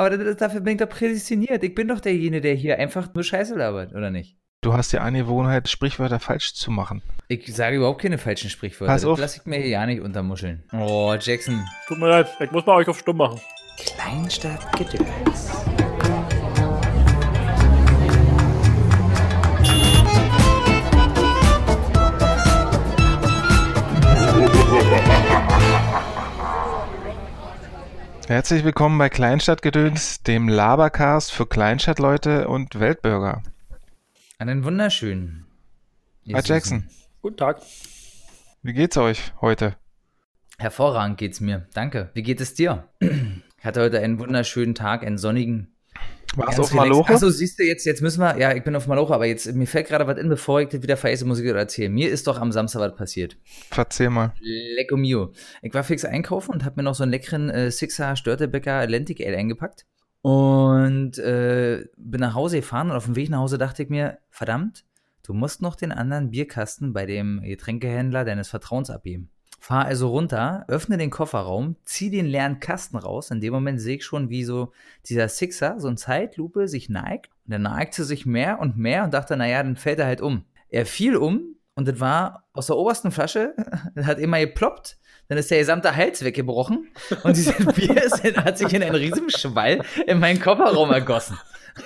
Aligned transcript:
aber 0.00 0.16
das, 0.16 0.36
dafür 0.36 0.60
bin 0.60 0.74
ich 0.74 0.78
doch 0.78 0.88
prädestiniert. 0.88 1.62
Ich 1.62 1.74
bin 1.74 1.88
doch 1.88 2.00
derjenige, 2.00 2.40
der 2.40 2.54
hier 2.54 2.78
einfach 2.78 3.12
nur 3.12 3.22
Scheiße 3.22 3.54
labert, 3.54 3.92
oder 3.92 4.10
nicht? 4.10 4.36
Du 4.62 4.72
hast 4.72 4.92
die 4.92 4.98
Angewohnheit, 4.98 5.68
Sprichwörter 5.68 6.18
falsch 6.20 6.54
zu 6.54 6.70
machen. 6.70 7.02
Ich 7.28 7.54
sage 7.54 7.76
überhaupt 7.76 8.00
keine 8.00 8.18
falschen 8.18 8.50
Sprichwörter. 8.50 8.92
Pass 8.92 9.04
auf. 9.04 9.18
Das 9.18 9.36
lasse 9.36 9.40
ich 9.40 9.46
mir 9.46 9.58
hier 9.58 9.68
ja 9.68 9.86
nicht 9.86 10.00
untermuscheln. 10.00 10.64
Oh, 10.72 11.14
Jackson. 11.18 11.64
Tut 11.86 11.98
mir 11.98 12.08
leid, 12.08 12.28
ich 12.40 12.50
muss 12.50 12.66
mal 12.66 12.76
euch 12.76 12.88
auf 12.88 12.98
stumm 12.98 13.18
machen. 13.18 13.40
Kleinstadt 13.78 14.70
Gedöns. 14.78 15.50
Herzlich 28.30 28.62
willkommen 28.62 28.96
bei 28.96 29.08
Kleinstadtgedöns, 29.08 30.22
dem 30.22 30.48
Labercast 30.48 31.32
für 31.32 31.46
Kleinstadtleute 31.46 32.46
und 32.46 32.78
Weltbürger. 32.78 33.42
Einen 34.38 34.62
wunderschönen. 34.62 35.46
Hi. 36.32 36.40
Jackson, 36.44 36.88
Guten 37.22 37.38
Tag. 37.38 37.60
wie 38.62 38.72
geht's 38.72 38.96
euch 38.96 39.32
heute? 39.40 39.74
Hervorragend 40.58 41.18
geht's 41.18 41.40
mir. 41.40 41.66
Danke. 41.74 42.10
Wie 42.14 42.22
geht 42.22 42.40
es 42.40 42.54
dir? 42.54 42.88
Ich 43.58 43.64
hatte 43.64 43.80
heute 43.80 43.98
einen 43.98 44.20
wunderschönen 44.20 44.76
Tag, 44.76 45.04
einen 45.04 45.18
sonnigen. 45.18 45.74
Warst 46.36 46.58
du 46.58 46.62
auf 46.62 46.74
Maloche? 46.74 47.12
Achso, 47.12 47.28
siehst 47.28 47.58
du, 47.58 47.64
jetzt, 47.64 47.84
jetzt 47.84 48.02
müssen 48.02 48.20
wir, 48.20 48.38
ja, 48.38 48.54
ich 48.54 48.62
bin 48.62 48.76
auf 48.76 48.86
Maloche, 48.86 49.12
aber 49.12 49.26
jetzt, 49.26 49.52
mir 49.52 49.66
fällt 49.66 49.88
gerade 49.88 50.06
was 50.06 50.18
in, 50.18 50.28
bevor 50.28 50.60
ich 50.60 50.68
das 50.68 50.82
wieder 50.82 50.96
vergesse, 50.96 51.24
muss 51.24 51.40
ich 51.40 51.44
dir 51.44 51.56
erzählen. 51.56 51.92
Mir 51.92 52.08
ist 52.10 52.26
doch 52.26 52.40
am 52.40 52.52
Samstag 52.52 52.80
was 52.80 52.94
passiert. 52.94 53.36
Erzähl 53.76 54.10
mal. 54.10 54.32
Lecco 54.40 54.96
mio. 54.96 55.32
Ich 55.62 55.74
war 55.74 55.82
fix 55.82 56.04
einkaufen 56.04 56.52
und 56.52 56.64
habe 56.64 56.76
mir 56.76 56.84
noch 56.84 56.94
so 56.94 57.02
einen 57.02 57.12
leckeren 57.12 57.50
äh, 57.50 57.70
Sixer 57.70 58.14
Störtebecker 58.14 58.74
Atlantic 58.74 59.20
Ale 59.20 59.36
eingepackt. 59.36 59.86
Und 60.22 61.18
äh, 61.18 61.86
bin 61.96 62.20
nach 62.20 62.34
Hause 62.34 62.56
gefahren 62.56 62.90
und 62.90 62.96
auf 62.96 63.06
dem 63.06 63.16
Weg 63.16 63.30
nach 63.30 63.38
Hause 63.38 63.58
dachte 63.58 63.82
ich 63.82 63.88
mir, 63.88 64.18
verdammt, 64.28 64.84
du 65.22 65.32
musst 65.32 65.62
noch 65.62 65.74
den 65.74 65.92
anderen 65.92 66.30
Bierkasten 66.30 66.92
bei 66.92 67.06
dem 67.06 67.40
Getränkehändler 67.42 68.24
deines 68.24 68.48
Vertrauens 68.48 68.90
abgeben. 68.90 69.30
Fahr 69.62 69.84
also 69.84 70.08
runter, 70.08 70.64
öffne 70.68 70.96
den 70.96 71.10
Kofferraum, 71.10 71.76
zieh 71.84 72.10
den 72.10 72.24
leeren 72.24 72.60
Kasten 72.60 72.96
raus. 72.96 73.30
In 73.30 73.42
dem 73.42 73.52
Moment 73.52 73.78
sehe 73.78 73.96
ich 73.96 74.04
schon, 74.04 74.30
wie 74.30 74.42
so 74.42 74.72
dieser 75.06 75.28
Sixer, 75.28 75.78
so 75.78 75.86
in 75.86 75.98
Zeitlupe, 75.98 76.66
sich 76.66 76.88
neigt. 76.88 77.30
Und 77.46 77.52
er 77.52 77.58
neigte 77.58 78.04
sich 78.04 78.24
mehr 78.24 78.58
und 78.58 78.78
mehr 78.78 79.04
und 79.04 79.12
dachte, 79.12 79.36
naja, 79.36 79.62
dann 79.62 79.76
fällt 79.76 79.98
er 79.98 80.06
halt 80.06 80.22
um. 80.22 80.44
Er 80.70 80.86
fiel 80.86 81.14
um 81.14 81.56
und 81.74 81.86
das 81.86 82.00
war 82.00 82.48
aus 82.54 82.68
der 82.68 82.76
obersten 82.76 83.12
Flasche, 83.12 83.54
das 83.94 84.06
hat 84.06 84.18
immer 84.18 84.40
geploppt. 84.40 84.96
Dann 85.28 85.36
ist 85.36 85.50
der 85.50 85.58
gesamte 85.58 85.94
Hals 85.94 86.24
weggebrochen 86.24 86.88
und 87.22 87.36
dieses 87.36 87.54
Bier 87.74 87.96
hat 88.44 88.58
sich 88.58 88.72
in 88.72 88.82
einen 88.82 88.96
riesigen 88.96 89.30
Schwall 89.30 89.84
in 90.06 90.18
meinen 90.20 90.40
Kofferraum 90.40 90.90
ergossen. 90.90 91.38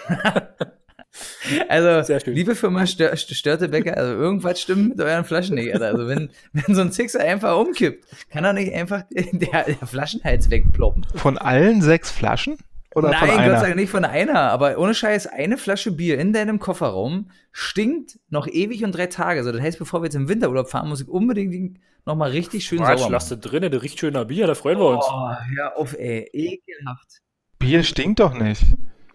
Also, 1.69 2.15
liebe 2.27 2.55
Firma 2.55 2.87
Stör 2.87 3.17
Störtebecker, 3.17 3.97
also 3.97 4.13
irgendwas 4.13 4.61
stimmt 4.61 4.91
mit 4.91 5.01
euren 5.01 5.25
Flaschen 5.25 5.55
nicht. 5.55 5.73
Alter. 5.73 5.87
Also, 5.87 6.09
wenn, 6.09 6.31
wenn 6.53 6.75
so 6.75 6.81
ein 6.81 6.93
Sixer 6.93 7.21
einfach 7.21 7.59
umkippt, 7.59 8.05
kann 8.31 8.45
doch 8.45 8.53
nicht 8.53 8.73
einfach 8.73 9.03
der, 9.11 9.65
der 9.65 9.87
Flaschenhals 9.87 10.51
wegploppen. 10.51 11.07
Von 11.15 11.39
allen 11.39 11.83
sechs 11.83 12.11
Flaschen? 12.11 12.57
Oder 12.95 13.11
Nein, 13.11 13.19
von 13.19 13.29
Gott 13.29 13.37
sei 13.37 13.43
einer? 13.45 13.61
Dank 13.61 13.77
nicht 13.77 13.91
von 13.91 14.05
einer, 14.05 14.41
aber 14.53 14.79
ohne 14.79 14.95
Scheiß, 14.95 15.27
eine 15.27 15.59
Flasche 15.59 15.91
Bier 15.91 16.19
in 16.19 16.33
deinem 16.33 16.61
Kofferraum 16.61 17.31
stinkt 17.51 18.21
noch 18.29 18.47
ewig 18.47 18.85
und 18.85 18.93
drei 18.93 19.09
Tage. 19.09 19.41
Also 19.41 19.51
das 19.51 19.61
heißt, 19.61 19.79
bevor 19.81 20.01
wir 20.01 20.05
jetzt 20.07 20.15
im 20.15 20.29
Winterurlaub 20.29 20.71
fahren, 20.71 20.89
muss 20.89 21.01
ich 21.01 21.09
unbedingt 21.09 21.81
noch 22.07 22.15
mal 22.15 22.31
richtig 22.31 22.65
schön 22.65 22.79
Quatsch, 22.79 23.01
sauber 23.01 23.13
lass 23.13 23.31
machen. 23.31 23.41
das 23.41 23.51
drinnen, 23.51 23.71
der 23.73 23.83
riecht 23.83 23.99
schöner 23.99 24.25
Bier, 24.25 24.47
da 24.47 24.55
freuen 24.55 24.79
wir 24.79 24.87
uns. 24.87 25.05
Oh, 25.09 25.31
hör 25.57 25.77
auf, 25.77 25.95
ey. 25.99 26.29
Ekelhaft. 26.33 27.21
Bier 27.59 27.83
stinkt 27.83 28.21
doch 28.21 28.35
nicht. 28.35 28.63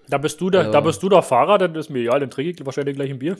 Da 0.09 0.17
bist 0.17 0.41
du 0.41 0.49
der, 0.49 0.61
Also- 0.61 0.71
da 0.71 0.81
bist 0.81 1.03
du 1.03 1.09
der 1.09 1.21
Fahrer, 1.21 1.57
dann 1.57 1.75
ist 1.75 1.89
mir 1.89 1.99
egal, 1.99 2.19
dann 2.19 2.29
trinke 2.31 2.51
ich 2.51 2.65
wahrscheinlich 2.65 2.95
gleich 2.95 3.11
ein 3.11 3.19
Bier. 3.19 3.37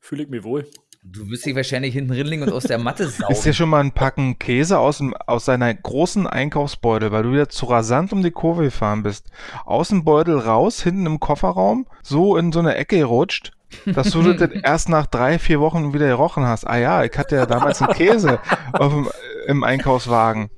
Fühle 0.00 0.22
ich 0.22 0.28
mich 0.28 0.44
wohl. 0.44 0.66
Du 1.04 1.28
wirst 1.30 1.44
dich 1.44 1.56
wahrscheinlich 1.56 1.94
hinten 1.94 2.12
rinlegen 2.12 2.44
und 2.46 2.52
aus 2.52 2.62
der 2.62 2.78
Matte 2.78 3.02
Ist 3.04 3.18
dir 3.18 3.26
saugen. 3.34 3.54
schon 3.54 3.68
mal 3.70 3.80
ein 3.80 3.90
Packen 3.90 4.38
Käse 4.38 4.78
aus, 4.78 4.98
dem, 4.98 5.14
aus 5.26 5.46
seiner 5.46 5.74
großen 5.74 6.28
Einkaufsbeutel, 6.28 7.10
weil 7.10 7.24
du 7.24 7.32
wieder 7.32 7.48
zu 7.48 7.66
rasant 7.66 8.12
um 8.12 8.22
die 8.22 8.30
Kurve 8.30 8.62
gefahren 8.62 9.02
bist, 9.02 9.26
aus 9.64 9.88
dem 9.88 10.04
Beutel 10.04 10.38
raus, 10.38 10.80
hinten 10.80 11.06
im 11.06 11.18
Kofferraum, 11.18 11.86
so 12.04 12.36
in 12.36 12.52
so 12.52 12.60
eine 12.60 12.76
Ecke 12.76 12.98
gerutscht, 12.98 13.50
dass 13.84 14.12
du 14.12 14.22
das 14.32 14.48
erst 14.62 14.90
nach 14.90 15.06
drei, 15.06 15.40
vier 15.40 15.58
Wochen 15.58 15.92
wieder 15.92 16.06
gerochen 16.06 16.44
hast. 16.44 16.68
Ah 16.68 16.76
ja, 16.78 17.02
ich 17.02 17.18
hatte 17.18 17.34
ja 17.34 17.46
damals 17.46 17.82
einen 17.82 17.94
Käse 17.94 18.38
auf 18.72 18.92
dem, 18.92 19.08
im 19.48 19.64
Einkaufswagen. 19.64 20.50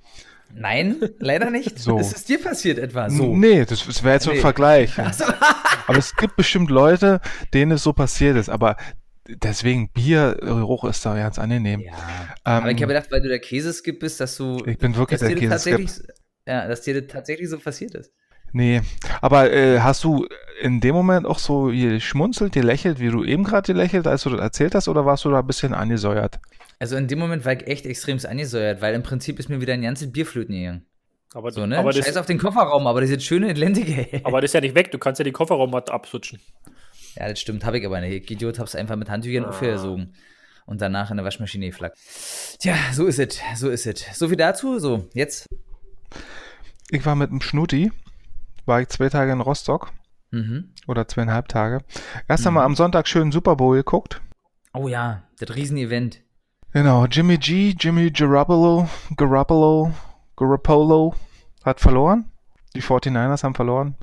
Nein, 0.57 0.97
leider 1.19 1.51
nicht. 1.51 1.79
So. 1.79 1.99
Ist 1.99 2.15
es 2.17 2.25
dir 2.25 2.41
passiert 2.41 2.79
etwa? 2.79 3.11
So. 3.11 3.37
Nee, 3.37 3.65
das, 3.65 3.87
das 3.87 4.03
wäre 4.03 4.15
jetzt 4.15 4.25
so 4.25 4.31
ein 4.31 4.37
Nee. 4.37 4.43
Vergleich. 4.43 4.93
Ach 4.99 5.13
so. 5.13 5.25
Aber 5.87 5.99
es 5.99 6.15
gibt 6.17 6.37
bestimmt 6.37 6.71
Leute, 6.71 7.21
denen 7.53 7.73
es 7.73 7.83
so 7.83 7.93
passiert 7.93 8.37
ist. 8.37 8.49
Aber 8.49 8.77
deswegen 9.29 9.91
Biergeruch 9.91 10.85
ist 10.85 11.05
da 11.05 11.15
ganz 11.17 11.39
angenehm. 11.39 11.81
Ja. 11.81 11.93
Ähm, 11.93 11.95
Aber 12.45 12.71
ich 12.71 12.77
habe 12.77 12.87
gedacht, 12.89 13.11
weil 13.11 13.21
du 13.23 13.29
der 13.29 13.41
Käseskip 13.41 14.01
bist, 14.01 14.21
dass 14.21 14.37
du. 14.37 14.63
Ich 14.67 14.79
bin 14.79 14.97
wirklich 14.97 15.21
der 15.21 15.35
Käseskip. 15.35 15.91
Ja, 16.47 16.69
dass 16.69 16.83
dir 16.83 17.01
das 17.01 17.11
tatsächlich 17.11 17.49
so 17.49 17.59
passiert 17.59 17.95
ist. 17.95 18.13
Nee, 18.53 18.83
aber 19.21 19.51
äh, 19.53 19.81
hast 19.81 20.05
du 20.05 20.29
in 20.63 20.81
dem 20.81 20.95
Moment 20.95 21.27
auch 21.27 21.41
so 21.41 21.65
geschmunzelt, 21.65 22.53
gelächelt, 22.53 23.01
wie 23.01 23.09
du 23.09 23.25
eben 23.25 23.43
gerade 23.43 23.67
gelächelt, 23.73 24.07
als 24.07 24.23
du 24.23 24.31
das 24.31 24.41
erzählt 24.41 24.77
hast, 24.77 24.87
oder 24.87 25.05
warst 25.05 25.25
du 25.25 25.31
da 25.31 25.41
ein 25.41 25.47
bisschen 25.47 25.75
angesäuert? 25.75 26.39
Also 26.79 26.97
in 26.97 27.09
dem 27.09 27.19
Moment 27.19 27.45
war 27.45 27.53
ich 27.53 27.67
echt 27.67 27.87
extremst 27.87 28.27
angesäuert, 28.27 28.81
weil 28.83 28.95
im 28.95 29.03
Prinzip 29.03 29.39
ist 29.39 29.49
mir 29.49 29.61
wieder 29.61 29.75
ein 29.75 29.83
ganzes 29.83 30.11
Bierflöten 30.13 30.55
gegangen. 30.55 30.87
Aber, 31.33 31.51
So, 31.51 31.67
ne? 31.67 31.79
aber, 31.79 31.93
Scheiß 31.93 32.07
das, 32.07 32.17
auf 32.17 32.27
den 32.27 32.39
Kofferraum, 32.39 32.87
aber 32.87 33.01
das 33.01 33.11
ist 33.11 33.25
schöne 33.25 33.51
Atlantic. 33.51 33.89
ey. 34.13 34.21
aber 34.25 34.41
das 34.41 34.51
ist 34.51 34.55
ja 34.55 34.61
nicht 34.61 34.75
weg, 34.75 34.91
du 34.93 34.99
kannst 34.99 35.19
ja 35.19 35.25
die 35.25 35.33
Kofferraummatte 35.33 35.93
absutschen. 35.93 36.41
Ja, 37.17 37.29
das 37.29 37.41
stimmt, 37.41 37.65
habe 37.65 37.79
ich 37.79 37.87
aber 37.87 38.01
nicht. 38.01 38.25
Ich 38.25 38.31
Idiot 38.31 38.59
hab's 38.59 38.75
einfach 38.75 38.97
mit 38.97 39.09
Handtüchern 39.11 39.45
aufgesogen 39.45 40.15
und 40.67 40.81
danach 40.81 41.11
in 41.11 41.17
der 41.17 41.25
Waschmaschine 41.25 41.67
geflackt. 41.67 41.99
Tja, 42.61 42.75
so 42.93 43.07
ist 43.07 43.19
es, 43.19 43.41
so 43.57 43.69
ist 43.71 43.87
es. 43.87 44.05
So 44.19 44.29
viel 44.29 44.37
dazu, 44.37 44.79
so, 44.79 45.09
jetzt. 45.15 45.47
Ich 46.91 47.05
war 47.07 47.15
mit 47.17 47.31
dem 47.31 47.41
Schnuti, 47.41 47.91
war 48.67 48.81
ich 48.81 48.89
zwei 48.89 49.09
Tage 49.09 49.33
in 49.33 49.41
Rostock 49.41 49.93
Mhm. 50.31 50.73
oder 50.89 51.07
zweieinhalb 51.07 51.49
Tage. 51.49 51.85
Erst 52.29 52.43
Mhm. 52.45 52.49
einmal 52.49 52.65
am 52.65 52.75
Sonntag 52.75 53.07
schön 53.09 53.31
Super 53.33 53.55
Bowl 53.57 53.77
geguckt. 53.77 54.21
Oh 54.73 54.89
ja, 54.89 55.23
das 55.39 55.55
Riesenevent. 55.55 56.21
Genau, 56.75 57.07
Jimmy 57.07 57.39
G, 57.39 57.73
Jimmy 57.79 58.11
Garoppolo, 58.11 58.89
Garoppolo, 59.17 59.93
Garoppolo 60.37 61.15
hat 61.65 61.79
verloren. 61.79 62.33
Die 62.75 62.83
49ers 62.83 63.45
haben 63.45 63.55
verloren 63.55 63.95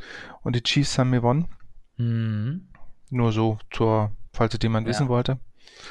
und 0.43 0.55
die 0.55 0.63
Chiefs 0.63 0.97
haben 0.97 1.11
gewonnen. 1.11 1.49
Mhm. 1.97 2.69
Nur 3.09 3.33
so 3.33 3.59
zur, 3.71 4.11
falls 4.31 4.53
es 4.53 4.59
jemand 4.63 4.87
Ja. 4.87 4.91
wissen 4.91 5.09
wollte. 5.09 5.39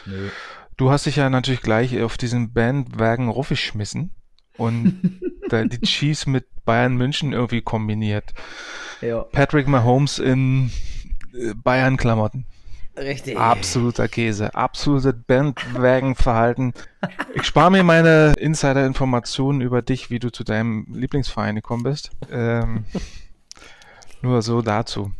Nö. 0.07 0.31
Du 0.79 0.91
hast 0.91 1.05
dich 1.05 1.17
ja 1.17 1.29
natürlich 1.29 1.61
gleich 1.61 2.01
auf 2.03 2.17
diesen 2.17 2.55
Bandwagen 2.55 3.29
raufgeschmissen 3.29 4.13
und 4.57 5.21
die 5.53 5.81
Chiefs 5.83 6.27
mit 6.27 6.47
Bayern 6.65 6.97
München 6.97 7.35
irgendwie 7.35 7.61
kombiniert. 7.61 8.33
Ja, 9.03 9.21
Patrick 9.25 9.69
Mahomes 9.69 10.19
in 10.19 10.71
äh, 11.35 11.53
Bayern-Klamotten. 11.55 12.47
Richtig. 12.97 13.39
Absoluter 13.39 14.09
Käse. 14.09 14.55
Absolutes 14.55 15.15
Bandwagen-Verhalten. 15.27 16.73
Ich 17.35 17.45
spare 17.45 17.71
mir 17.71 17.83
meine 17.83 18.35
Insider-Informationen 18.39 19.61
über 19.61 19.83
dich, 19.83 20.11
wie 20.11 20.19
du 20.19 20.31
zu 20.31 20.45
deinem 20.45 20.87
Lieblingsverein 20.93 21.57
gekommen 21.57 21.83
bist. 21.83 22.11
Ähm, 22.31 22.85
nur 24.23 24.43
so 24.43 24.63
dazu. 24.63 25.13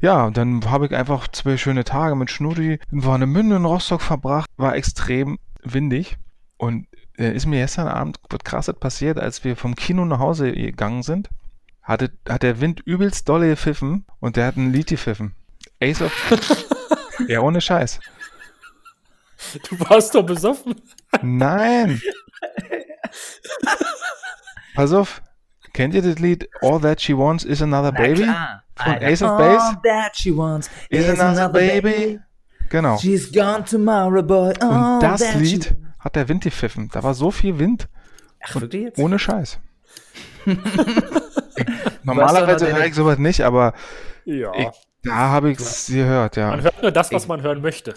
Ja, 0.00 0.26
und 0.26 0.36
dann 0.36 0.70
habe 0.70 0.86
ich 0.86 0.94
einfach 0.94 1.28
zwei 1.28 1.56
schöne 1.56 1.84
Tage 1.84 2.14
mit 2.14 2.30
Schnurri 2.30 2.78
in 2.92 3.04
Warnemünde 3.04 3.56
in 3.56 3.64
Rostock 3.64 4.00
verbracht. 4.00 4.48
War 4.56 4.76
extrem 4.76 5.38
windig. 5.62 6.16
Und 6.56 6.86
äh, 7.18 7.34
ist 7.34 7.46
mir 7.46 7.60
gestern 7.60 7.88
Abend 7.88 8.20
was 8.30 8.40
krasses 8.44 8.78
passiert, 8.78 9.18
als 9.18 9.44
wir 9.44 9.56
vom 9.56 9.74
Kino 9.74 10.04
nach 10.04 10.18
Hause 10.18 10.52
gegangen 10.52 11.02
sind. 11.02 11.28
Hatte, 11.82 12.12
hat 12.28 12.42
der 12.42 12.60
Wind 12.60 12.80
übelst 12.80 13.28
dolle 13.28 13.48
gepfiffen 13.48 14.04
und 14.20 14.36
der 14.36 14.46
hat 14.46 14.56
ein 14.56 14.72
Lied 14.72 14.88
gepfiffen. 14.88 15.34
Ace 15.80 16.02
of... 16.02 16.12
ja, 17.26 17.40
ohne 17.40 17.60
Scheiß. 17.60 18.00
Du 19.68 19.80
warst 19.80 20.14
doch 20.14 20.24
besoffen. 20.24 20.74
Nein! 21.22 22.00
Pass 24.74 24.92
auf. 24.92 25.22
Kennt 25.72 25.94
ihr 25.94 26.02
das 26.02 26.18
Lied 26.18 26.48
All 26.60 26.80
That 26.80 27.00
She 27.00 27.16
Wants 27.16 27.44
Is 27.44 27.62
Another 27.62 27.92
Na 27.92 27.98
Baby? 28.00 28.22
klar. 28.24 28.62
Von 28.76 28.92
Alter. 28.94 29.06
Ace 29.06 29.22
of 29.22 29.38
Base? 29.38 29.60
All 29.62 29.76
that 29.84 30.16
she 30.16 30.36
wants 30.36 30.70
Is 30.88 31.08
Another 31.08 31.48
Baby? 31.48 32.20
Genau. 32.68 32.96
She's 32.98 33.30
gone 33.32 33.64
tomorrow, 33.64 34.22
boy. 34.22 34.52
All 34.60 34.94
Und 34.94 35.02
das 35.02 35.34
Lied 35.34 35.74
hat 35.98 36.16
der 36.16 36.28
Wind 36.28 36.44
gepfiffen. 36.44 36.88
Da 36.92 37.02
war 37.02 37.14
so 37.14 37.30
viel 37.30 37.58
Wind. 37.58 37.88
Ach, 38.44 38.54
wirklich 38.60 38.82
jetzt? 38.82 38.98
Ohne 38.98 39.18
Scheiß. 39.18 39.58
Normalerweise 42.02 42.72
höre 42.74 42.86
ich 42.86 42.94
sowas 42.94 43.18
nicht, 43.18 43.40
aber 43.42 43.72
Ja. 44.24 44.52
ich, 44.54 44.68
da 45.08 45.28
habe 45.28 45.50
ich 45.50 45.58
es 45.58 45.86
gehört, 45.86 46.36
ja. 46.36 46.50
Man 46.50 46.62
hört 46.62 46.82
nur 46.82 46.92
das, 46.92 47.12
was 47.12 47.26
man 47.28 47.42
hören 47.42 47.60
möchte. 47.60 47.94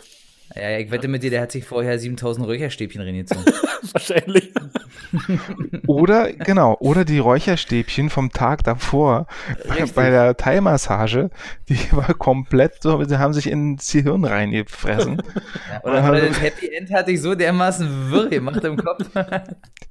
Ja, 0.56 0.78
ich 0.78 0.92
wette 0.92 1.08
mit 1.08 1.24
dir, 1.24 1.30
der 1.30 1.42
hat 1.42 1.52
sich 1.52 1.64
vorher 1.64 1.98
7000 1.98 2.46
Räucherstäbchen 2.46 3.02
reingezogen. 3.02 3.46
Wahrscheinlich. 3.94 4.52
Oder, 5.88 6.32
genau, 6.34 6.78
oder 6.80 7.04
die 7.04 7.20
Räucherstäbchen 7.20 8.10
vom 8.10 8.32
Tag 8.32 8.64
davor 8.64 9.28
Richtig. 9.66 9.94
bei 9.94 10.10
der 10.10 10.38
Thai-Massage, 10.38 11.30
die 11.68 11.78
war 11.92 12.14
komplett 12.14 12.82
so, 12.82 13.04
sie 13.04 13.18
haben 13.18 13.34
sich 13.34 13.48
ins 13.48 13.92
Gehirn 13.92 14.24
reingefressen. 14.24 15.22
Ja, 15.70 15.84
oder, 15.84 16.10
oder 16.10 16.28
das 16.28 16.42
Happy 16.42 16.74
End 16.74 16.92
hatte 16.94 17.12
ich 17.12 17.22
so 17.22 17.36
dermaßen 17.36 18.12
wirr 18.12 18.30
gemacht 18.30 18.64
im 18.64 18.78
Kopf. 18.78 19.10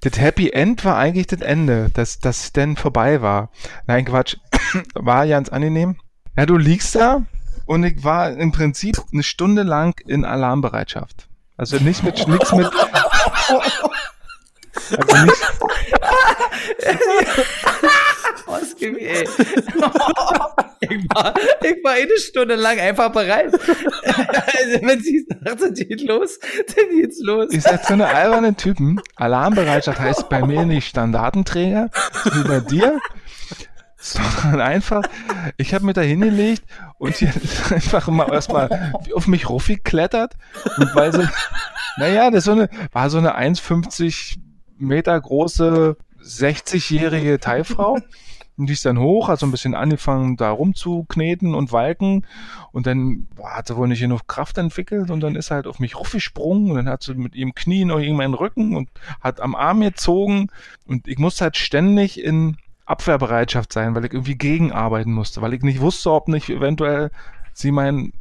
Das 0.03 0.19
Happy 0.19 0.49
End 0.49 0.83
war 0.87 0.97
eigentlich 0.97 1.27
das 1.27 1.43
Ende, 1.43 1.91
dass 1.93 2.21
das 2.21 2.55
denn 2.55 2.77
vorbei 2.77 3.21
war. 3.21 3.51
Nein, 3.87 4.07
Quatsch. 4.07 4.37
War 4.95 5.27
ganz 5.27 5.51
angenehm. 5.51 5.97
Ja, 6.37 6.47
du 6.47 6.56
liegst 6.56 6.94
da 6.94 7.23
und 7.67 7.85
ich 7.85 8.03
war 8.05 8.31
im 8.31 8.53
Prinzip 8.53 8.97
eine 9.12 9.23
Stunde 9.23 9.62
lang 9.62 10.00
in 10.06 10.25
Alarmbereitschaft. 10.25 11.29
Also 11.56 11.77
nicht 11.77 12.03
mit, 12.03 12.27
nichts 12.27 12.53
mit. 12.53 12.71
Also 14.97 15.25
nicht, 15.25 15.43
ey. 19.11 19.29
ich, 20.81 21.05
war, 21.15 21.35
ich 21.62 21.85
war 21.85 21.93
eine 21.93 22.19
Stunde 22.19 22.55
lang 22.56 22.79
einfach 22.79 23.11
bereit. 23.12 23.53
also, 23.53 24.81
wenn 24.83 25.00
sie 25.00 25.26
sagt, 25.29 25.61
dann 25.61 25.75
geht 25.75 26.03
los, 26.03 26.38
dann 26.75 26.91
geht's 26.91 27.21
los. 27.21 27.49
ich 27.53 27.62
sag 27.62 27.85
so 27.85 27.94
eine 27.94 28.09
alberne 28.09 28.55
Typen. 28.55 29.00
Alarmbereitschaft 29.17 30.00
heißt 30.00 30.29
bei 30.29 30.44
mir 30.44 30.65
nicht 30.65 30.88
Standardenträger, 30.88 31.91
wie 32.33 32.49
bei 32.49 32.61
dir, 32.61 33.00
sondern 34.00 34.61
einfach, 34.61 35.02
ich 35.56 35.75
habe 35.75 35.85
mir 35.85 35.93
da 35.93 36.00
hingelegt 36.00 36.64
und 36.99 37.14
hat 37.20 37.73
einfach 37.73 38.08
mal 38.08 38.32
erstmal 38.32 38.94
auf 39.14 39.26
mich 39.26 39.49
raufgeklettert 39.49 40.37
und 40.79 40.94
weil 40.94 41.12
sie, 41.12 41.29
naja, 41.99 42.31
das 42.31 42.44
so 42.44 42.52
eine, 42.52 42.69
war 42.93 43.11
so 43.11 43.19
eine 43.19 43.38
1,50 43.38 44.38
Meter 44.79 45.20
große 45.20 45.97
60-jährige 46.23 47.38
Thai-Frau. 47.38 47.99
Und 48.56 48.67
die 48.67 48.75
ist 48.75 48.85
dann 48.85 48.99
hoch, 48.99 49.29
hat 49.29 49.38
so 49.38 49.47
ein 49.47 49.52
bisschen 49.52 49.75
angefangen, 49.75 50.37
da 50.37 50.50
rumzukneten 50.50 51.55
und 51.55 51.73
walken. 51.73 52.26
Und 52.73 52.87
dann 52.87 53.26
boah, 53.35 53.56
hat 53.56 53.69
sie 53.69 53.76
wohl 53.76 53.88
nicht 53.88 54.00
genug 54.00 54.26
Kraft 54.29 54.58
entwickelt 54.58 55.11
und 55.11 55.20
dann 55.20 55.35
ist 55.35 55.47
sie 55.47 55.55
halt 55.55 55.67
auf 55.67 55.79
mich 55.79 55.97
raufgesprungen 55.97 56.70
und 56.70 56.76
dann 56.76 56.88
hat 56.88 57.02
sie 57.02 57.14
mit 57.14 57.35
ihrem 57.35 57.55
Knie 57.55 57.87
noch 57.87 57.99
irgendwie 57.99 58.19
meinen 58.19 58.35
Rücken 58.35 58.76
und 58.76 58.91
hat 59.23 59.41
am 59.41 59.55
Arm 59.55 59.81
gezogen. 59.81 60.49
Und 60.87 61.08
ich 61.08 61.19
musste 61.19 61.44
halt 61.44 61.56
ständig 61.56 62.23
in 62.23 62.58
Abwehrbereitschaft 62.91 63.73
sein, 63.73 63.95
weil 63.95 64.05
ich 64.05 64.13
irgendwie 64.13 64.37
gegenarbeiten 64.37 65.13
musste, 65.13 65.41
weil 65.43 65.55
ich 65.55 65.63
nicht 65.63 65.81
wusste, 65.81 66.11
ob 66.11 66.29
nicht 66.29 66.49
eventuell 66.51 67.11
sie 67.55 67.71
mein 67.73 68.13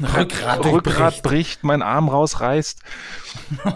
Rückgrat, 0.00 0.64
Rückgrat 0.64 1.22
bricht, 1.22 1.62
mein 1.64 1.80
Arm 1.82 2.08
rausreißt. 2.08 2.80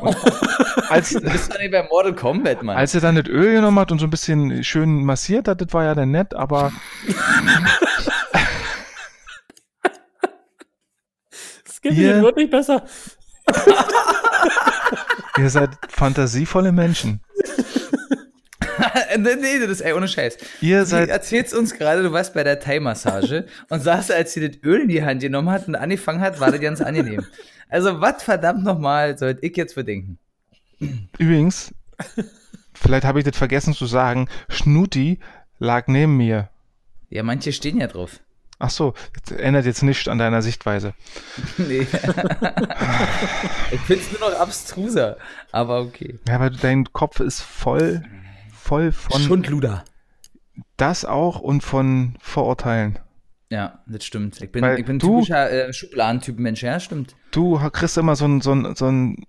Und 0.00 0.16
als, 0.90 1.10
Du 1.10 1.20
bist 1.20 1.56
nicht 1.58 1.70
bei 1.70 1.86
Mortal 1.88 2.14
Kombat, 2.14 2.62
Mann. 2.62 2.76
als 2.76 2.94
er 2.94 3.00
dann 3.00 3.14
das 3.14 3.26
Öl 3.28 3.52
genommen 3.54 3.78
hat 3.78 3.92
und 3.92 3.98
so 4.00 4.06
ein 4.06 4.10
bisschen 4.10 4.64
schön 4.64 5.04
massiert 5.04 5.46
hat, 5.48 5.60
das 5.60 5.72
war 5.72 5.84
ja 5.84 5.94
dann 5.94 6.10
nett, 6.10 6.34
aber 6.34 6.72
Das 11.64 11.80
geht 11.80 11.96
mir 11.96 12.22
wirklich 12.22 12.50
besser. 12.50 12.84
ihr 15.38 15.48
seid 15.50 15.70
fantasievolle 15.88 16.72
Menschen. 16.72 17.20
nee, 19.18 19.58
das 19.60 19.70
ist 19.70 19.80
ey, 19.80 19.92
ohne 19.92 20.08
Scheiß. 20.08 20.38
Ihr 20.60 20.84
Sie 20.84 20.90
seid, 20.90 21.08
erzählst 21.08 21.54
uns 21.54 21.74
gerade, 21.74 22.02
du 22.02 22.12
warst 22.12 22.34
bei 22.34 22.44
der 22.44 22.60
Thai-Massage 22.60 23.46
und 23.68 23.82
saßt, 23.82 24.12
als 24.12 24.32
sie 24.32 24.48
das 24.48 24.62
Öl 24.62 24.82
in 24.82 24.88
die 24.88 25.04
Hand 25.04 25.20
genommen 25.20 25.50
hat 25.50 25.68
und 25.68 25.74
angefangen 25.74 26.20
hat, 26.20 26.40
war 26.40 26.50
das 26.50 26.60
ganz 26.60 26.80
angenehm. 26.80 27.24
Also, 27.68 28.00
was 28.00 28.22
verdammt 28.22 28.64
nochmal 28.64 29.16
sollte 29.18 29.46
ich 29.46 29.56
jetzt 29.56 29.74
bedenken? 29.74 30.18
übrigens, 31.18 31.74
vielleicht 32.72 33.04
habe 33.04 33.18
ich 33.18 33.24
das 33.24 33.36
vergessen 33.36 33.74
zu 33.74 33.86
sagen, 33.86 34.28
Schnuti 34.48 35.18
lag 35.58 35.86
neben 35.86 36.16
mir. 36.16 36.48
Ja, 37.10 37.22
manche 37.22 37.52
stehen 37.52 37.78
ja 37.78 37.86
drauf. 37.86 38.20
Ach 38.62 38.70
so, 38.70 38.92
das 39.24 39.38
ändert 39.38 39.64
jetzt 39.64 39.82
nichts 39.82 40.06
an 40.06 40.18
deiner 40.18 40.42
Sichtweise. 40.42 40.92
Nee. 41.56 41.86
ich 43.70 43.80
find's 43.80 44.10
nur 44.12 44.30
noch 44.30 44.38
abstruser, 44.38 45.16
aber 45.50 45.80
okay. 45.80 46.18
Ja, 46.28 46.34
aber 46.34 46.50
dein 46.50 46.84
Kopf 46.92 47.20
ist 47.20 47.40
voll, 47.40 48.02
voll 48.70 48.92
von 48.92 49.20
Schundluder. 49.20 49.84
das 50.76 51.04
auch 51.04 51.40
und 51.40 51.62
von 51.62 52.16
Vorurteilen. 52.20 52.98
Ja, 53.50 53.80
das 53.86 54.04
stimmt. 54.04 54.40
Ich 54.40 54.52
bin, 54.52 54.62
Weil 54.62 54.78
ich 54.78 54.86
bin 54.86 54.98
du- 55.00 55.16
typischer 55.16 55.50
äh, 55.50 55.72
Schubladentyp-Mensch, 55.72 56.62
ja, 56.62 56.78
stimmt. 56.78 57.16
Du 57.32 57.58
kriegst 57.70 57.98
immer 57.98 58.14
so 58.16 58.24
einen 58.26 58.40
so 58.40 58.74
so 58.74 58.86
einen 58.86 59.26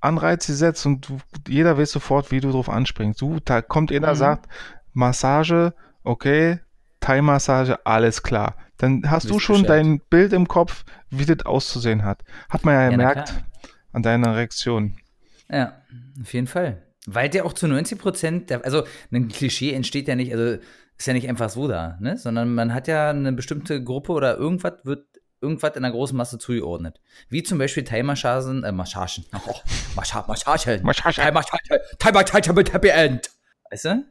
Anreiz 0.00 0.46
gesetzt 0.46 0.84
und 0.84 1.08
du, 1.08 1.18
jeder 1.48 1.78
weiß 1.78 1.90
sofort, 1.92 2.30
wie 2.30 2.40
du 2.40 2.50
drauf 2.52 2.68
anspringst. 2.68 3.20
Du, 3.20 3.38
da 3.44 3.62
kommt 3.62 3.90
einer, 3.92 4.10
Mhm. 4.10 4.16
sagt, 4.16 4.48
Massage, 4.92 5.72
okay, 6.02 6.58
Thai-Massage, 7.00 7.86
alles 7.86 8.22
klar. 8.22 8.56
Dann 8.78 9.08
hast 9.10 9.30
du 9.30 9.38
schon 9.38 9.62
Bescheid. 9.62 9.78
dein 9.84 10.00
Bild 10.10 10.32
im 10.32 10.48
Kopf, 10.48 10.84
wie 11.08 11.24
das 11.24 11.46
auszusehen 11.46 12.04
hat. 12.04 12.22
Hat 12.50 12.64
man 12.64 12.74
ja, 12.74 12.82
Ja, 12.84 12.90
gemerkt 12.90 13.42
an 13.92 14.02
deiner 14.02 14.36
Reaktion. 14.36 14.96
Ja, 15.48 15.72
auf 16.20 16.32
jeden 16.34 16.46
Fall. 16.46 16.82
Weil 17.06 17.28
der 17.28 17.44
auch 17.44 17.52
zu 17.52 17.66
90 17.66 17.98
Prozent, 17.98 18.50
der- 18.50 18.64
also 18.64 18.84
ein 19.10 19.28
Klischee 19.28 19.72
entsteht 19.72 20.08
ja 20.08 20.14
nicht, 20.14 20.32
also 20.32 20.58
ist 20.98 21.06
ja 21.06 21.12
nicht 21.14 21.28
einfach 21.28 21.50
so 21.50 21.66
da, 21.66 21.98
ne? 22.00 22.16
sondern 22.16 22.54
man 22.54 22.72
hat 22.74 22.86
ja 22.86 23.10
eine 23.10 23.32
bestimmte 23.32 23.82
Gruppe 23.82 24.12
oder 24.12 24.36
irgendwas 24.36 24.74
wird 24.84 25.06
irgendwas 25.40 25.70
in 25.74 25.84
einer 25.84 25.92
großen 25.92 26.16
Masse 26.16 26.38
zugeordnet. 26.38 27.00
Wie 27.28 27.42
zum 27.42 27.58
Beispiel 27.58 27.82
Thai-Massagen, 27.82 28.62
äh, 28.62 28.70
Massagen. 28.70 29.24
Oh, 29.48 29.54
Mascha 29.96 30.24
Massagen. 30.28 30.84
Massage. 30.84 31.20
Thai-Massage, 31.20 31.80
Thai-Massage 31.98 32.52
mit 32.52 32.72
Happy 32.72 32.88
End. 32.90 33.28
Weißt 33.70 33.86
du? 33.86 34.04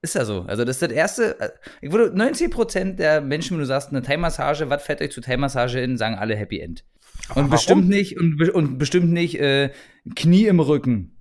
Ist 0.00 0.14
ja 0.14 0.24
so. 0.24 0.46
Also 0.48 0.64
das 0.64 0.76
ist 0.76 0.82
das 0.82 0.90
erste, 0.92 1.38
äh, 1.40 1.50
ich 1.82 1.92
würde 1.92 2.16
90 2.16 2.50
Prozent 2.50 2.98
der 2.98 3.20
Menschen, 3.20 3.52
wenn 3.56 3.60
du 3.60 3.66
sagst, 3.66 3.90
eine 3.90 4.00
Thai-Massage, 4.00 4.70
was 4.70 4.82
fällt 4.82 5.02
euch 5.02 5.12
zu 5.12 5.20
Thai-Massage 5.20 5.78
hin, 5.78 5.98
sagen 5.98 6.14
alle 6.14 6.34
Happy 6.34 6.58
End. 6.60 6.84
Und 7.28 7.36
warum? 7.36 7.50
bestimmt 7.50 7.88
nicht, 7.90 8.18
und, 8.18 8.40
und 8.48 8.78
bestimmt 8.78 9.12
nicht 9.12 9.38
äh, 9.38 9.72
Knie 10.16 10.46
im 10.46 10.60
Rücken. 10.60 11.19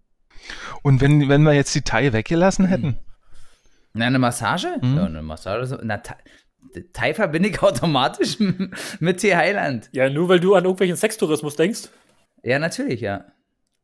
Und 0.84 1.02
wenn, 1.02 1.30
wenn 1.30 1.44
wir 1.44 1.54
jetzt 1.54 1.74
die 1.76 1.82
Thai 1.82 2.14
weggelassen 2.14 2.66
hätten, 2.66 2.98
Na, 3.94 4.06
eine 4.06 4.20
Massage? 4.20 4.78
Mhm. 4.82 4.96
Ja, 4.98 5.06
eine 5.06 5.22
Massage. 5.22 5.80
Na, 5.84 5.98
Thai, 5.98 6.16
Thai 6.94 7.14
verbinde 7.14 7.50
ich 7.50 7.62
automatisch 7.62 8.38
mit 9.00 9.20
T. 9.20 9.36
Heiland. 9.36 9.90
Ja, 9.92 10.10
nur 10.10 10.30
weil 10.30 10.40
du 10.40 10.56
an 10.56 10.64
irgendwelchen 10.66 10.96
Sextourismus 10.98 11.56
denkst. 11.56 11.90
Ja, 12.44 12.60
natürlich, 12.60 13.02
ja. 13.02 13.26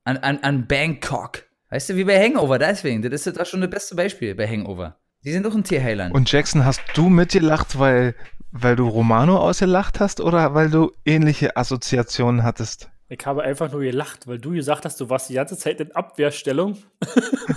An, 0.04 0.18
an, 0.18 0.40
an 0.44 0.68
Bangkok. 0.68 1.44
Weißt 1.70 1.90
du, 1.90 1.96
wie 1.96 2.04
bei 2.04 2.22
Hangover, 2.24 2.60
deswegen. 2.60 3.02
Das 3.02 3.26
ist 3.26 3.38
doch 3.40 3.46
schon 3.46 3.62
das 3.62 3.70
beste 3.70 3.96
Beispiel 3.96 4.36
bei 4.36 4.48
Hangover. 4.48 4.98
Die 5.24 5.32
sind 5.32 5.46
doch 5.46 5.56
ein 5.56 5.64
T. 5.64 5.82
Heiland. 5.82 6.14
und 6.14 6.32
Jackson, 6.32 6.64
hast 6.64 6.82
du 6.94 7.10
mitgelacht, 7.10 7.80
weil, 7.80 8.14
weil 8.52 8.76
du 8.76 8.88
Romano 8.88 9.38
ausgelacht 9.40 10.00
hast 10.00 10.22
oder 10.22 10.54
weil 10.54 10.70
du 10.70 10.92
ähnliche 11.04 11.58
Assoziationen 11.58 12.44
hattest? 12.44 12.90
Ich 13.08 13.24
habe 13.26 13.44
einfach 13.44 13.72
nur 13.72 13.82
gelacht, 13.82 14.28
weil 14.28 14.40
du 14.40 14.52
gesagt 14.52 14.86
hast, 14.86 15.00
du 15.00 15.10
warst 15.10 15.30
die 15.30 15.36
ganze 15.36 15.58
Zeit 15.58 15.80
in 15.80 15.92
Abwehrstellung. 15.94 16.78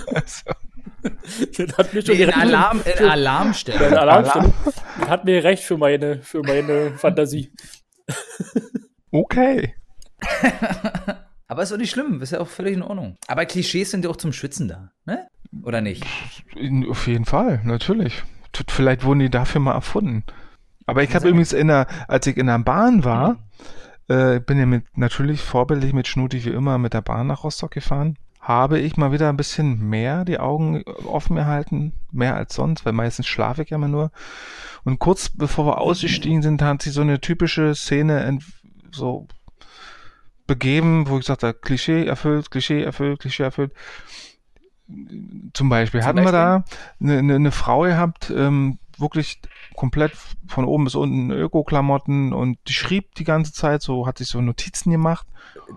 Das 1.56 1.78
hat 1.78 1.94
mir 1.94 2.04
schon 2.04 2.16
Nee, 2.16 2.24
in, 2.24 2.32
Alarm, 2.32 2.80
in 2.98 3.04
Alarmstelle. 3.08 3.86
in 3.86 3.94
Alarmstellung. 3.94 4.52
Das 4.64 5.08
hat 5.08 5.24
mir 5.24 5.44
recht 5.44 5.62
für 5.62 5.76
meine, 5.76 6.20
für 6.22 6.42
meine 6.42 6.90
Fantasie. 6.98 7.52
okay. 9.12 9.74
Aber 11.46 11.62
ist 11.62 11.70
doch 11.72 11.76
nicht 11.76 11.90
schlimm, 11.90 12.20
ist 12.20 12.32
ja 12.32 12.40
auch 12.40 12.48
völlig 12.48 12.74
in 12.74 12.82
Ordnung. 12.82 13.16
Aber 13.28 13.46
Klischees 13.46 13.92
sind 13.92 14.04
ja 14.04 14.10
auch 14.10 14.16
zum 14.16 14.32
Schützen 14.32 14.66
da, 14.68 14.90
ne? 15.06 15.28
Oder 15.62 15.80
nicht? 15.80 16.04
In, 16.56 16.86
auf 16.90 17.06
jeden 17.06 17.24
Fall, 17.24 17.60
natürlich. 17.64 18.22
Vielleicht 18.68 19.04
wurden 19.04 19.20
die 19.20 19.30
dafür 19.30 19.60
mal 19.60 19.74
erfunden. 19.74 20.24
Aber 20.86 21.02
ich 21.04 21.14
habe 21.14 21.28
übrigens 21.28 21.52
in 21.52 21.68
der, 21.68 21.86
als 22.08 22.26
ich 22.26 22.36
in 22.36 22.46
der 22.46 22.58
Bahn 22.58 23.04
war, 23.04 23.36
äh, 24.08 24.40
bin 24.40 24.58
ja 24.58 24.66
mit, 24.66 24.84
natürlich 24.96 25.42
vorbildlich 25.42 25.92
mit 25.92 26.08
Schnuti 26.08 26.44
wie 26.44 26.50
immer 26.50 26.78
mit 26.78 26.94
der 26.94 27.02
Bahn 27.02 27.26
nach 27.26 27.44
Rostock 27.44 27.70
gefahren, 27.70 28.16
habe 28.40 28.78
ich 28.78 28.96
mal 28.96 29.12
wieder 29.12 29.28
ein 29.28 29.36
bisschen 29.36 29.88
mehr 29.88 30.24
die 30.24 30.38
Augen 30.38 30.82
offen 31.04 31.36
gehalten, 31.36 31.92
mehr 32.10 32.34
als 32.34 32.54
sonst, 32.54 32.86
weil 32.86 32.94
meistens 32.94 33.26
schlafe 33.26 33.62
ich 33.62 33.70
ja 33.70 33.76
immer 33.76 33.88
nur. 33.88 34.10
Und 34.84 34.98
kurz 34.98 35.28
bevor 35.28 35.66
wir 35.66 35.78
ausgestiegen 35.78 36.40
sind, 36.40 36.62
hat 36.62 36.82
sie 36.82 36.90
so 36.90 37.02
eine 37.02 37.20
typische 37.20 37.74
Szene 37.74 38.38
so 38.90 39.26
begeben, 40.46 41.08
wo 41.08 41.16
ich 41.16 41.20
gesagt 41.20 41.42
habe, 41.42 41.54
Klischee 41.54 42.06
erfüllt, 42.06 42.50
Klischee 42.50 42.82
erfüllt, 42.82 43.20
Klischee 43.20 43.42
erfüllt. 43.42 43.72
Zum 45.52 45.68
Beispiel 45.68 46.00
Zum 46.00 46.08
hatten 46.08 46.24
wir 46.24 46.32
da 46.32 46.64
eine, 47.00 47.18
eine, 47.18 47.34
eine 47.34 47.52
Frau 47.52 47.82
gehabt, 47.82 48.32
ähm, 48.34 48.78
wirklich 49.00 49.40
komplett 49.74 50.12
von 50.46 50.64
oben 50.64 50.84
bis 50.84 50.94
unten 50.94 51.30
Öko-Klamotten 51.30 52.32
und 52.32 52.58
die 52.66 52.72
schrieb 52.72 53.14
die 53.14 53.24
ganze 53.24 53.52
Zeit, 53.52 53.82
so 53.82 54.06
hat 54.06 54.18
sich 54.18 54.28
so 54.28 54.40
Notizen 54.40 54.90
gemacht. 54.90 55.26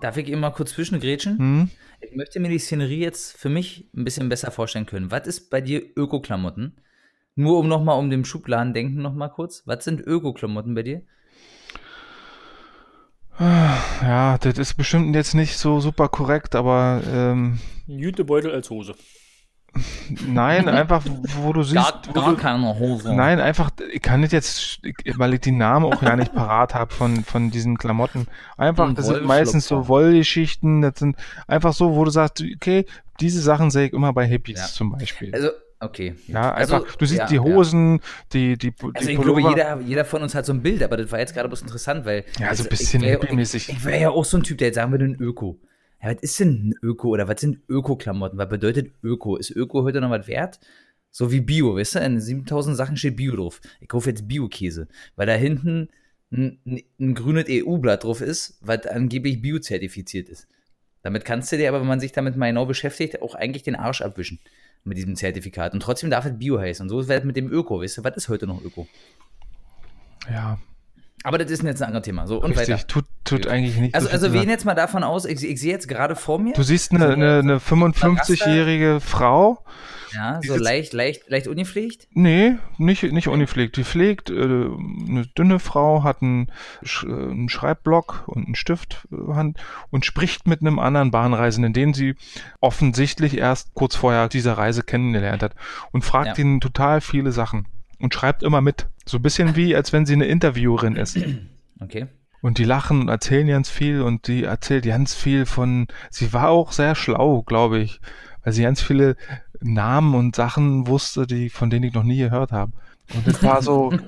Darf 0.00 0.16
ich 0.16 0.28
eben 0.28 0.40
mal 0.40 0.50
kurz 0.50 0.70
zwischengrätschen? 0.70 1.38
Hm? 1.38 1.70
Ich 2.00 2.16
möchte 2.16 2.40
mir 2.40 2.48
die 2.48 2.58
Szenerie 2.58 3.00
jetzt 3.00 3.36
für 3.36 3.48
mich 3.48 3.88
ein 3.94 4.04
bisschen 4.04 4.28
besser 4.28 4.50
vorstellen 4.50 4.86
können. 4.86 5.10
Was 5.10 5.26
ist 5.26 5.50
bei 5.50 5.60
dir 5.60 5.82
Öko-Klamotten? 5.96 6.76
Nur 7.34 7.58
um 7.58 7.68
nochmal 7.68 7.98
um 7.98 8.10
den 8.10 8.24
Schubladen 8.24 8.74
denken 8.74 9.00
nochmal 9.00 9.30
kurz. 9.30 9.62
Was 9.66 9.84
sind 9.84 10.00
Öko-Klamotten 10.00 10.74
bei 10.74 10.82
dir? 10.82 11.02
Ja, 13.38 14.36
das 14.38 14.58
ist 14.58 14.74
bestimmt 14.74 15.14
jetzt 15.16 15.34
nicht 15.34 15.56
so 15.56 15.80
super 15.80 16.08
korrekt, 16.08 16.54
aber 16.54 17.02
ähm, 17.06 17.58
Ein 17.88 17.98
Jütebeutel 17.98 18.52
als 18.52 18.68
Hose. 18.68 18.94
Nein, 20.26 20.68
einfach, 20.68 21.02
wo 21.42 21.52
du 21.52 21.62
siehst. 21.62 21.74
Gar, 21.74 22.02
gar 22.12 22.30
du, 22.30 22.36
keine 22.36 22.78
Hose. 22.78 23.14
Nein, 23.14 23.40
einfach, 23.40 23.70
ich 23.92 24.02
kann 24.02 24.20
nicht 24.20 24.32
jetzt, 24.32 24.80
weil 25.16 25.34
ich 25.34 25.40
die 25.40 25.52
Namen 25.52 25.86
auch 25.86 26.02
ja 26.02 26.16
nicht 26.16 26.34
parat 26.34 26.74
habe 26.74 26.92
von, 26.92 27.24
von 27.24 27.50
diesen 27.50 27.78
Klamotten. 27.78 28.26
Einfach, 28.56 28.88
Ein 28.88 28.94
das 28.94 29.06
sind 29.06 29.24
meistens 29.24 29.66
so. 29.66 29.88
Wollgeschichten, 29.88 30.82
das 30.82 30.98
sind 30.98 31.16
einfach 31.46 31.72
so, 31.72 31.94
wo 31.94 32.04
du 32.04 32.10
sagst, 32.10 32.42
okay, 32.56 32.84
diese 33.20 33.40
Sachen 33.40 33.70
sehe 33.70 33.86
ich 33.86 33.92
immer 33.92 34.12
bei 34.12 34.26
Hippies 34.26 34.58
Ja. 34.58 34.66
zum 34.66 34.92
Beispiel. 34.92 35.32
Also, 35.34 35.48
okay. 35.80 36.14
ja, 36.26 36.52
Also, 36.52 36.76
einfach, 36.76 36.96
du 36.96 37.06
siehst 37.06 37.20
ja, 37.20 37.26
die 37.26 37.36
ja. 37.36 37.42
Hosen, 37.42 38.00
die, 38.32 38.56
die, 38.58 38.72
die 38.72 38.76
Also 38.94 39.08
ich 39.08 39.16
glaube, 39.16 39.40
Pullover. 39.40 39.50
jeder, 39.50 39.80
jeder 39.80 40.04
von 40.04 40.22
uns 40.22 40.34
hat 40.34 40.44
so 40.46 40.52
ein 40.52 40.62
Bild, 40.62 40.82
aber 40.82 40.96
das 40.96 41.10
war 41.12 41.18
jetzt 41.18 41.34
gerade 41.34 41.48
bloß 41.48 41.62
interessant, 41.62 42.04
weil. 42.04 42.24
Ja, 42.38 42.46
so 42.46 42.50
also 42.50 42.62
ein 42.64 42.68
bisschen 42.70 43.02
ich 43.02 43.08
wär- 43.08 43.18
hippie-mäßig. 43.20 43.68
Ich, 43.68 43.76
ich 43.76 43.84
wäre 43.84 44.00
ja 44.00 44.10
auch 44.10 44.24
so 44.24 44.36
ein 44.36 44.42
Typ, 44.42 44.58
der 44.58 44.68
jetzt 44.68 44.76
sagen 44.76 44.90
würde, 44.90 45.04
ein 45.04 45.16
Öko. 45.20 45.58
Ja, 46.02 46.10
was 46.10 46.22
ist 46.22 46.40
denn 46.40 46.74
Öko 46.82 47.08
oder 47.08 47.28
was 47.28 47.40
sind 47.40 47.60
Öko-Klamotten? 47.68 48.36
Was 48.36 48.48
bedeutet 48.48 48.92
Öko? 49.02 49.36
Ist 49.36 49.50
Öko 49.50 49.84
heute 49.84 50.00
noch 50.00 50.10
was 50.10 50.26
wert? 50.26 50.58
So 51.10 51.30
wie 51.30 51.40
Bio, 51.40 51.76
weißt 51.76 51.96
du? 51.96 51.98
In 52.00 52.20
7000 52.20 52.76
Sachen 52.76 52.96
steht 52.96 53.16
Bio 53.16 53.36
drauf. 53.36 53.60
Ich 53.80 53.88
kaufe 53.88 54.10
jetzt 54.10 54.26
Bio-Käse, 54.26 54.88
weil 55.14 55.26
da 55.26 55.34
hinten 55.34 55.90
ein, 56.32 56.58
ein, 56.66 56.82
ein 56.98 57.14
grünes 57.14 57.44
EU-Blatt 57.48 58.04
drauf 58.04 58.20
ist, 58.20 58.58
was 58.62 58.86
angeblich 58.86 59.42
Bio-zertifiziert 59.42 60.28
ist. 60.28 60.48
Damit 61.02 61.24
kannst 61.24 61.52
du 61.52 61.56
dir 61.56 61.68
aber, 61.68 61.80
wenn 61.80 61.88
man 61.88 62.00
sich 62.00 62.12
damit 62.12 62.36
mal 62.36 62.48
genau 62.48 62.64
beschäftigt, 62.64 63.22
auch 63.22 63.34
eigentlich 63.34 63.62
den 63.62 63.76
Arsch 63.76 64.02
abwischen 64.02 64.40
mit 64.84 64.96
diesem 64.96 65.14
Zertifikat. 65.14 65.74
Und 65.74 65.80
trotzdem 65.80 66.10
darf 66.10 66.24
es 66.24 66.38
Bio 66.38 66.58
heißen. 66.58 66.84
Und 66.84 66.88
so 66.88 67.00
ist 67.00 67.10
es 67.10 67.24
mit 67.24 67.36
dem 67.36 67.52
Öko, 67.52 67.80
weißt 67.80 67.98
du? 67.98 68.04
Was 68.04 68.16
ist 68.16 68.28
heute 68.28 68.46
noch 68.46 68.62
Öko? 68.64 68.88
Ja, 70.30 70.58
Aber 71.24 71.38
das 71.38 71.50
ist 71.50 71.62
jetzt 71.62 71.80
ein 71.82 71.86
anderes 71.88 72.04
Thema. 72.04 72.26
So, 72.26 72.42
und 72.42 72.56
weiter. 72.56 72.74
richtig, 72.74 72.86
tut, 72.86 73.04
tut 73.24 73.46
eigentlich 73.46 73.76
nicht 73.78 73.94
Also, 73.94 74.08
so 74.08 74.12
also 74.12 74.26
zu 74.26 74.32
wir 74.32 74.40
gehen 74.40 74.50
jetzt 74.50 74.64
mal 74.64 74.74
davon 74.74 75.04
aus, 75.04 75.24
ich, 75.24 75.44
ich 75.44 75.60
sehe 75.60 75.70
jetzt 75.72 75.86
gerade 75.86 76.16
vor 76.16 76.38
mir, 76.38 76.52
Du 76.54 76.62
siehst 76.62 76.92
eine, 76.92 77.10
eine, 77.10 77.38
eine 77.38 77.58
55-jährige 77.58 78.98
Frau, 79.00 79.64
ja, 80.14 80.40
so 80.42 80.56
leicht, 80.56 80.92
leicht, 80.92 81.30
leicht 81.30 81.46
ungepflegt. 81.46 82.08
Nee, 82.12 82.56
nicht, 82.76 83.02
nicht 83.04 83.28
ungepflegt. 83.28 83.76
Die 83.76 83.84
pflegt, 83.84 84.30
äh, 84.30 84.34
eine 84.34 85.26
dünne 85.38 85.58
Frau 85.58 86.02
hat 86.02 86.22
einen, 86.22 86.50
Sch 86.82 87.04
äh, 87.04 87.06
einen 87.06 87.48
Schreibblock 87.48 88.24
und 88.26 88.44
einen 88.44 88.54
Stift 88.54 89.08
Hand 89.28 89.58
und 89.90 90.04
spricht 90.04 90.46
mit 90.46 90.60
einem 90.60 90.78
anderen 90.78 91.10
Bahnreisenden, 91.12 91.72
den 91.72 91.94
sie 91.94 92.14
offensichtlich 92.60 93.38
erst 93.38 93.74
kurz 93.74 93.94
vorher 93.96 94.28
dieser 94.28 94.58
Reise 94.58 94.82
kennengelernt 94.82 95.42
hat 95.42 95.54
und 95.92 96.04
fragt 96.04 96.36
Ja. 96.38 96.44
ihn 96.44 96.60
total 96.60 97.00
viele 97.00 97.32
Sachen 97.32 97.66
und 98.02 98.12
schreibt 98.12 98.42
immer 98.42 98.60
mit. 98.60 98.86
So 99.06 99.16
ein 99.18 99.22
bisschen 99.22 99.56
wie, 99.56 99.74
als 99.74 99.92
wenn 99.92 100.04
sie 100.06 100.12
eine 100.14 100.26
Interviewerin 100.26 100.96
ist. 100.96 101.18
Okay. 101.80 102.06
Und 102.42 102.58
die 102.58 102.64
lachen 102.64 103.00
und 103.00 103.08
erzählen 103.08 103.48
ganz 103.48 103.68
viel 103.68 104.02
und 104.02 104.28
die 104.28 104.44
erzählt 104.44 104.84
ganz 104.84 105.14
viel 105.16 105.46
von, 105.46 105.88
sie 106.10 106.32
war 106.32 106.50
auch 106.50 106.70
sehr 106.70 106.94
schlau, 106.94 107.42
glaube 107.42 107.80
ich, 107.80 108.00
weil 108.44 108.52
sie 108.52 108.62
ganz 108.62 108.80
viele 108.80 109.16
Namen 109.60 110.14
und 110.14 110.36
Sachen 110.36 110.86
wusste, 110.86 111.26
die, 111.26 111.50
von 111.50 111.70
denen 111.70 111.84
ich 111.84 111.92
noch 111.94 112.04
nie 112.04 112.18
gehört 112.18 112.52
habe. 112.52 112.70
Und 113.14 113.26
das 113.26 113.42
war 113.42 113.62
so, 113.62 113.86
und 113.88 114.02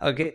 Okay. 0.00 0.34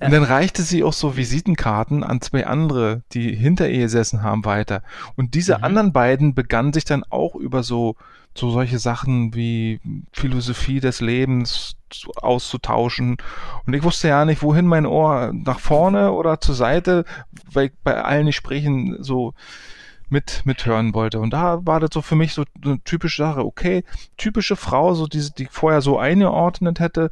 dann 0.00 0.22
reichte 0.22 0.62
sie 0.62 0.82
auch 0.84 0.92
so 0.92 1.16
Visitenkarten 1.16 2.02
an 2.04 2.20
zwei 2.20 2.46
andere, 2.46 3.02
die 3.12 3.34
hinter 3.34 3.68
ihr 3.68 3.82
gesessen 3.82 4.22
haben, 4.22 4.44
weiter. 4.46 4.82
Und 5.16 5.34
diese 5.34 5.58
Mhm. 5.58 5.64
anderen 5.64 5.92
beiden 5.92 6.34
begannen 6.34 6.72
sich 6.72 6.84
dann 6.84 7.04
auch 7.04 7.34
über 7.34 7.62
so, 7.62 7.96
so 8.36 8.50
solche 8.50 8.78
Sachen 8.78 9.34
wie 9.34 9.80
Philosophie 10.12 10.80
des 10.80 11.00
Lebens 11.00 11.76
zu- 11.90 12.10
auszutauschen. 12.20 13.16
Und 13.66 13.74
ich 13.74 13.82
wusste 13.82 14.08
ja 14.08 14.24
nicht, 14.24 14.42
wohin 14.42 14.66
mein 14.66 14.86
Ohr, 14.86 15.32
nach 15.32 15.58
vorne 15.60 16.12
oder 16.12 16.40
zur 16.40 16.54
Seite, 16.54 17.04
weil 17.52 17.66
ich 17.66 17.72
bei 17.84 18.02
allen 18.02 18.26
Gesprächen 18.26 18.96
so 19.00 19.34
mit 20.08 20.42
mithören 20.44 20.94
wollte. 20.94 21.18
Und 21.18 21.30
da 21.30 21.60
war 21.66 21.80
das 21.80 21.90
so 21.92 22.00
für 22.02 22.14
mich 22.14 22.32
so 22.34 22.44
eine 22.64 22.78
typische 22.84 23.22
Sache. 23.22 23.44
Okay, 23.44 23.82
typische 24.16 24.54
Frau, 24.56 24.94
so 24.94 25.06
diese, 25.06 25.32
die 25.32 25.44
ich 25.44 25.50
vorher 25.50 25.80
so 25.80 25.98
eingeordnet 25.98 26.78
hätte, 26.78 27.10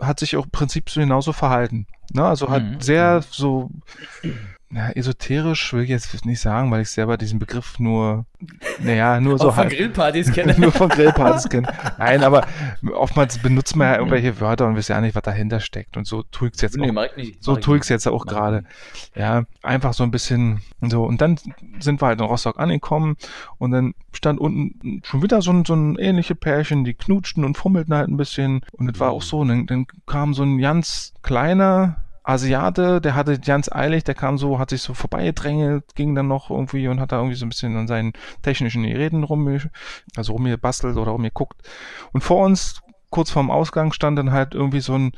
hat 0.00 0.18
sich 0.18 0.36
auch 0.36 0.44
im 0.44 0.50
Prinzip 0.50 0.90
so 0.90 1.00
genauso 1.00 1.32
verhalten. 1.32 1.86
Ne? 2.12 2.24
Also 2.24 2.50
hat 2.50 2.62
Mhm. 2.64 2.80
sehr 2.80 3.22
so 3.30 3.70
ja, 4.74 4.88
esoterisch 4.90 5.74
will 5.74 5.82
ich 5.82 5.90
jetzt 5.90 6.24
nicht 6.24 6.40
sagen, 6.40 6.70
weil 6.70 6.80
ich 6.80 6.88
selber 6.88 7.18
diesen 7.18 7.38
Begriff 7.38 7.78
nur, 7.78 8.24
naja, 8.82 9.20
nur 9.20 9.38
so 9.38 9.48
Auch 9.48 9.54
von 9.54 9.64
halt 9.64 9.76
Grillpartys 9.76 10.32
kenne. 10.34 10.54
nur 10.58 10.72
von 10.72 10.88
Grillpartys 10.88 11.50
kennen. 11.50 11.66
Nein, 11.98 12.24
aber 12.24 12.46
oftmals 12.94 13.36
benutzt 13.38 13.76
man 13.76 13.88
ja 13.88 13.98
irgendwelche 13.98 14.40
Wörter 14.40 14.66
und 14.66 14.76
weiß 14.76 14.88
ja 14.88 15.00
nicht, 15.02 15.14
was 15.14 15.24
dahinter 15.24 15.60
steckt. 15.60 15.98
Und 15.98 16.06
so 16.06 16.22
tue 16.22 16.48
ich 16.48 16.54
es 16.54 16.62
jetzt 16.62 16.78
nee, 16.78 16.90
auch. 16.90 17.16
nicht. 17.16 17.44
So 17.44 17.56
tue 17.56 17.76
ich 17.76 17.82
es 17.82 17.90
jetzt 17.90 18.08
auch 18.08 18.24
gerade. 18.24 18.64
Ja, 19.14 19.44
einfach 19.62 19.92
so 19.92 20.04
ein 20.04 20.10
bisschen 20.10 20.62
so. 20.80 21.04
Und 21.04 21.20
dann 21.20 21.38
sind 21.78 22.00
wir 22.00 22.06
halt 22.06 22.18
in 22.18 22.24
Rostock 22.24 22.58
angekommen 22.58 23.16
und 23.58 23.72
dann 23.72 23.92
stand 24.14 24.40
unten 24.40 25.02
schon 25.04 25.22
wieder 25.22 25.42
so 25.42 25.52
ein, 25.52 25.66
so 25.66 25.74
ein 25.74 25.96
ähnliche 25.98 26.34
Pärchen, 26.34 26.84
die 26.84 26.94
knutschten 26.94 27.44
und 27.44 27.58
fummelten 27.58 27.94
halt 27.94 28.08
ein 28.08 28.16
bisschen. 28.16 28.62
Und 28.72 28.90
es 28.90 28.98
war 28.98 29.10
auch 29.10 29.22
so, 29.22 29.44
dann, 29.44 29.66
dann 29.66 29.86
kam 30.06 30.32
so 30.32 30.44
ein 30.44 30.58
ganz 30.58 31.12
kleiner 31.22 32.01
Asiate, 32.24 33.00
der 33.00 33.14
hatte 33.14 33.38
ganz 33.40 33.70
eilig, 33.70 34.04
der 34.04 34.14
kam 34.14 34.38
so, 34.38 34.58
hat 34.58 34.70
sich 34.70 34.82
so 34.82 34.94
vorbeigedrängelt, 34.94 35.94
ging 35.94 36.14
dann 36.14 36.28
noch 36.28 36.50
irgendwie 36.50 36.86
und 36.88 37.00
hat 37.00 37.12
da 37.12 37.16
irgendwie 37.16 37.34
so 37.36 37.44
ein 37.44 37.48
bisschen 37.48 37.76
an 37.76 37.88
seinen 37.88 38.12
technischen 38.42 38.84
Geräten 38.84 39.24
rum, 39.24 39.58
also 40.16 40.32
rumgebastelt 40.32 40.96
oder 40.96 41.12
rumgeguckt. 41.12 41.60
Und 42.12 42.22
vor 42.22 42.44
uns, 42.44 42.80
kurz 43.10 43.30
vorm 43.30 43.50
Ausgang, 43.50 43.92
stand 43.92 44.18
dann 44.18 44.30
halt 44.32 44.54
irgendwie 44.54 44.80
so 44.80 44.94
ein, 44.96 45.12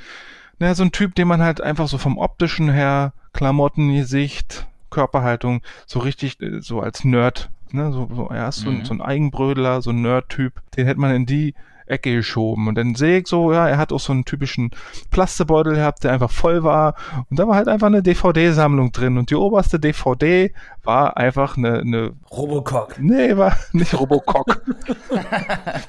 naja, 0.59 0.75
so 0.75 0.83
ein 0.85 0.93
Typ, 0.93 1.15
den 1.15 1.29
man 1.29 1.43
halt 1.43 1.61
einfach 1.61 1.89
so 1.89 1.99
vom 1.99 2.17
optischen 2.19 2.71
her, 2.71 3.13
Klamotten, 3.33 3.95
Gesicht, 3.95 4.67
Körperhaltung, 4.91 5.63
so 5.87 5.99
richtig, 5.99 6.41
äh, 6.41 6.61
so 6.61 6.81
als 6.81 7.05
Nerd, 7.05 7.51
ne, 7.71 7.93
so, 7.93 8.09
so 8.15 8.29
er 8.29 8.49
ist 8.49 8.61
so, 8.61 8.71
ein- 8.71 8.79
Mhm. 8.79 8.85
so 8.85 8.95
ein 8.95 9.03
Eigenbrödler, 9.03 9.83
so 9.83 9.91
ein 9.91 10.01
Nerd-Typ, 10.03 10.55
den 10.77 10.87
hätte 10.87 11.01
man 11.01 11.15
in 11.15 11.27
die 11.27 11.55
Ecke 11.87 12.15
geschoben. 12.15 12.69
Und 12.69 12.77
dann 12.77 12.95
sehe 12.95 13.21
ich 13.21 13.29
so, 13.29 13.53
ja, 13.53 13.69
er 13.69 13.79
hat 13.79 13.93
auch 13.93 14.01
so 14.01 14.13
einen 14.13 14.25
typischen 14.25 14.71
Plastebeutel 15.11 15.75
gehabt, 15.75 16.05
der 16.05 16.13
einfach 16.13 16.31
voll 16.31 16.63
war. 16.63 16.95
Und 17.31 17.39
da 17.39 17.47
war 17.47 17.57
halt 17.57 17.69
einfach 17.69 17.87
eine 17.87 18.03
DVD-Sammlung 18.03 18.93
drin. 18.93 19.19
Und 19.19 19.31
die 19.31 19.37
oberste 19.37 19.79
DVD 19.79 20.53
war 20.83 21.17
einfach 21.17 21.57
eine, 21.57 21.81
eine 21.81 22.13
Robocock. 22.31 22.97
Nee, 22.99 23.37
war 23.37 23.57
nicht 23.73 23.99
Robocock. 23.99 24.63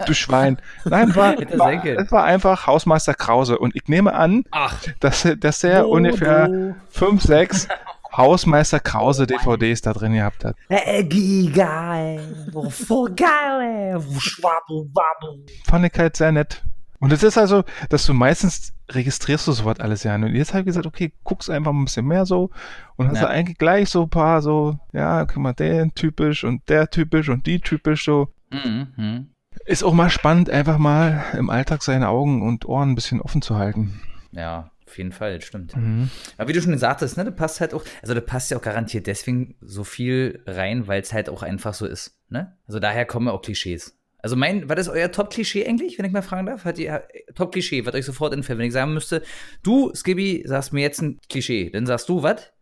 du 0.05 0.13
Schwein. 0.13 0.57
Nein, 0.85 1.15
war, 1.15 1.35
war, 1.57 1.85
es 1.85 2.11
war 2.11 2.23
einfach 2.23 2.67
Hausmeister 2.67 3.13
Krause. 3.13 3.57
Und 3.57 3.75
ich 3.75 3.87
nehme 3.87 4.13
an, 4.13 4.43
Ach, 4.51 4.77
dass, 4.99 5.27
dass 5.39 5.63
er 5.63 5.89
ungefähr 5.89 6.75
fünf, 6.89 7.23
sechs 7.23 7.67
Hausmeister 8.17 8.79
Krause 8.79 9.27
DVDs 9.27 9.81
da 9.81 9.93
drin 9.93 10.13
gehabt 10.13 10.45
hat. 10.45 10.55
Eggy, 10.69 11.51
geil. 11.53 12.49
Oh, 12.53 12.69
voll 12.69 13.11
geil, 13.15 13.61
ey. 13.95 14.01
Schwabbel, 14.19 14.89
wabbel. 14.93 15.45
Fand 15.65 15.85
ich 15.85 15.93
halt 15.99 16.15
sehr 16.17 16.31
nett. 16.31 16.63
Und 16.99 17.11
es 17.11 17.23
ist 17.23 17.37
also, 17.37 17.63
dass 17.89 18.05
du 18.05 18.13
meistens 18.13 18.73
registrierst 18.89 19.47
du 19.47 19.51
sowas 19.51 19.79
alles 19.79 20.03
ja. 20.03 20.15
Und 20.15 20.33
jetzt 20.33 20.53
habe 20.53 20.61
ich 20.61 20.65
gesagt, 20.67 20.85
okay, 20.85 21.11
guck's 21.23 21.49
einfach 21.49 21.71
mal 21.73 21.81
ein 21.81 21.85
bisschen 21.85 22.05
mehr 22.07 22.25
so. 22.25 22.49
Und 22.95 23.09
hast 23.09 23.17
Ja. 23.17 23.23
du 23.23 23.29
eigentlich 23.29 23.57
gleich 23.57 23.89
so 23.89 24.03
ein 24.03 24.09
paar 24.09 24.41
so, 24.41 24.79
ja, 24.93 25.25
guck 25.25 25.37
mal, 25.37 25.53
der 25.53 25.89
typisch 25.93 26.43
und 26.43 26.67
der 26.69 26.89
typisch 26.89 27.29
und 27.29 27.45
die 27.45 27.59
typisch 27.59 28.05
so. 28.05 28.29
Mhm. 28.51 29.29
Ist 29.65 29.83
auch 29.83 29.93
mal 29.93 30.09
spannend, 30.09 30.49
einfach 30.49 30.77
mal 30.77 31.23
im 31.37 31.49
Alltag 31.49 31.83
seine 31.83 32.07
Augen 32.09 32.41
und 32.41 32.65
Ohren 32.65 32.91
ein 32.91 32.95
bisschen 32.95 33.21
offen 33.21 33.41
zu 33.41 33.55
halten. 33.57 33.99
Ja, 34.31 34.69
auf 34.95 34.97
jeden 34.97 35.11
Fall, 35.11 35.41
stimmt. 35.41 35.75
Mhm. 35.75 36.09
Aber 36.37 36.47
wie 36.47 36.53
du 36.53 36.61
schon 36.61 36.71
gesagt 36.71 37.01
hast, 37.01 37.17
ne, 37.17 37.25
das 37.25 37.35
passt 37.35 37.59
halt 37.59 37.73
auch, 37.73 37.83
also 38.01 38.13
das 38.13 38.25
passt 38.25 38.49
ja 38.49 38.57
auch 38.57 38.61
garantiert 38.61 39.07
deswegen 39.07 39.55
so 39.59 39.83
viel 39.83 40.41
rein, 40.45 40.87
weil 40.87 41.01
es 41.01 41.11
halt 41.11 41.27
auch 41.27 41.43
einfach 41.43 41.73
so 41.73 41.85
ist, 41.85 42.17
ne? 42.29 42.55
Also 42.65 42.79
daher 42.79 43.05
kommen 43.05 43.27
auch 43.27 43.41
Klischees. 43.41 43.97
Also 44.19 44.37
mein, 44.37 44.69
war 44.69 44.77
das 44.77 44.87
euer 44.87 45.11
Top-Klischee 45.11 45.67
eigentlich, 45.67 45.97
wenn 45.97 46.05
ich 46.05 46.13
mal 46.13 46.21
fragen 46.21 46.45
darf? 46.45 46.63
Hat 46.63 46.79
ihr 46.79 47.03
Top-Klischee, 47.35 47.85
was 47.85 47.93
euch 47.93 48.05
sofort 48.05 48.33
entfällt, 48.33 48.57
wenn 48.57 48.67
ich 48.67 48.73
sagen 48.73 48.93
müsste, 48.93 49.21
du, 49.63 49.93
Skibby, 49.93 50.43
sagst 50.45 50.71
mir 50.71 50.81
jetzt 50.81 51.01
ein 51.01 51.19
Klischee, 51.29 51.69
dann 51.69 51.85
sagst 51.85 52.07
du 52.07 52.23
was? 52.23 52.53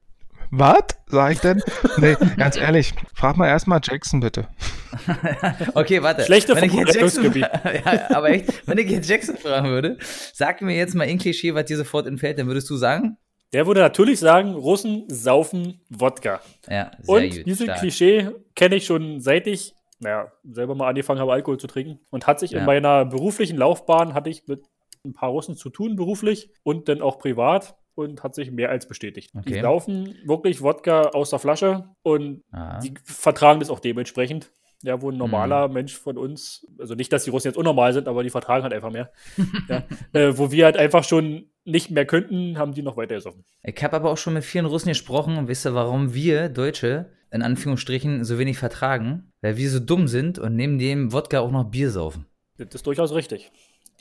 Was? 0.56 0.84
Sag 1.08 1.32
ich 1.32 1.40
denn? 1.40 1.64
Nee, 1.98 2.16
ganz 2.38 2.58
ehrlich, 2.58 2.94
frag 3.16 3.38
mal 3.38 3.48
erstmal 3.48 3.80
Jackson 3.84 4.20
bitte. 4.20 4.48
Okay, 5.74 6.04
warte. 6.04 6.24
Schlechte 6.24 6.56
wenn 6.56 6.66
ich 6.66 6.74
jetzt 6.74 6.94
Jackson, 6.96 7.34
ja, 7.36 8.10
aber 8.16 8.30
echt, 8.30 8.68
wenn 8.68 8.78
ich 8.78 8.90
jetzt 8.92 9.10
Jackson 9.10 9.36
fragen 9.36 9.70
würde, 9.70 9.98
sag 10.34 10.62
mir 10.62 10.76
jetzt 10.76 10.94
mal 10.94 11.08
ein 11.08 11.18
Klischee, 11.18 11.56
was 11.56 11.66
dir 11.66 11.78
sofort 11.78 12.06
entfällt, 12.06 12.38
dann 12.38 12.46
würdest 12.46 12.70
du 12.70 12.76
sagen? 12.78 13.18
Der 13.54 13.66
würde 13.66 13.82
natürlich 13.82 14.20
sagen, 14.20 14.54
Russen 14.54 15.06
saufen 15.08 15.82
Wodka. 15.90 16.42
Ja, 16.70 16.92
sehr 17.02 17.16
Und 17.16 17.30
gut. 17.36 17.46
dieses 17.48 17.64
stark. 17.64 17.80
Klischee 17.80 18.30
kenne 18.56 18.76
ich 18.76 18.86
schon 18.86 19.20
seit 19.20 19.48
ich, 19.48 19.74
naja, 20.00 20.32
selber 20.44 20.76
mal 20.76 20.88
angefangen 20.90 21.20
habe, 21.20 21.34
Alkohol 21.34 21.58
zu 21.58 21.68
trinken. 21.68 22.00
Und 22.12 22.28
hat 22.28 22.40
sich 22.40 22.52
Ja. 22.52 22.60
in 22.60 22.66
meiner 22.66 23.06
beruflichen 23.06 23.58
Laufbahn, 23.58 24.14
hatte 24.14 24.30
ich 24.30 24.44
mit 24.48 24.66
ein 25.04 25.14
paar 25.14 25.30
Russen 25.30 25.56
zu 25.58 25.72
tun, 25.72 25.96
beruflich 25.96 26.52
und 26.62 26.88
dann 26.88 27.02
auch 27.02 27.18
privat. 27.18 27.76
Und 27.96 28.24
hat 28.24 28.34
sich 28.36 28.50
mehr 28.52 28.70
als 28.70 28.88
bestätigt. 28.88 29.32
Okay. 29.38 29.54
Die 29.54 29.60
saufen 29.62 30.16
wirklich 30.26 30.62
Wodka 30.62 31.10
aus 31.10 31.30
der 31.30 31.40
Flasche 31.40 31.90
und 32.02 32.42
Ah. 32.52 32.80
die 32.80 32.94
vertragen 33.04 33.60
das 33.60 33.70
auch 33.70 33.80
dementsprechend. 33.80 34.52
Ja, 34.82 35.02
wo 35.02 35.12
ein 35.12 35.18
normaler 35.18 35.68
Mhm. 35.70 35.74
Mensch 35.76 35.98
von 35.98 36.18
uns, 36.18 36.68
also 36.78 36.94
nicht, 36.96 37.14
dass 37.14 37.24
die 37.24 37.30
Russen 37.30 37.48
jetzt 37.48 37.56
unnormal 37.58 37.94
sind, 37.94 38.08
aber 38.10 38.22
die 38.24 38.30
vertragen 38.30 38.64
halt 38.64 38.74
einfach 38.74 38.92
mehr. 38.92 39.12
ja, 39.70 39.84
äh, 40.12 40.38
wo 40.38 40.52
wir 40.52 40.66
halt 40.66 40.76
einfach 40.76 41.06
schon 41.06 41.46
nicht 41.64 41.90
mehr 41.92 42.06
könnten, 42.06 42.58
haben 42.58 42.74
die 42.74 42.82
noch 42.82 42.98
weiter 42.98 43.16
gesoffen. 43.16 43.46
Ich 43.64 43.82
habe 43.82 43.96
aber 43.96 44.12
auch 44.12 44.18
schon 44.18 44.34
mit 44.34 44.44
vielen 44.44 44.66
Russen 44.66 44.90
gesprochen 44.90 45.38
und 45.38 45.48
wisst 45.48 45.66
ihr, 45.66 45.74
warum 45.74 46.14
wir 46.14 46.50
Deutsche 46.50 47.12
in 47.32 47.42
Anführungsstrichen 47.42 48.26
so 48.26 48.38
wenig 48.38 48.58
vertragen? 48.58 49.32
Weil 49.42 49.56
wir 49.56 49.70
so 49.70 49.80
dumm 49.80 50.08
sind 50.10 50.38
und 50.40 50.56
neben 50.58 50.78
dem 50.80 51.14
Wodka 51.14 51.40
auch 51.40 51.52
noch 51.52 51.64
Bier 51.64 51.90
saufen. 51.90 52.26
Das 52.58 52.68
ist 52.76 52.86
durchaus 52.86 53.14
richtig. 53.14 53.52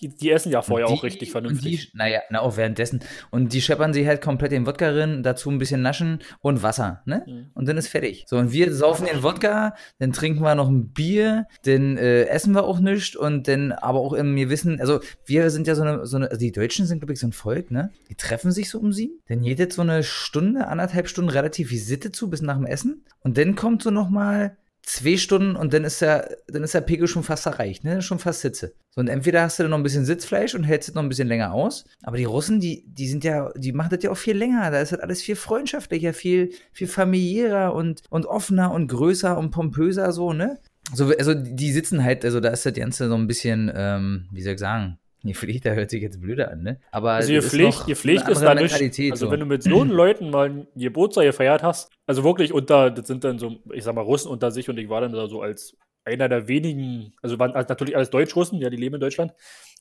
Die, 0.02 0.08
die 0.08 0.30
essen 0.30 0.50
ja 0.50 0.62
vorher 0.62 0.88
Und 0.88 0.94
auch 0.94 1.04
richtig 1.04 1.30
vernünftig. 1.30 1.92
Die, 1.92 1.96
naja, 1.96 2.20
na 2.30 2.40
auch 2.40 2.56
währenddessen. 2.56 3.00
Und 3.30 3.52
die 3.52 3.62
scheppern 3.62 3.92
sich 3.92 4.06
halt 4.06 4.20
komplett 4.20 4.52
den 4.52 4.66
Wodka 4.66 4.90
rein, 4.90 5.22
dazu 5.22 5.50
ein 5.50 5.58
bisschen 5.58 5.82
naschen 5.82 6.18
und 6.40 6.62
Wasser, 6.62 7.02
ne? 7.04 7.24
Mhm. 7.26 7.50
Und 7.54 7.68
dann 7.68 7.76
ist 7.76 7.88
fertig. 7.88 8.24
So, 8.26 8.36
und 8.36 8.52
wir 8.52 8.74
saufen 8.74 9.06
den 9.06 9.22
Wodka, 9.22 9.74
dann 9.98 10.12
trinken 10.12 10.42
wir 10.42 10.54
noch 10.54 10.68
ein 10.68 10.88
Bier, 10.88 11.46
dann 11.64 11.96
äh, 11.96 12.24
essen 12.24 12.54
wir 12.54 12.64
auch 12.64 12.80
nichts 12.80 13.14
und 13.14 13.46
dann 13.46 13.72
aber 13.72 14.00
auch 14.00 14.12
im 14.12 14.34
Gewissen, 14.34 14.80
also 14.80 15.00
wir 15.24 15.50
sind 15.50 15.66
ja 15.66 15.74
so 15.74 15.82
eine, 15.82 16.06
so 16.06 16.16
eine 16.16 16.30
also 16.30 16.40
die 16.40 16.52
Deutschen 16.52 16.86
sind, 16.86 16.98
glaube 16.98 17.12
ich, 17.12 17.20
so 17.20 17.28
ein 17.28 17.32
Volk, 17.32 17.70
ne? 17.70 17.90
Die 18.08 18.16
treffen 18.16 18.50
sich 18.50 18.70
so 18.70 18.80
um 18.80 18.92
sieben, 18.92 19.20
dann 19.28 19.42
jedet 19.44 19.72
so 19.72 19.82
eine 19.82 20.02
Stunde, 20.02 20.66
anderthalb 20.66 21.08
Stunden 21.08 21.30
relativ 21.30 21.70
wie 21.70 21.78
Sitte 21.78 22.10
zu, 22.10 22.28
bis 22.28 22.42
nach 22.42 22.56
dem 22.56 22.66
Essen. 22.66 23.04
Und 23.20 23.38
dann 23.38 23.54
kommt 23.54 23.82
so 23.82 23.90
nochmal 23.90 24.56
zwei 24.82 25.16
Stunden 25.16 25.54
und 25.56 25.72
dann 25.72 25.84
ist 25.84 26.02
der, 26.02 26.36
dann 26.48 26.64
ist 26.64 26.74
der 26.74 26.80
Pegel 26.80 27.06
schon 27.06 27.22
fast 27.22 27.46
erreicht, 27.46 27.84
ne? 27.84 28.02
Schon 28.02 28.18
fast 28.18 28.40
Sitze. 28.40 28.74
So, 28.90 29.00
und 29.00 29.08
entweder 29.08 29.42
hast 29.42 29.58
du 29.58 29.62
dann 29.62 29.70
noch 29.70 29.78
ein 29.78 29.82
bisschen 29.82 30.04
Sitzfleisch 30.04 30.54
und 30.54 30.64
hältst 30.64 30.88
es 30.88 30.94
noch 30.94 31.02
ein 31.02 31.08
bisschen 31.08 31.28
länger 31.28 31.52
aus. 31.52 31.84
Aber 32.02 32.16
die 32.16 32.24
Russen, 32.24 32.60
die, 32.60 32.84
die 32.86 33.08
sind 33.08 33.24
ja, 33.24 33.52
die 33.56 33.72
machen 33.72 33.90
das 33.90 34.02
ja 34.02 34.10
auch 34.10 34.16
viel 34.16 34.36
länger. 34.36 34.70
Da 34.70 34.80
ist 34.80 34.92
das 34.92 35.00
alles 35.00 35.22
viel 35.22 35.36
freundschaftlicher, 35.36 36.12
viel, 36.12 36.52
viel 36.72 36.88
familiärer 36.88 37.74
und, 37.74 38.02
und 38.10 38.26
offener 38.26 38.72
und 38.72 38.88
größer 38.88 39.38
und 39.38 39.50
pompöser, 39.50 40.12
so, 40.12 40.32
ne? 40.32 40.58
So, 40.92 41.06
also 41.16 41.32
die 41.34 41.72
sitzen 41.72 42.02
halt, 42.02 42.24
also 42.24 42.40
da 42.40 42.50
ist 42.50 42.66
das 42.66 42.74
Ganze 42.74 43.08
so 43.08 43.14
ein 43.14 43.28
bisschen, 43.28 43.70
ähm, 43.74 44.26
wie 44.32 44.42
soll 44.42 44.54
ich 44.54 44.60
sagen, 44.60 44.98
gepflegt, 45.28 45.66
da 45.66 45.70
hört 45.70 45.90
sich 45.90 46.02
jetzt 46.02 46.20
blöder 46.20 46.50
an, 46.50 46.62
ne? 46.62 46.80
Aber 46.90 47.12
Also 47.12 47.32
ihr 47.32 47.42
Pflicht, 47.42 47.88
ihr 47.88 47.96
Pflicht 47.96 48.28
ist 48.28 48.38
andere 48.38 48.68
da 48.68 48.78
nicht. 48.78 49.10
Also 49.10 49.26
so. 49.26 49.32
wenn 49.32 49.40
du 49.40 49.46
mit 49.46 49.62
so 49.62 49.80
einen 49.80 49.90
Leuten 50.02 50.30
mal 50.30 50.50
ein 50.50 50.66
Geburtstag 50.74 51.24
gefeiert 51.24 51.62
hast, 51.62 51.90
also 52.06 52.24
wirklich 52.24 52.52
unter, 52.52 52.90
das 52.90 53.06
sind 53.06 53.24
dann 53.24 53.38
so, 53.38 53.56
ich 53.72 53.84
sag 53.84 53.94
mal, 53.94 54.02
Russen 54.02 54.30
unter 54.30 54.50
sich 54.50 54.68
und 54.68 54.78
ich 54.78 54.88
war 54.88 55.00
dann 55.00 55.12
da 55.12 55.28
so 55.28 55.42
als 55.42 55.76
einer 56.04 56.28
der 56.28 56.48
wenigen, 56.48 57.12
also 57.22 57.38
waren 57.38 57.52
also 57.52 57.68
natürlich 57.68 57.96
alles 57.96 58.10
Deutsch-Russen, 58.10 58.60
ja, 58.60 58.70
die 58.70 58.76
leben 58.76 58.96
in 58.96 59.00
Deutschland 59.00 59.32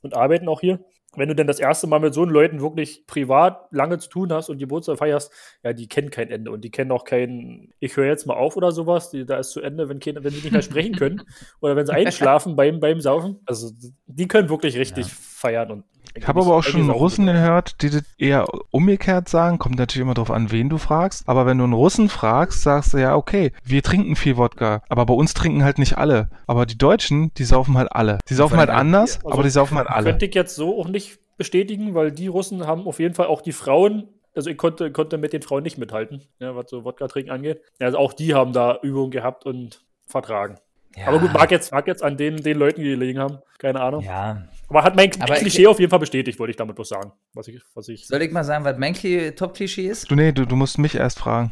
und 0.02 0.14
arbeiten 0.14 0.48
auch 0.48 0.62
hier. 0.62 0.80
Wenn 1.16 1.28
du 1.28 1.36
denn 1.36 1.48
das 1.48 1.60
erste 1.60 1.88
Mal 1.88 2.00
mit 2.00 2.14
so 2.14 2.22
einen 2.22 2.32
Leuten 2.32 2.62
wirklich 2.62 3.06
privat 3.06 3.68
lange 3.72 3.98
zu 4.00 4.10
tun 4.10 4.32
hast 4.32 4.48
und 4.50 4.60
Geburtstag 4.60 4.98
feierst, 4.98 5.32
ja, 5.62 5.74
die 5.74 5.90
kennen 5.90 6.10
kein 6.10 6.32
Ende 6.32 6.52
und 6.52 6.62
die 6.62 6.72
kennen 6.72 6.92
auch 6.92 7.04
kein, 7.04 7.74
ich 7.80 7.98
höre 7.98 8.06
jetzt 8.06 8.26
mal 8.26 8.36
auf 8.36 8.56
oder 8.56 8.72
sowas, 8.72 9.10
die, 9.10 9.26
da 9.26 9.38
ist 9.38 9.52
zu 9.52 9.60
Ende, 9.60 9.90
wenn, 9.90 10.00
keine, 10.00 10.24
wenn 10.24 10.32
sie 10.32 10.42
nicht 10.42 10.54
mehr 10.54 10.62
sprechen 10.62 10.96
können 10.96 11.22
oder 11.60 11.76
wenn 11.76 11.86
sie 11.86 11.94
einschlafen 11.94 12.56
beim, 12.56 12.80
beim 12.80 13.02
Saufen. 13.02 13.42
Also 13.46 13.72
die 14.06 14.28
können 14.28 14.50
wirklich 14.50 14.78
richtig 14.78 15.08
Ja. 15.08 15.14
Feiern 15.42 15.72
und 15.72 15.84
Ich 16.14 16.28
habe 16.28 16.42
aber 16.42 16.56
auch 16.56 16.64
schon 16.64 16.90
Russen 16.90 17.26
gehört, 17.26 17.82
die 17.82 17.90
das 17.90 18.04
eher 18.18 18.48
umgekehrt 18.70 19.28
sagen. 19.28 19.60
Kommt 19.60 19.78
natürlich 19.78 20.04
immer 20.04 20.14
darauf 20.14 20.32
an, 20.32 20.52
wen 20.52 20.70
du 20.70 20.78
fragst. 20.78 21.28
Aber 21.28 21.46
wenn 21.46 21.58
du 21.58 21.64
einen 21.64 21.74
Russen 21.74 22.10
fragst, 22.10 22.62
sagst 22.62 22.94
du 22.94 22.98
ja, 22.98 23.16
okay, 23.16 23.52
wir 23.64 23.82
trinken 23.82 24.16
viel 24.16 24.38
Wodka. 24.38 24.82
Aber 24.88 25.06
bei 25.06 25.14
uns 25.14 25.34
trinken 25.34 25.64
halt 25.64 25.80
nicht 25.80 25.98
alle. 25.98 26.30
Aber 26.48 26.66
die 26.66 26.78
Deutschen, 26.78 27.34
die 27.36 27.44
saufen 27.44 27.78
halt 27.78 27.92
alle. 27.92 28.20
Die 28.30 28.34
saufen 28.34 28.58
halt 28.58 28.70
anders, 28.70 29.18
also, 29.18 29.32
aber 29.32 29.44
die 29.44 29.50
saufen 29.50 29.78
halt 29.78 29.90
alle. 29.90 30.06
Könnte 30.06 30.26
ich 30.26 30.36
jetzt 30.36 30.56
so 30.56 30.80
auch 30.80 30.88
nicht 30.88 31.20
bestätigen, 31.38 31.96
weil 31.96 32.12
die 32.12 32.28
Russen 32.28 32.68
haben 32.68 32.88
auf 32.88 33.00
jeden 33.00 33.16
Fall 33.16 33.26
auch 33.26 33.42
die 33.42 33.52
Frauen, 33.52 34.10
also 34.36 34.50
ich 34.50 34.58
konnte, 34.58 34.92
konnte 34.92 35.18
mit 35.18 35.34
den 35.34 35.42
Frauen 35.42 35.64
nicht 35.64 35.78
mithalten, 35.78 36.22
ja, 36.40 36.56
was 36.56 36.70
so 36.70 36.86
Wodka 36.86 37.08
trinken 37.08 37.32
angeht. 37.32 37.62
Also 37.80 37.98
auch 37.98 38.14
die 38.14 38.34
haben 38.34 38.54
da 38.54 38.78
Übungen 38.82 39.12
gehabt 39.12 39.46
und 39.46 39.84
vertragen. 40.06 40.58
Ja. 40.96 41.08
Aber 41.08 41.20
gut, 41.20 41.34
mag 41.34 41.50
jetzt, 41.52 41.72
mag 41.72 41.88
jetzt 41.88 42.04
an 42.04 42.18
den, 42.18 42.38
den 42.38 42.58
Leuten 42.58 42.84
gelegen 42.84 43.20
haben, 43.20 43.40
keine 43.58 43.80
Ahnung. 43.80 44.04
Ja. 44.04 44.44
Aber 44.72 44.84
hat 44.86 44.96
mein 44.96 45.12
Aber 45.22 45.34
ich- 45.36 45.42
Klischee 45.42 45.68
auf 45.68 45.80
jeden 45.80 45.90
Fall 45.90 46.00
bestätigt, 46.00 46.40
wollte 46.40 46.51
ich 46.51 46.58
damit 46.58 46.75
bloß 46.75 46.88
sagen. 46.90 47.12
Was 47.34 47.48
ich, 47.50 47.62
was 47.75 47.88
ich. 47.90 48.08
Soll 48.08 48.22
ich 48.22 48.32
mal 48.32 48.44
sagen, 48.46 48.63
was 48.63 48.78
mein 48.78 48.94
Kli- 48.96 49.36
Top-Klischee 49.36 49.88
ist? 49.88 50.10
Du, 50.10 50.16
nee, 50.16 50.32
du, 50.32 50.46
du 50.46 50.56
musst 50.56 50.78
mich 50.78 50.96
erst 50.96 51.20
fragen. 51.20 51.51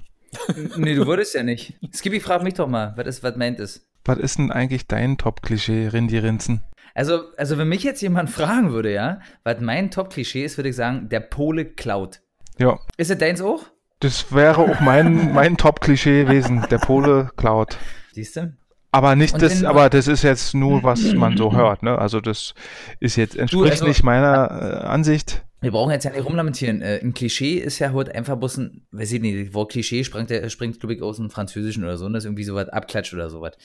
nee, 0.78 0.96
du 0.96 1.06
würdest 1.06 1.36
ja 1.36 1.44
nicht. 1.44 1.74
Skippy, 1.94 2.20
frag 2.22 2.44
mich 2.44 2.54
doch 2.54 2.68
mal, 2.68 2.94
was 2.96 3.08
ist, 3.08 3.24
was 3.24 3.36
meint 3.36 3.60
ist. 3.60 3.86
Was 4.06 4.18
ist 4.20 4.38
denn 4.38 4.52
eigentlich 4.52 4.88
dein 4.88 5.18
Top-Klischee, 5.18 5.88
Rindi 5.88 6.18
Rinzen? 6.18 6.64
Also, 6.96 7.24
also, 7.36 7.58
wenn 7.58 7.68
mich 7.68 7.84
jetzt 7.84 8.02
jemand 8.02 8.30
fragen 8.30 8.72
würde, 8.72 8.94
ja, 8.94 9.20
was 9.44 9.60
mein 9.60 9.92
Top-Klischee 9.92 10.46
ist, 10.46 10.58
würde 10.58 10.70
ich 10.70 10.76
sagen, 10.78 11.10
der 11.10 11.20
Pole 11.20 11.66
klaut. 11.66 12.22
Ja, 12.58 12.80
Ist 12.98 13.12
es 13.12 13.18
deins 13.18 13.42
auch? 13.42 13.66
das 14.00 14.34
wäre 14.34 14.58
auch 14.60 14.80
mein, 14.80 15.34
mein 15.34 15.58
Top-Klischee 15.58 16.24
gewesen. 16.24 16.66
Der 16.72 16.78
Pole 16.78 17.32
klaut. 17.36 17.78
Siehst 18.14 18.38
du? 18.38 18.54
Aber 18.92 19.16
nicht 19.16 19.34
Und 19.34 19.42
das, 19.44 19.64
aber 19.64 19.90
das 19.90 20.08
ist 20.08 20.24
jetzt 20.24 20.56
nur, 20.56 20.84
was 20.84 21.14
man 21.14 21.38
so 21.38 21.54
hört, 21.56 21.84
ne? 21.84 21.98
Also 21.98 22.22
das 22.22 22.54
ist 23.00 23.16
jetzt, 23.18 23.36
entspricht 23.36 23.74
also- 23.74 23.88
nicht 23.88 24.04
meiner 24.04 24.82
äh, 24.84 24.88
Ansicht. 24.88 25.44
Wir 25.62 25.72
brauchen 25.72 25.92
jetzt 25.92 26.06
ja 26.06 26.12
nicht 26.12 26.24
rumlamentieren. 26.26 26.82
Äh, 26.82 27.00
ein 27.04 27.14
Klischee 27.14 27.56
ist 27.58 27.80
ja 27.80 27.92
heute 27.92 28.16
einfach 28.16 28.38
bloß 28.38 28.58
ein, 28.58 28.88
weiß 28.92 29.12
ich 29.12 29.22
nicht, 29.22 29.48
das 29.48 29.54
Wort 29.54 29.72
Klischee 29.72 30.06
springt, 30.06 30.30
der, 30.30 30.50
springt 30.50 30.80
glaube 30.80 30.94
ich, 30.94 31.02
aus 31.02 31.18
dem 31.18 31.30
Französischen 31.30 31.84
oder 31.84 31.98
so, 31.98 32.06
und 32.06 32.14
das 32.14 32.24
ist 32.24 32.28
irgendwie 32.28 32.46
sowas 32.46 32.70
Abklatsch 32.70 33.14
oder 33.14 33.30
sowas. 33.30 33.58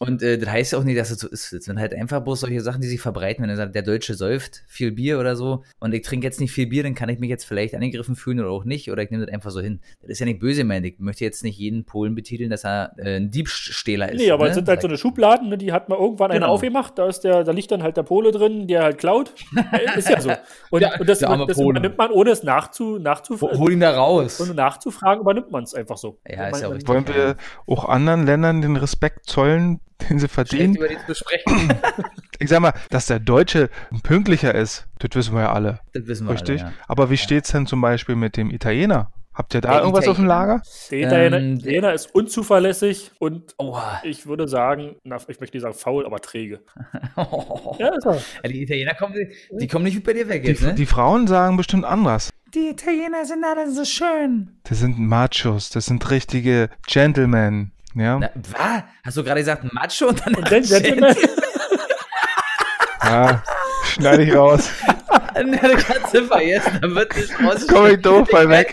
Und 0.00 0.22
äh, 0.22 0.38
das 0.38 0.48
heißt 0.48 0.72
ja 0.72 0.78
auch 0.78 0.84
nicht, 0.84 0.96
dass 0.96 1.10
es 1.10 1.18
so 1.18 1.26
ist. 1.28 1.52
Das 1.52 1.64
sind 1.64 1.78
halt 1.80 1.92
einfach 1.92 2.20
bloß 2.20 2.40
solche 2.40 2.60
Sachen, 2.60 2.80
die 2.80 2.86
sich 2.86 3.00
verbreiten. 3.00 3.42
Wenn 3.42 3.50
er 3.50 3.56
sagt, 3.56 3.74
der 3.74 3.82
Deutsche 3.82 4.14
säuft 4.14 4.62
viel 4.68 4.92
Bier 4.92 5.18
oder 5.18 5.34
so 5.34 5.64
und 5.80 5.92
ich 5.92 6.02
trinke 6.02 6.24
jetzt 6.24 6.40
nicht 6.40 6.52
viel 6.52 6.68
Bier, 6.68 6.84
dann 6.84 6.94
kann 6.94 7.08
ich 7.08 7.18
mich 7.18 7.28
jetzt 7.30 7.44
vielleicht 7.44 7.74
angegriffen 7.74 8.14
fühlen 8.14 8.38
oder 8.38 8.50
auch 8.50 8.64
nicht. 8.64 8.92
Oder 8.92 9.02
ich 9.02 9.10
nehme 9.10 9.26
das 9.26 9.34
einfach 9.34 9.50
so 9.50 9.60
hin. 9.60 9.80
Das 10.00 10.10
ist 10.10 10.20
ja 10.20 10.26
nicht 10.26 10.38
böse 10.38 10.60
gemeint. 10.60 10.86
Ich 10.86 11.00
möchte 11.00 11.24
jetzt 11.24 11.42
nicht 11.42 11.58
jeden 11.58 11.84
Polen 11.84 12.14
betiteln, 12.14 12.48
dass 12.50 12.64
er 12.64 12.92
äh, 12.96 13.16
ein 13.16 13.32
Diebstähler 13.32 14.12
ist. 14.12 14.20
Nee, 14.20 14.30
aber 14.30 14.44
ne? 14.44 14.50
es 14.50 14.54
sind 14.54 14.68
halt 14.68 14.80
so 14.82 14.86
eine 14.86 14.98
Schubladen, 14.98 15.48
ne, 15.48 15.58
die 15.58 15.72
hat 15.72 15.88
man 15.88 15.98
irgendwann 15.98 16.30
eine 16.30 16.40
Genau. 16.40 16.52
aufgemacht, 16.52 16.96
da 16.96 17.08
ist 17.08 17.20
der, 17.24 17.42
da 17.42 17.50
liegt 17.50 17.70
dann 17.72 17.82
halt 17.82 17.96
der 17.96 18.04
Pole 18.04 18.30
drin, 18.30 18.68
der 18.68 18.84
halt 18.84 18.98
klaut. 18.98 19.34
Äh, 19.72 19.98
ist 19.98 20.08
ja 20.08 20.20
so. 20.20 20.30
Und, 20.70 20.80
Ja, 20.82 20.98
und 21.00 21.08
das, 21.08 21.18
der 21.18 21.30
arme 21.30 21.46
das 21.46 21.56
Pole. 21.56 21.70
übernimmt 21.80 21.98
man, 21.98 22.12
ohne 22.12 22.30
es 22.30 22.42
nachzu, 22.44 22.98
nachzu, 22.98 23.40
Hol 23.40 23.72
ihn 23.72 23.80
da 23.80 23.90
raus. 23.96 24.40
ohne 24.40 24.54
nachzufragen, 24.54 25.22
übernimmt 25.22 25.50
man 25.50 25.64
es 25.64 25.74
einfach 25.74 25.96
so. 25.96 26.18
Ja, 26.28 26.36
Man- 26.42 26.50
ist 26.52 26.60
ja 26.60 26.68
auch 26.68 26.72
richtig. 26.72 26.88
Wollen 26.88 27.08
wir 27.08 27.36
auch 27.66 27.84
anderen 27.88 28.26
Ländern 28.26 28.60
den 28.62 28.76
Respekt 28.76 29.26
zollen, 29.26 29.80
den 30.08 30.18
sie 30.18 30.28
Schlecht 30.28 30.34
verdienen? 30.34 30.74
über 30.76 30.88
die 30.88 30.96
zu 31.06 31.14
sprechen. 31.14 31.74
Ich 32.40 32.50
sag 32.50 32.60
mal, 32.60 32.72
dass 32.90 33.06
der 33.06 33.18
Deutsche 33.18 33.68
pünktlicher 34.04 34.54
ist, 34.54 34.86
das 35.00 35.10
wissen 35.14 35.34
wir 35.34 35.40
ja 35.42 35.52
alle. 35.52 35.80
das 35.92 36.06
wissen 36.06 36.28
wir 36.28 36.34
Richtig? 36.34 36.62
alle, 36.62 36.70
ja. 36.70 36.76
Aber 36.86 37.10
wie 37.10 37.16
steht's 37.16 37.50
denn 37.50 37.66
zum 37.66 37.80
Beispiel 37.80 38.14
mit 38.14 38.36
dem 38.36 38.50
Italiener? 38.52 39.10
Habt 39.34 39.54
ihr 39.54 39.60
da 39.60 39.72
Der 39.72 39.80
irgendwas 39.80 40.06
auf 40.06 40.18
dem 40.18 40.26
Italiener? 40.26 40.46
Lager? 40.46 40.62
Der 40.92 40.98
Italiener, 41.00 41.36
Ähm, 41.38 41.54
Italiener 41.58 41.92
ist 41.94 42.14
unzuverlässig 42.14 43.10
und 43.18 43.54
Oha. 43.58 44.00
ich 44.04 44.26
würde 44.28 44.46
sagen, 44.46 44.94
na, 45.02 45.16
ich 45.26 45.40
möchte 45.40 45.56
nicht 45.56 45.62
sagen 45.62 45.74
faul, 45.74 46.06
aber 46.06 46.20
träge. 46.20 46.60
Ja, 47.16 47.88
ist 47.96 48.06
er. 48.06 48.14
Ja, 48.44 48.48
die 48.48 48.62
Italiener 48.62 48.94
kommen, 48.94 49.14
die 49.50 49.66
kommen 49.66 49.84
nicht 49.84 49.94
gut 49.96 50.04
bei 50.04 50.12
dir 50.12 50.28
weg 50.28 50.42
Die, 50.44 50.48
jetzt, 50.50 50.62
ne? 50.62 50.74
die 50.74 50.86
Frauen 50.86 51.26
sagen 51.26 51.56
bestimmt 51.56 51.84
anders. 51.84 52.30
Die 52.54 52.68
Italiener 52.70 53.24
sind 53.24 53.44
alle 53.44 53.68
so 53.70 53.84
schön. 53.84 54.58
Das 54.62 54.78
sind 54.78 54.96
Machos, 54.98 55.70
das 55.70 55.86
sind 55.86 56.08
richtige 56.10 56.70
Gentlemen. 56.86 57.72
Ja, 57.94 58.18
Na, 58.18 58.30
was? 58.34 58.82
Hast 59.04 59.16
du 59.16 59.24
gerade 59.24 59.40
gesagt 59.40 59.72
Macho 59.72 60.08
und 60.08 60.24
dann 60.24 60.34
Und 60.34 60.50
dann 60.50 60.62
Gentleman, 60.62 61.16
ja 63.02 63.42
schneide 63.98 64.22
ich 64.24 64.34
raus. 64.34 64.70
Na, 65.34 65.42
du 65.42 65.76
kannst 65.76 66.14
du 66.14 66.24
vergessen, 66.24 66.78
da 66.80 66.94
wird 66.94 67.16
nicht 67.16 67.40
raus. 67.40 67.66
Komm 67.68 67.86
ich 67.86 68.00
doof 68.00 68.28
bei 68.30 68.48
weg. 68.48 68.72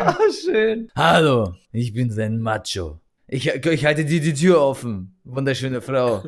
Oh, 0.00 0.32
schön. 0.44 0.88
Hallo, 0.94 1.54
ich 1.72 1.92
bin 1.92 2.10
sein 2.10 2.38
Macho. 2.38 3.00
Ich, 3.28 3.48
ich 3.48 3.84
halte 3.84 4.04
dir 4.04 4.20
die 4.20 4.34
Tür 4.34 4.60
offen. 4.60 5.18
Wunderschöne 5.24 5.80
Frau. 5.80 6.24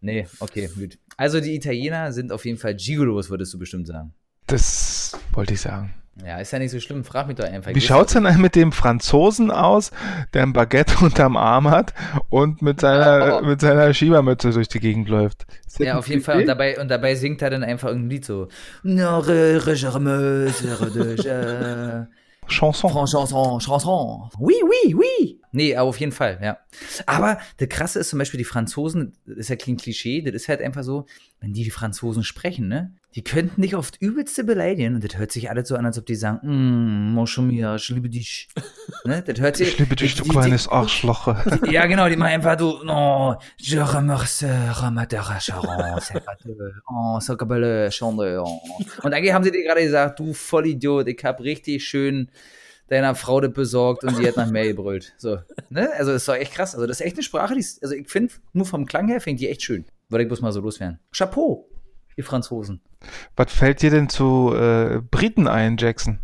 Nee, 0.00 0.26
okay, 0.38 0.70
gut. 0.74 0.98
Also 1.16 1.40
die 1.40 1.56
Italiener 1.56 2.12
sind 2.12 2.30
auf 2.30 2.44
jeden 2.44 2.58
Fall 2.58 2.74
Gigolos, 2.76 3.30
würdest 3.30 3.52
du 3.54 3.58
bestimmt 3.58 3.88
sagen. 3.88 4.14
Das 4.46 5.18
wollte 5.32 5.54
ich 5.54 5.60
sagen. 5.60 5.92
Ja, 6.24 6.38
ist 6.38 6.50
ja 6.52 6.58
nicht 6.58 6.70
so 6.70 6.80
schlimm. 6.80 7.04
Frag 7.04 7.26
mich 7.26 7.36
doch 7.36 7.44
einfach. 7.44 7.74
Wie 7.74 7.80
schaut's 7.80 8.14
denn 8.14 8.22
mit 8.40 8.54
dem 8.54 8.72
Franzosen 8.72 9.50
aus, 9.50 9.90
der 10.32 10.44
ein 10.44 10.52
Baguette 10.52 10.96
unterm 11.04 11.36
Arm 11.36 11.70
hat 11.70 11.92
und 12.30 12.62
mit 12.62 12.80
seiner, 12.80 13.38
Oh. 13.42 13.46
mit 13.46 13.60
seiner 13.60 13.92
Schiebermütze 13.92 14.50
durch 14.50 14.68
die 14.68 14.80
Gegend 14.80 15.08
läuft? 15.08 15.46
Ja, 15.78 15.98
auf 15.98 16.08
jeden 16.08 16.22
Fall. 16.22 16.40
Und 16.40 16.46
dabei, 16.46 16.78
und 16.80 16.88
dabei 16.88 17.14
singt 17.14 17.42
er 17.42 17.50
dann 17.50 17.62
einfach 17.62 17.88
irgendein 17.88 18.10
Lied 18.10 18.24
so. 18.24 18.48
Chanson. 22.48 22.90
Chanson, 23.06 23.58
Chanson. 23.60 24.30
Oui, 24.38 24.54
oui, 24.62 24.94
oui. 24.94 25.40
Nee, 25.56 25.74
aber 25.74 25.88
auf 25.88 25.98
jeden 25.98 26.12
Fall, 26.12 26.38
ja. 26.42 26.58
Aber 27.06 27.38
das 27.56 27.68
Krasse 27.70 27.98
ist 28.00 28.10
zum 28.10 28.18
Beispiel, 28.18 28.36
die 28.36 28.44
Franzosen, 28.44 29.14
das 29.24 29.38
ist 29.38 29.48
ja 29.48 29.56
kein 29.56 29.78
Klischee, 29.78 30.20
das 30.20 30.34
ist 30.34 30.48
halt 30.48 30.60
einfach 30.60 30.82
so, 30.82 31.06
wenn 31.40 31.54
die, 31.54 31.64
die 31.64 31.70
Franzosen 31.70 32.24
sprechen, 32.24 32.68
ne, 32.68 32.92
die 33.14 33.24
könnten 33.24 33.62
dich 33.62 33.74
oft 33.74 33.96
übelste 34.00 34.44
beleidigen 34.44 34.94
und 34.96 35.02
das 35.02 35.18
hört 35.18 35.32
sich 35.32 35.48
alles 35.48 35.68
so 35.68 35.76
an, 35.76 35.86
als 35.86 35.98
ob 35.98 36.04
die 36.04 36.14
sagen, 36.14 36.40
mm, 36.42 37.14
mon 37.14 37.26
chumia, 37.26 37.74
ich 37.76 37.88
liebe 37.88 38.10
dich. 38.10 38.48
Ne, 39.06 39.22
das 39.26 39.40
hört 39.40 39.56
sich. 39.56 39.68
Ich 39.68 39.78
liebe 39.78 39.96
dich, 39.96 40.14
du 40.16 40.24
die- 40.24 40.28
die- 40.28 40.34
kleines 40.36 40.68
Arschloch. 40.68 41.26
ja, 41.70 41.86
genau, 41.86 42.06
die 42.10 42.16
machen 42.16 42.32
einfach 42.34 42.58
so, 42.58 42.82
no, 42.84 43.36
je 43.56 43.78
remercie, 43.80 44.44
Ramadera 44.72 45.40
Charon, 45.40 45.98
c'est 46.00 46.20
pas 46.20 46.36
de- 46.44 46.54
oh, 46.86 47.90
Schande, 47.90 48.42
oh. 48.44 48.60
Und 49.02 49.14
eigentlich 49.14 49.32
haben 49.32 49.44
sie 49.44 49.52
dir 49.52 49.62
gerade 49.64 49.82
gesagt, 49.82 50.18
du 50.20 50.34
Vollidiot, 50.34 51.08
ich 51.08 51.24
hab 51.24 51.40
richtig 51.40 51.82
schön 51.86 52.28
deiner 52.88 53.14
Frau 53.14 53.40
das 53.40 53.52
besorgt 53.52 54.04
und 54.04 54.18
die 54.18 54.26
hat 54.26 54.36
nach 54.36 54.50
mehr 54.50 54.66
gebrüllt. 54.66 55.14
So, 55.18 55.38
ne? 55.70 55.90
Also, 55.92 56.12
das 56.12 56.22
ist 56.22 56.28
doch 56.28 56.34
echt 56.34 56.52
krass. 56.52 56.74
Also, 56.74 56.86
das 56.86 57.00
ist 57.00 57.06
echt 57.06 57.16
eine 57.16 57.22
Sprache, 57.22 57.54
die 57.54 57.60
ist, 57.60 57.82
also 57.82 57.94
ich 57.94 58.08
finde, 58.08 58.34
nur 58.52 58.66
vom 58.66 58.86
Klang 58.86 59.08
her 59.08 59.20
finde 59.20 59.36
ich 59.36 59.46
die 59.46 59.50
echt 59.50 59.62
schön. 59.62 59.84
Würde 60.08 60.22
ich 60.22 60.28
bloß 60.28 60.40
mal 60.40 60.52
so 60.52 60.60
loswerden. 60.60 61.00
Chapeau. 61.12 61.68
ihr 62.16 62.24
Franzosen. 62.24 62.80
Was 63.34 63.52
fällt 63.52 63.82
dir 63.82 63.90
denn 63.90 64.08
zu 64.08 64.52
äh, 64.54 65.00
Briten 65.10 65.48
ein, 65.48 65.76
Jackson? 65.76 66.18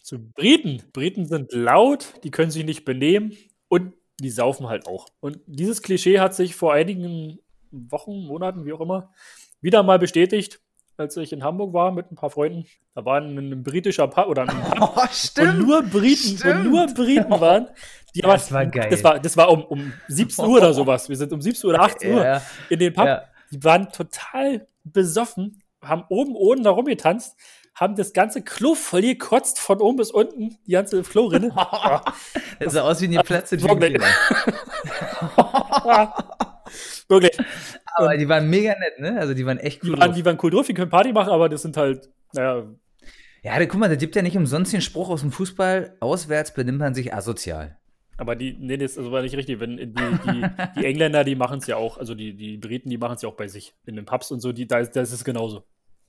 Zu 0.00 0.18
Briten. 0.18 0.82
Briten 0.92 1.26
sind 1.26 1.52
laut, 1.52 2.14
die 2.22 2.30
können 2.30 2.50
sich 2.50 2.64
nicht 2.64 2.84
benehmen 2.84 3.32
und 3.68 3.94
die 4.20 4.30
saufen 4.30 4.68
halt 4.68 4.86
auch. 4.86 5.08
Und 5.20 5.40
dieses 5.46 5.82
Klischee 5.82 6.20
hat 6.20 6.34
sich 6.34 6.54
vor 6.54 6.72
einigen 6.72 7.38
Wochen, 7.70 8.24
Monaten, 8.24 8.64
wie 8.64 8.72
auch 8.72 8.80
immer, 8.80 9.12
wieder 9.60 9.82
mal 9.82 9.98
bestätigt, 9.98 10.60
als 10.98 11.16
ich 11.16 11.32
in 11.32 11.42
Hamburg 11.44 11.72
war 11.72 11.92
mit 11.92 12.10
ein 12.10 12.14
paar 12.16 12.30
Freunden. 12.30 12.66
Da 12.94 13.04
war 13.04 13.20
ein, 13.20 13.36
ein 13.36 13.62
britischer 13.62 14.08
Pub 14.08 14.26
oder 14.28 14.42
ein 14.42 14.48
Pub, 14.48 14.92
Oh, 14.96 15.02
stimmt. 15.10 15.58
wo 15.58 15.62
nur 15.66 15.82
Briten, 15.82 16.38
Stimmt. 16.38 16.64
nur 16.64 16.86
Briten 16.86 17.30
waren. 17.40 17.68
Die 18.14 18.20
Das 18.22 18.50
war 18.52 18.64
geil. 18.66 18.88
Das 18.90 19.04
war, 19.04 19.18
das 19.18 19.36
war 19.36 19.50
um, 19.50 19.62
um 19.64 19.92
17 20.08 20.44
Uhr 20.44 20.56
oder 20.58 20.72
sowas. 20.74 21.08
Wir 21.08 21.16
sind 21.16 21.32
um 21.32 21.40
17 21.42 21.68
Uhr 21.68 21.74
oder 21.74 21.82
18 21.84 22.12
Uhr 22.14 22.24
Ja, 22.24 22.42
in 22.70 22.78
den 22.78 22.92
Pub. 22.94 23.04
ja. 23.06 23.22
Die 23.52 23.62
waren 23.62 23.92
total 23.92 24.66
besoffen, 24.84 25.62
haben 25.82 26.04
oben 26.08 26.34
ohne 26.34 26.62
da 26.62 26.70
rumgetanzt, 26.70 27.36
haben 27.74 27.94
das 27.94 28.12
ganze 28.14 28.42
Klo 28.42 28.74
voll 28.74 29.02
gekotzt, 29.02 29.58
von 29.60 29.80
oben 29.80 29.98
bis 29.98 30.10
unten, 30.10 30.56
die 30.66 30.72
ganze 30.72 31.02
Klorinne. 31.02 31.54
Das 32.58 32.72
sah 32.72 32.82
aus 32.82 33.02
wie 33.02 33.04
eine 33.06 33.22
Platz 33.22 33.52
in 33.52 33.60
Wirklich. 37.08 37.32
Aber 37.96 38.16
die 38.16 38.28
waren 38.28 38.48
mega 38.48 38.74
nett, 38.78 38.98
ne? 38.98 39.18
Also 39.18 39.34
die 39.34 39.46
waren 39.46 39.58
echt 39.58 39.82
Die 39.82 39.88
cool. 39.90 39.98
waren, 39.98 40.08
drauf. 40.08 40.16
die 40.16 40.24
waren 40.24 40.38
cool 40.42 40.50
drauf, 40.50 40.66
die 40.66 40.74
können 40.74 40.90
Party 40.90 41.12
machen, 41.12 41.30
aber 41.32 41.48
das 41.48 41.62
sind 41.62 41.76
halt, 41.76 42.08
naja, 42.32 42.64
Ja, 43.42 43.58
da, 43.58 43.66
guck 43.66 43.78
mal, 43.80 43.88
da 43.88 43.94
gibt 43.96 44.16
ja 44.16 44.22
nicht 44.22 44.36
umsonst 44.36 44.72
den 44.72 44.80
Spruch 44.82 45.08
aus 45.08 45.20
dem 45.20 45.32
Fußball, 45.32 45.96
auswärts 46.00 46.52
benimmt 46.54 46.78
man 46.78 46.94
sich 46.94 47.14
asozial. 47.14 47.78
aber 48.18 48.34
die, 48.36 48.56
nee, 48.58 48.76
das 48.76 48.96
war 48.96 49.22
nicht 49.22 49.36
richtig. 49.36 49.60
Wenn 49.60 49.76
die, 49.76 49.86
die, 49.94 50.46
die 50.78 50.84
Engländer, 50.86 51.22
die 51.24 51.36
machen 51.36 51.58
es 51.58 51.66
ja 51.66 51.76
auch, 51.76 51.98
also 51.98 52.14
die, 52.14 52.34
die 52.34 52.56
Briten, 52.56 52.88
die 52.90 52.98
machen 52.98 53.14
es 53.16 53.22
ja 53.22 53.28
auch 53.28 53.36
bei 53.36 53.46
sich. 53.48 53.74
In 53.86 53.96
den 53.96 54.04
Pubs 54.04 54.30
und 54.30 54.40
so, 54.40 54.52
die, 54.52 54.66
da, 54.66 54.78
ist, 54.78 54.92
da 54.96 55.00
ist 55.02 55.12
es 55.12 55.22
genauso. 55.24 55.64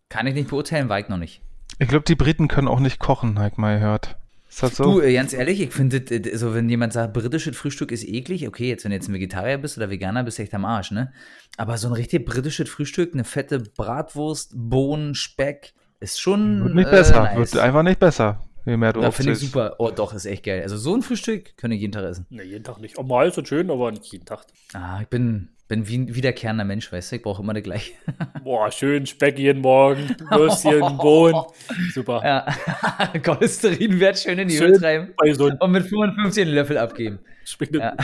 Kann 0.10 0.26
ich 0.28 0.34
nicht 0.34 0.50
beurteilen, 0.50 0.88
war 0.90 1.00
ich 1.00 1.10
noch 1.10 1.18
nicht. 1.18 1.42
Ich 1.80 1.88
glaube, 1.90 2.06
die 2.06 2.16
Briten 2.16 2.48
können 2.48 2.68
auch 2.70 2.80
nicht 2.80 2.98
kochen, 3.00 3.38
habe 3.40 3.50
ich 3.50 3.58
mal 3.58 3.78
gehört. 3.78 4.18
Ist 4.50 4.64
das 4.64 4.76
so? 4.76 4.84
Du, 4.84 5.02
äh, 5.02 5.14
ganz 5.14 5.34
ehrlich, 5.34 5.62
ich 5.62 5.72
finde, 5.72 5.98
äh, 5.98 6.38
so 6.38 6.54
wenn 6.54 6.70
jemand 6.70 6.94
sagt, 6.94 7.14
britisches 7.14 7.56
Frühstück 7.56 7.92
ist 7.92 8.08
eklig, 8.08 8.48
okay, 8.48 8.70
jetzt 8.70 8.84
wenn 8.84 8.92
du 8.92 8.96
jetzt 8.96 9.10
ein 9.10 9.14
Vegetarier 9.14 9.58
bist 9.58 9.78
oder 9.78 9.90
Veganer, 9.90 10.24
bist 10.24 10.38
du 10.38 10.44
echt 10.44 10.54
am 10.54 10.66
Arsch, 10.66 10.92
ne? 10.92 11.12
Aber 11.58 11.78
so 11.78 11.88
ein 11.88 11.94
richtig 11.94 12.26
britisches 12.26 12.70
Frühstück, 12.70 13.14
eine 13.14 13.24
fette 13.24 13.60
Bratwurst, 13.60 14.54
Bohnen, 14.56 15.16
Speck, 15.16 15.74
ist 16.00 16.22
schon 16.22 16.64
wird 16.64 16.76
nicht 16.76 16.88
äh, 16.88 16.92
besser. 16.92 17.24
nice. 17.24 17.54
Wird 17.54 17.64
einfach 17.64 17.84
nicht 17.84 18.00
besser, 18.00 18.40
je 18.68 18.78
mehr 18.78 18.94
du 18.94 19.02
Da 19.02 19.12
finde 19.12 19.32
ich 19.34 19.40
super. 19.40 19.76
Oh, 19.80 19.90
doch, 19.92 20.14
ist 20.14 20.26
echt 20.26 20.44
geil. 20.44 20.62
Also 20.62 20.78
so 20.78 20.94
ein 20.96 21.02
Frühstück 21.02 21.58
könnte 21.58 21.76
ich 21.76 21.82
jeden 21.82 21.94
Tag 21.94 22.04
essen. 22.04 22.26
Ne, 22.30 22.44
jeden 22.44 22.64
Tag 22.64 22.80
nicht. 22.80 22.98
Auch 22.98 23.06
mal 23.06 23.28
ist 23.28 23.38
es 23.38 23.48
schön, 23.48 23.72
aber 23.72 23.92
nicht 23.92 24.06
jeden 24.12 24.26
Tag. 24.26 24.46
Ah, 24.74 25.00
ich 25.02 25.08
bin, 25.08 25.50
bin 25.68 25.88
wie 25.88 25.98
ein 25.98 26.14
wiederkehrender 26.16 26.64
Mensch, 26.66 26.92
weißt 26.92 27.12
du, 27.12 27.16
ich 27.18 27.22
brauche 27.24 27.42
immer 27.42 27.54
das 27.54 27.64
gleiche. 27.64 27.94
Boah, 28.44 28.72
schön 28.72 29.06
Speck 29.06 29.40
jeden 29.40 29.62
Morgen, 29.62 30.16
Würstchen, 30.30 30.98
Bohnen. 30.98 31.42
Super. 31.94 32.22
Ja, 32.24 33.20
Cholesterinwert 33.20 34.20
schön 34.20 34.40
in 34.40 34.48
die 34.50 34.58
Schön. 34.58 34.72
Höhe 34.72 34.80
treiben 34.80 35.14
Gesund. 35.24 35.60
und 35.62 35.72
mit 35.72 35.86
55 35.86 36.44
einen 36.46 36.54
Löffel 36.56 36.78
abgeben. 36.78 37.20
Schmeckt 37.46 37.76
Ja. 37.76 37.96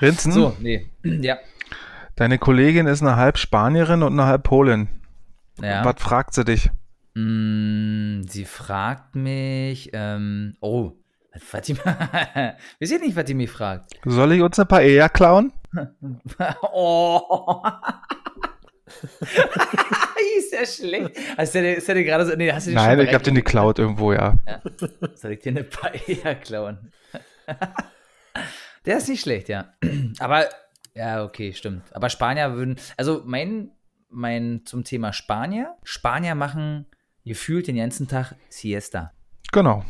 Rinzen, 0.00 0.32
So, 0.32 0.56
nee. 0.60 0.86
Ja. 1.02 1.38
deine 2.16 2.38
Kollegin 2.38 2.86
ist 2.86 3.00
eine 3.02 3.16
halb 3.16 3.38
Spanierin 3.38 4.02
und 4.02 4.12
eine 4.12 4.26
halb 4.26 4.42
Polin. 4.42 4.88
ja. 5.62 5.84
Was 5.84 5.94
fragt 6.02 6.34
sie 6.34 6.44
dich? 6.44 6.70
Mm, 7.18 8.24
sie 8.28 8.44
fragt 8.44 9.14
mich, 9.16 9.88
ähm, 9.94 10.54
oh, 10.60 10.92
die, 11.66 11.74
wisst 12.78 12.92
ihr 12.92 12.98
nicht, 12.98 13.16
was 13.16 13.24
die 13.24 13.32
mich 13.32 13.50
fragt? 13.50 13.90
Soll 14.04 14.32
ich 14.32 14.42
uns 14.42 14.58
eine 14.58 14.66
Paella 14.66 15.08
klauen? 15.08 15.50
oh. 16.72 17.62
ist 20.38 20.52
ja 20.52 20.66
schlecht. 20.66 21.18
Hast 21.38 21.54
du 21.54 21.74
ist 21.74 21.88
dir 21.88 22.04
gerade 22.04 22.26
so, 22.26 22.36
nee, 22.36 22.52
hast 22.52 22.66
du 22.66 22.72
dir 22.72 22.76
Nein, 22.76 23.00
ich 23.00 23.14
hab 23.14 23.22
den 23.22 23.34
geklaut 23.34 23.78
irgendwo, 23.78 24.12
ja. 24.12 24.36
Ja. 24.46 24.60
Soll 25.14 25.32
ich 25.32 25.40
dir 25.40 25.52
eine 25.52 25.64
Paella 25.64 26.34
klauen? 26.34 26.92
Der 28.84 28.98
ist 28.98 29.08
nicht 29.08 29.22
schlecht, 29.22 29.48
ja. 29.48 29.72
Aber, 30.18 30.44
ja, 30.92 31.24
okay, 31.24 31.54
stimmt. 31.54 31.84
Aber 31.94 32.10
Spanier 32.10 32.52
würden, 32.56 32.76
also 32.98 33.22
mein, 33.24 33.70
mein 34.10 34.66
zum 34.66 34.84
Thema 34.84 35.14
Spanier, 35.14 35.76
Spanier 35.82 36.34
machen 36.34 36.84
gefühlt 37.26 37.66
den 37.66 37.76
ganzen 37.76 38.08
Tag 38.08 38.34
Siesta. 38.48 39.12
Genau. 39.52 39.84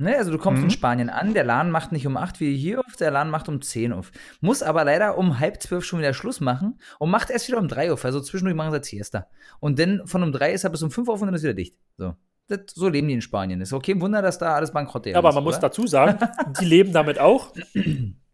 Ne, 0.00 0.16
also 0.16 0.30
du 0.30 0.38
kommst 0.38 0.58
Mhm. 0.60 0.64
in 0.66 0.70
Spanien 0.70 1.10
an, 1.10 1.34
der 1.34 1.42
Laden 1.42 1.72
macht 1.72 1.90
nicht 1.90 2.06
um 2.06 2.16
8 2.16 2.38
wie 2.38 2.56
hier 2.56 2.78
auf, 2.78 2.94
der 2.94 3.10
Laden 3.10 3.30
macht 3.30 3.48
um 3.48 3.60
10 3.60 3.92
auf. 3.92 4.12
Muss 4.40 4.62
aber 4.62 4.84
leider 4.84 5.18
um 5.18 5.40
halb 5.40 5.60
zwölf 5.60 5.84
schon 5.84 5.98
wieder 5.98 6.14
Schluss 6.14 6.40
machen 6.40 6.78
und 7.00 7.10
macht 7.10 7.30
erst 7.30 7.48
wieder 7.48 7.58
um 7.58 7.66
3 7.66 7.92
auf. 7.92 8.04
Also 8.04 8.20
zwischendurch 8.20 8.56
machen 8.56 8.72
sie 8.72 8.96
Siesta. 8.96 9.26
Und 9.58 9.80
dann 9.80 10.06
von 10.06 10.22
um 10.22 10.30
3 10.30 10.52
ist 10.52 10.62
er 10.62 10.70
bis 10.70 10.82
um 10.84 10.92
5 10.92 11.08
auf 11.08 11.20
und 11.20 11.26
dann 11.26 11.34
ist 11.34 11.42
wieder 11.42 11.54
dicht. 11.54 11.74
So. 11.96 12.14
Das, 12.46 12.60
so 12.74 12.88
leben 12.88 13.08
die 13.08 13.14
in 13.14 13.20
Spanien. 13.22 13.60
Ist 13.60 13.72
okay, 13.72 13.92
ein 13.92 14.00
Wunder, 14.00 14.22
dass 14.22 14.38
da 14.38 14.54
alles 14.54 14.70
bankrott 14.72 15.04
Ja, 15.06 15.18
aber 15.18 15.32
man 15.32 15.42
muss 15.42 15.58
dazu 15.58 15.86
sagen, 15.88 16.16
die 16.60 16.64
leben 16.64 16.92
damit 16.92 17.18
auch 17.18 17.52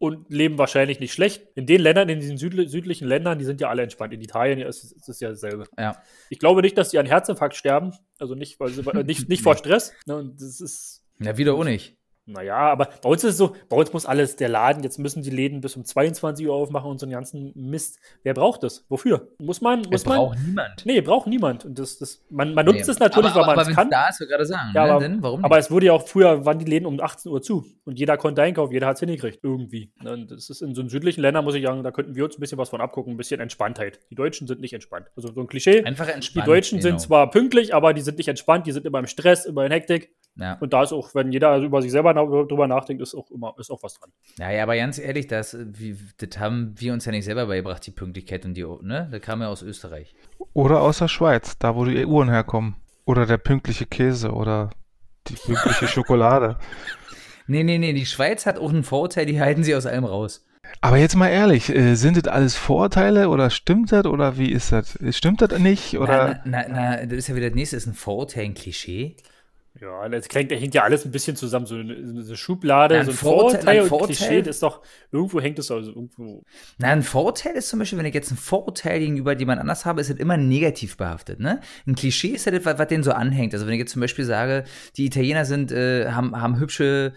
und 0.05 0.31
leben 0.31 0.59
wahrscheinlich 0.59 1.01
nicht 1.01 1.13
schlecht. 1.13 1.47
In 1.55 1.67
den 1.67 1.81
Ländern, 1.81 2.09
in 2.09 2.21
diesen 2.21 2.37
südli 2.37 2.69
südlichen 2.69 3.09
Ländern, 3.09 3.39
die 3.39 3.45
sind 3.45 3.61
ja 3.61 3.69
alle 3.69 3.83
entspannt. 3.83 4.13
In 4.13 4.21
Italien 4.21 4.61
ist, 4.61 4.85
ist 4.85 5.09
es 5.09 5.21
ja 5.21 5.31
dasselbe. 5.31 5.65
Ja. 5.79 6.03
Ich 6.31 6.39
glaube 6.39 6.63
nicht, 6.63 6.77
dass 6.79 6.91
die 6.91 6.99
an 6.99 7.07
Herzinfarkt 7.07 7.57
sterben. 7.57 7.93
Also 8.19 8.35
nicht, 8.35 8.61
weil 8.61 8.71
sie, 8.71 8.83
äh, 8.83 9.05
nicht, 9.05 9.29
nicht 9.29 9.43
vor 9.45 9.57
Stress. 9.57 9.93
Ne, 10.07 10.17
und 10.17 10.41
das 10.41 10.61
ist, 10.61 11.03
Ja, 11.19 11.37
wieder 11.37 11.55
auch 11.55 11.65
nicht. 11.65 11.97
Naja, 12.27 12.57
aber 12.57 12.89
bei 13.03 13.09
uns 13.09 13.23
ist 13.23 13.33
es 13.33 13.37
so, 13.37 13.55
bei 13.69 13.77
uns 13.77 13.93
muss 13.93 14.07
alles, 14.07 14.37
der 14.37 14.49
Laden, 14.49 14.83
jetzt 14.83 14.99
müssen 14.99 15.23
die 15.23 15.31
Läden 15.31 15.61
bis 15.61 15.77
um 15.77 15.85
22 15.85 16.47
Uhr 16.47 16.55
aufmachen 16.55 16.91
und 16.91 16.99
so 16.99 17.05
einen 17.05 17.13
ganzen 17.13 17.53
Mist. 17.55 17.99
Wer 18.23 18.33
braucht 18.33 18.63
das? 18.63 18.87
Wofür? 18.89 19.29
Muss 19.39 19.61
man, 19.61 19.83
muss 19.91 20.07
man? 20.07 20.17
braucht 20.17 20.39
niemand. 20.39 20.87
Nee, 20.87 21.01
braucht 21.03 21.27
niemand. 21.27 21.65
Und 21.67 21.79
das, 21.79 21.99
das, 21.99 22.25
man, 22.31 22.55
man 22.55 22.65
nutzt 22.65 22.87
Nee. 22.87 22.91
es 22.93 22.99
natürlich, 22.99 23.33
aber, 23.33 23.47
weil 23.49 23.57
man 23.57 23.69
es 23.69 23.75
kann. 23.75 23.91
da 23.91 24.09
ist, 24.09 24.21
wir 24.21 24.27
gerade 24.27 24.47
sagen. 24.47 24.71
Ja, 24.75 24.87
ne? 24.87 24.93
aber, 24.93 25.01
Denn, 25.01 25.23
warum 25.23 25.45
aber 25.45 25.59
es 25.59 25.71
wurde 25.71 25.87
ja 25.87 25.93
auch 25.93 26.07
früher, 26.09 26.47
waren 26.47 26.59
die 26.59 26.65
Läden 26.65 26.87
um 26.87 26.99
18 26.99 27.31
Uhr 27.31 27.43
zu. 27.43 27.67
Und 27.85 27.99
jeder 27.99 28.17
konnte 28.17 28.41
einkaufen, 28.41 28.73
jeder 28.73 28.87
hat 28.87 28.95
es 28.95 29.01
hingekriegt. 29.01 29.41
Irgendwie. 29.43 29.93
Ne, 30.03 30.13
Und 30.13 30.31
das 30.31 30.49
ist 30.49 30.63
in 30.63 30.75
so 30.75 30.89
südlichen 30.89 31.21
Ländern, 31.21 31.45
muss 31.45 31.55
ich 31.55 31.65
sagen, 31.65 31.83
da 31.83 31.91
könnten 31.91 32.15
wir 32.15 32.25
uns 32.25 32.39
ein 32.39 32.41
bisschen 32.41 32.57
was 32.57 32.71
von 32.71 32.81
abgucken, 32.81 33.13
ein 33.13 33.17
bisschen 33.19 33.41
Entspanntheit. 33.41 34.01
Die 34.11 34.15
Deutschen 34.15 34.47
sind 34.47 34.61
nicht 34.61 34.73
entspannt. 34.73 35.09
Also 35.15 35.31
so 35.33 35.41
ein 35.41 35.47
Klischee. 35.47 35.85
Einfach 35.85 36.07
Die 36.07 36.13
entspannt. 36.13 36.49
Deutschen 36.49 36.79
genau. 36.79 36.91
sind 36.91 37.01
zwar 37.03 37.31
pünktlich, 37.31 37.75
aber 37.75 37.93
die 37.93 38.01
sind 38.01 38.17
nicht 38.17 38.29
entspannt, 38.29 38.67
die 38.67 38.73
sind 38.73 38.87
immer 38.87 38.99
im 38.99 39.07
Stress, 39.07 39.45
immer 39.45 39.67
in 39.67 39.73
Hektik. 39.73 40.15
Ja. 40.37 40.57
Und 40.61 40.73
da 40.73 40.83
ist 40.83 40.93
auch, 40.93 41.15
wenn 41.15 41.31
jeder 41.31 41.59
über 41.59 41.81
sich 41.81 41.93
selber 41.93 42.14
na- 42.15 42.25
drüber 42.25 42.67
nachdenkt, 42.67 43.03
ist 43.03 43.15
auch 43.15 43.31
immer 43.31 43.55
ist 43.59 43.71
auch 43.71 43.83
was 43.83 43.95
dran. 43.95 44.11
Ja, 44.39 44.51
ja, 44.51 44.63
aber 44.63 44.77
ganz 44.77 44.99
ehrlich, 44.99 45.27
das, 45.27 45.57
wie, 45.61 45.97
das 46.19 46.39
haben 46.39 46.75
wir 46.79 46.93
uns 46.93 47.05
ja 47.05 47.13
nicht 47.13 47.25
selber 47.25 47.47
beigebracht, 47.47 47.87
die 47.87 47.91
Pünktlichkeit 47.91 48.45
und 48.45 48.55
die, 48.55 48.65
ne? 48.83 49.09
Das 49.11 49.21
kam 49.21 49.41
ja 49.43 49.49
aus 49.49 49.63
Österreich. 49.63 50.15
Oder 50.53 50.81
aus 50.81 50.99
der 50.99 51.09
Schweiz, 51.09 51.59
da 51.59 51.77
wo 51.77 51.85
die 51.85 52.05
Uhren 52.07 52.31
herkommen. 52.31 52.77
Oder 53.05 53.27
der 53.27 53.39
pünktliche 53.39 53.87
Käse 53.87 54.33
oder 54.33 54.71
die 55.29 55.35
pünktliche 55.35 55.89
Schokolade. 55.89 56.59
Nee, 57.47 57.63
nee, 57.63 57.77
nee, 57.77 57.93
die 57.93 58.07
Schweiz 58.07 58.47
hat 58.47 58.59
auch 58.59 58.71
einen 58.71 58.85
Vorurteil, 58.85 59.27
die 59.27 59.39
halten 59.39 59.65
sie 59.65 59.75
aus 59.75 59.85
allem 59.85 60.07
raus. 60.07 60.47
Aber 60.81 60.97
jetzt 60.97 61.15
mal 61.15 61.29
ehrlich, 61.29 61.69
äh, 61.69 61.95
sind 61.95 62.17
das 62.17 62.33
alles 62.33 62.57
Vorurteile 62.57 63.29
oder 63.29 63.51
stimmt 63.51 63.93
das 63.93 64.07
oder 64.07 64.39
wie 64.39 64.51
ist 64.51 64.73
das? 64.73 64.99
Stimmt 65.11 65.43
das 65.43 65.59
nicht 65.59 65.99
oder? 65.99 66.41
Na, 66.47 66.65
na, 66.67 66.97
na, 66.97 67.07
das 67.07 67.19
ist 67.19 67.29
ja 67.29 67.37
wieder 67.37 67.51
das 67.51 67.55
nächste, 67.55 67.77
ist 67.77 67.87
ein 67.87 67.93
Vorurteil, 67.93 68.45
ein 68.45 68.55
Klischee. 68.55 69.17
Ja, 69.81 70.09
das 70.09 70.29
klingt, 70.29 70.53
da 70.53 70.55
hängt 70.55 70.73
ja 70.73 70.85
alles 70.85 71.05
ein 71.05 71.11
bisschen 71.11 71.35
zusammen. 71.35 71.67
So 71.67 71.75
eine, 71.75 72.23
so 72.23 72.29
eine 72.29 72.37
Schublade, 72.37 72.97
ein 72.97 73.07
so 73.07 73.11
ein 73.11 73.17
Vorurteil- 73.17 73.51
Vorurteil, 73.61 73.81
und 73.83 73.89
Vorurteil- 73.89 74.07
Klischee, 74.07 74.43
das 74.43 74.57
ist 74.57 74.63
doch, 74.63 74.83
irgendwo 75.11 75.41
hängt 75.41 75.59
es 75.59 75.71
also 75.71 75.91
irgendwo. 75.91 76.45
Na, 76.79 76.89
ein 76.89 77.03
Vorurteil 77.03 77.55
ist 77.57 77.69
zum 77.71 77.81
Beispiel, 77.81 77.99
wenn 77.99 78.07
ich 78.07 78.15
jetzt 78.15 78.31
ein 78.31 78.37
Vorurteil 78.37 79.01
gegenüber 79.01 79.37
jemand 79.37 79.61
anders 79.61 79.85
habe, 79.85 80.01
ist 80.01 80.11
das 80.11 80.19
immer 80.19 80.37
negativ 80.37 80.97
behaftet, 80.97 81.41
ne? 81.41 81.61
Ein 81.87 81.97
Klischee 81.97 82.29
ist 82.29 82.47
ja 82.47 82.53
das, 82.53 82.65
was, 82.65 82.79
was 82.79 82.87
denen 82.87 83.03
so 83.03 83.11
anhängt. 83.13 83.53
Also 83.53 83.67
wenn 83.67 83.75
ich 83.75 83.81
jetzt 83.81 83.93
zum 83.93 84.01
Beispiel 84.01 84.25
sage, 84.25 84.63
die 84.97 85.07
Italiener 85.07 85.45
sind, 85.45 85.73
äh, 85.73 86.11
haben, 86.13 86.41
haben 86.41 86.61
hübsche, 86.61 87.13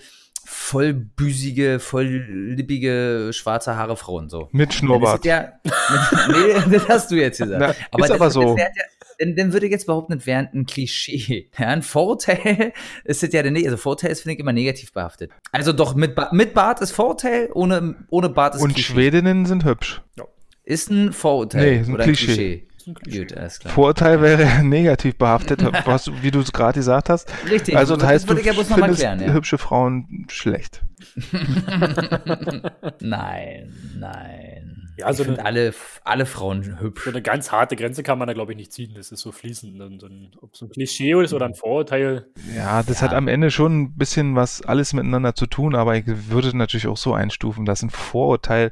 vollbüsige, 0.49 1.79
volllippige, 1.79 3.29
schwarze 3.33 3.75
Haare 3.75 3.97
Frauen, 3.97 4.29
so. 4.29 4.47
Mit 4.51 4.69
ist 4.69 4.75
Schnurrbart. 4.75 5.25
ja, 5.25 5.53
nee, 5.63 6.53
das 6.71 6.87
hast 6.87 7.11
du 7.11 7.15
jetzt 7.15 7.39
gesagt. 7.39 7.59
Na, 7.59 7.69
ist 7.99 8.09
das- 8.09 8.11
aber 8.11 8.29
so. 8.29 8.57
ja, 8.57 8.65
dann, 9.19 9.35
dann 9.35 9.51
würde 9.53 9.65
ich 9.65 9.71
jetzt 9.71 9.87
behaupten, 9.87 10.13
das 10.17 10.25
wäre 10.25 10.47
ein 10.53 10.65
Klischee. 10.65 11.49
Ja, 11.59 11.67
ein 11.67 11.81
Vorurteil 11.81 12.71
ist 13.03 13.23
das 13.23 13.33
ja 13.33 13.41
dann 13.43 13.53
nicht. 13.53 13.65
Also 13.65 13.77
Vorurteil 13.77 14.11
ist, 14.11 14.21
finde 14.21 14.35
ich, 14.35 14.39
immer 14.39 14.53
negativ 14.53 14.93
behaftet. 14.93 15.31
Also 15.51 15.73
doch, 15.73 15.95
mit, 15.95 16.15
ba 16.15 16.29
mit 16.31 16.53
Bart 16.53 16.81
ist 16.81 16.91
Vorurteil, 16.91 17.49
ohne, 17.53 17.95
ohne 18.09 18.29
Bart 18.29 18.55
ist 18.55 18.61
Und 18.61 18.73
Klischee. 18.73 18.93
Schwedinnen 18.93 19.45
sind 19.45 19.65
hübsch. 19.65 20.01
Ist 20.63 20.89
ein 20.91 21.13
Vorurteil 21.13 21.65
Nee, 21.75 21.81
ist 21.81 21.87
ein 21.87 21.93
oder 21.95 22.03
Klischee. 22.03 22.31
ein 22.31 22.35
Klischee. 22.35 22.66
Ist 22.87 22.97
ein 22.97 23.03
Klischee. 23.03 23.19
Gut, 23.25 23.37
alles 23.37 23.59
klar. 23.59 23.73
Vorurteil 23.73 24.21
wäre 24.21 24.63
negativ 24.63 25.17
behaftet, 25.17 25.61
was, 25.85 26.05
du- 26.05 26.13
wie 26.21 26.31
du 26.31 26.39
es 26.39 26.51
gerade 26.53 26.79
gesagt 26.79 27.09
hast. 27.09 27.31
Richtig. 27.49 27.75
Also 27.77 27.95
das 27.95 28.01
das 28.03 28.09
heißt, 28.11 28.25
du 28.25 28.29
würde 28.29 28.41
ich 28.41 28.47
ja 28.47 28.53
bloß 28.53 28.69
noch 28.69 28.77
mal 28.77 28.83
findest 28.85 29.01
klären, 29.01 29.19
ja. 29.21 29.33
hübsche 29.33 29.57
Frauen 29.57 30.25
schlecht. 30.29 30.81
Nein, 33.01 33.73
nein. 33.99 34.89
Ja, 34.97 35.11
ich 35.11 35.17
so 35.17 35.23
finde 35.25 35.41
eine- 35.41 35.47
alle, 35.47 35.73
alle 36.03 36.25
Frauen 36.25 36.79
hübsch. 36.79 37.03
So 37.03 37.11
eine 37.11 37.21
ganz 37.21 37.51
harte 37.51 37.75
Grenze 37.75 38.01
kann 38.01 38.17
man 38.17 38.27
da, 38.27 38.33
glaube 38.33 38.53
ich, 38.53 38.57
nicht 38.57 38.73
ziehen. 38.73 38.93
Das 38.95 39.11
ist 39.11 39.19
so 39.21 39.31
fließend. 39.31 39.79
Und 39.79 39.99
so 40.01 40.07
ein, 40.07 40.31
ob 40.41 40.55
es 40.55 40.61
ein 40.61 40.69
Klischee 40.69 41.11
ist 41.21 41.33
oder 41.33 41.45
ein 41.45 41.53
Vorurteil. 41.53 42.25
Ja, 42.55 42.81
das 42.81 43.01
Ja. 43.01 43.07
hat 43.07 43.13
am 43.13 43.27
Ende 43.27 43.51
schon 43.51 43.81
ein 43.81 43.95
bisschen 43.95 44.35
was 44.35 44.63
alles 44.63 44.93
miteinander 44.93 45.35
zu 45.35 45.45
tun, 45.45 45.75
aber 45.75 45.95
ich 45.97 46.05
würde 46.07 46.55
natürlich 46.57 46.87
auch 46.87 46.97
so 46.97 47.13
einstufen, 47.13 47.65
dass 47.65 47.83
ein 47.83 47.91
Vorurteil 47.91 48.71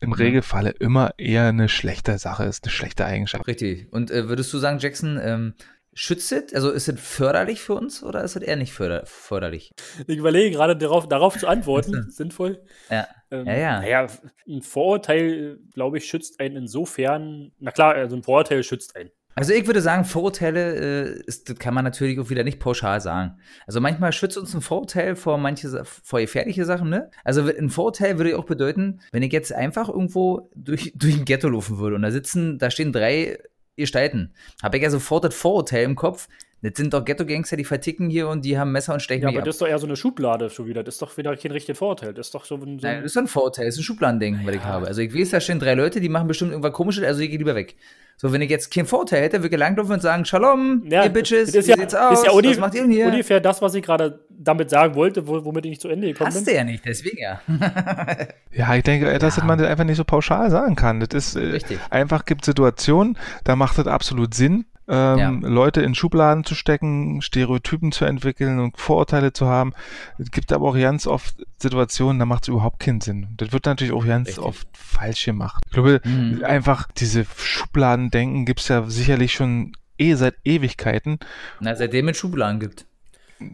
im 0.00 0.12
Regelfalle 0.12 0.70
immer 0.70 1.14
eher 1.18 1.46
eine 1.48 1.68
schlechte 1.68 2.18
Sache 2.18 2.44
ist, 2.44 2.64
eine 2.64 2.72
schlechte 2.72 3.04
Eigenschaft. 3.04 3.46
Richtig. 3.46 3.86
Und 3.92 4.10
äh, 4.10 4.28
würdest 4.28 4.52
du 4.52 4.58
sagen, 4.58 4.78
Jackson, 4.78 5.20
ähm, 5.22 5.54
schützt 5.92 6.32
es? 6.32 6.54
Also 6.54 6.70
ist 6.70 6.88
es 6.88 7.00
förderlich 7.00 7.60
für 7.60 7.74
uns 7.74 8.02
oder 8.02 8.22
ist 8.24 8.36
es 8.36 8.42
eher 8.42 8.56
nicht 8.56 8.72
förder 8.72 9.04
förderlich? 9.04 9.72
Ich 10.06 10.16
überlege 10.16 10.50
gerade 10.54 10.76
darauf, 10.76 11.08
darauf 11.08 11.36
zu 11.38 11.46
antworten. 11.46 12.10
Sinnvoll. 12.10 12.62
Ja. 12.90 13.06
Ähm, 13.30 13.46
Ja, 13.46 13.56
ja. 13.56 13.80
Naja, 13.80 14.06
ein 14.48 14.62
Vorurteil, 14.62 15.58
glaube 15.74 15.98
ich, 15.98 16.06
schützt 16.06 16.40
einen 16.40 16.56
insofern. 16.56 17.52
Na 17.58 17.70
klar, 17.70 17.94
also 17.94 18.16
ein 18.16 18.22
Vorurteil 18.22 18.62
schützt 18.62 18.96
einen. 18.96 19.10
Also 19.34 19.52
ich 19.52 19.66
würde 19.66 19.80
sagen, 19.80 20.04
Vorurteile 20.04 20.74
äh, 20.74 21.22
ist, 21.26 21.48
das 21.48 21.58
kann 21.58 21.72
man 21.72 21.84
natürlich 21.84 22.18
auch 22.18 22.30
wieder 22.30 22.44
nicht 22.44 22.58
pauschal 22.58 23.00
sagen. 23.00 23.38
Also 23.66 23.80
manchmal 23.80 24.12
schützt 24.12 24.36
uns 24.36 24.54
ein 24.54 24.60
Vorurteil 24.60 25.16
vor 25.16 25.38
manche 25.38 25.84
vor 25.84 26.20
gefährliche 26.20 26.64
Sachen, 26.64 26.90
ne? 26.90 27.10
Also 27.24 27.42
ein 27.42 27.70
Vorurteil 27.70 28.18
würde 28.18 28.36
auch 28.38 28.44
bedeuten, 28.44 29.00
wenn 29.12 29.22
ich 29.22 29.32
jetzt 29.32 29.52
einfach 29.52 29.88
irgendwo 29.88 30.50
durch, 30.54 30.92
durch 30.96 31.16
ein 31.16 31.24
Ghetto 31.24 31.48
laufen 31.48 31.78
würde 31.78 31.96
und 31.96 32.02
da 32.02 32.10
sitzen, 32.10 32.58
da 32.58 32.70
stehen 32.70 32.92
drei 32.92 33.38
Gestalten, 33.76 34.34
habe 34.62 34.76
ich 34.76 34.82
ja 34.82 34.90
sofort 34.90 35.24
das 35.24 35.34
Vorurteil 35.34 35.84
im 35.84 35.96
Kopf. 35.96 36.28
Das 36.62 36.72
sind 36.76 36.92
doch 36.92 37.04
Ghetto-Gangster, 37.04 37.56
die 37.56 37.64
verticken 37.64 38.10
hier 38.10 38.28
und 38.28 38.44
die 38.44 38.58
haben 38.58 38.70
Messer 38.72 38.92
und 38.92 39.00
stechen 39.00 39.22
Ja, 39.22 39.28
mich 39.28 39.36
aber 39.36 39.42
ab. 39.42 39.46
das 39.46 39.54
ist 39.56 39.62
doch 39.62 39.68
eher 39.68 39.78
so 39.78 39.86
eine 39.86 39.96
Schublade 39.96 40.50
schon 40.50 40.66
wieder. 40.66 40.82
Das 40.84 40.96
ist 40.96 41.02
doch 41.02 41.16
wieder 41.16 41.34
kein 41.36 41.52
richtiges 41.52 41.78
Vorurteil. 41.78 42.12
Das 42.12 42.26
ist 42.26 42.34
doch 42.34 42.44
so 42.44 42.56
ein. 42.56 42.78
So 42.78 42.86
Nein, 42.86 42.96
ein 42.98 43.02
das 43.02 43.12
ist 43.12 43.16
doch 43.16 43.22
ein 43.22 43.28
Vorurteil, 43.28 43.64
das 43.66 43.74
ist 43.76 43.80
ein 43.80 43.84
Schubladending, 43.84 44.40
was 44.44 44.54
ich 44.54 44.64
habe. 44.64 44.86
Also 44.86 45.00
ich 45.00 45.14
weiß, 45.14 45.30
da 45.30 45.40
stehen 45.40 45.58
drei 45.58 45.74
Leute, 45.74 46.00
die 46.00 46.08
machen 46.10 46.28
bestimmt 46.28 46.50
irgendwas 46.50 46.72
komisches, 46.72 47.04
also 47.04 47.20
ich 47.20 47.30
gehe 47.30 47.38
lieber 47.38 47.54
weg. 47.54 47.76
So, 48.18 48.30
wenn 48.34 48.42
ich 48.42 48.50
jetzt 48.50 48.70
kein 48.74 48.84
Vorurteil 48.84 49.22
hätte, 49.22 49.42
würde 49.42 49.54
ich 49.56 49.58
langlaufen 49.58 49.94
und 49.94 50.02
sagen, 50.02 50.26
Shalom, 50.26 50.82
Ja, 50.90 51.04
ihr 51.04 51.08
Bitches, 51.08 51.46
das 51.52 51.54
ist 51.54 51.66
wie 51.68 51.70
ja, 51.70 51.76
sieht's 51.78 51.92
das 51.94 52.02
aus, 52.02 52.18
ist 52.18 52.26
ja 52.26 52.50
was 52.50 52.58
macht 52.58 52.74
ihr 52.74 52.82
denn 52.82 52.90
hier? 52.90 53.06
ungefähr 53.06 53.40
das, 53.40 53.62
was 53.62 53.74
ich 53.74 53.82
gerade 53.82 54.20
damit 54.28 54.68
sagen 54.68 54.94
wollte, 54.94 55.26
wo, 55.26 55.42
womit 55.42 55.64
ich 55.64 55.70
nicht 55.70 55.80
zu 55.80 55.88
Ende 55.88 56.08
gekommen 56.08 56.26
Hast 56.28 56.40
du 56.42 56.44
bin. 56.44 56.54
ja 56.56 56.64
nicht, 56.64 56.84
deswegen 56.84 57.16
ja. 57.16 57.40
Ja, 58.52 58.74
ich 58.74 58.82
denke, 58.82 59.18
dass 59.18 59.36
Ja. 59.36 59.44
man 59.44 59.58
das 59.58 59.68
einfach 59.68 59.84
nicht 59.84 59.96
so 59.96 60.04
pauschal 60.04 60.50
sagen 60.50 60.76
kann. 60.76 61.00
Das 61.00 61.08
ist 61.14 61.36
äh, 61.36 61.40
Richtig. 61.46 61.78
einfach 61.88 62.26
gibt 62.26 62.44
Situationen, 62.44 63.16
da 63.44 63.56
macht 63.56 63.78
es 63.78 63.86
absolut 63.86 64.34
Sinn, 64.34 64.66
ähm, 64.90 65.42
Leute 65.42 65.82
in 65.82 65.94
Schubladen 65.94 66.44
zu 66.44 66.54
stecken, 66.54 67.22
Stereotypen 67.22 67.92
zu 67.92 68.04
entwickeln 68.04 68.58
und 68.58 68.76
Vorurteile 68.76 69.32
zu 69.32 69.46
haben. 69.46 69.72
Es 70.18 70.30
gibt 70.30 70.52
aber 70.52 70.68
auch 70.68 70.76
ganz 70.76 71.06
oft 71.06 71.36
Situationen, 71.58 72.18
da 72.18 72.26
macht 72.26 72.42
es 72.44 72.48
überhaupt 72.48 72.80
keinen 72.80 73.00
Sinn. 73.00 73.28
Das 73.36 73.52
wird 73.52 73.66
natürlich 73.66 73.92
auch 73.92 74.04
ganz 74.06 74.28
Richtig. 74.28 74.44
oft 74.44 74.66
falsch 74.72 75.24
gemacht. 75.24 75.62
Ich 75.66 75.72
glaube, 75.72 76.00
Mhm. 76.04 76.42
einfach 76.44 76.88
diese 76.96 77.24
Schubladendenken 77.36 78.44
gibt 78.46 78.60
es 78.60 78.68
ja 78.68 78.82
sicherlich 78.88 79.32
schon 79.32 79.72
eh 79.98 80.14
seit 80.14 80.34
Ewigkeiten. 80.44 81.18
Na, 81.60 81.74
seitdem 81.76 82.08
es 82.08 82.16
Schubladen 82.16 82.58
gibt. 82.58 82.86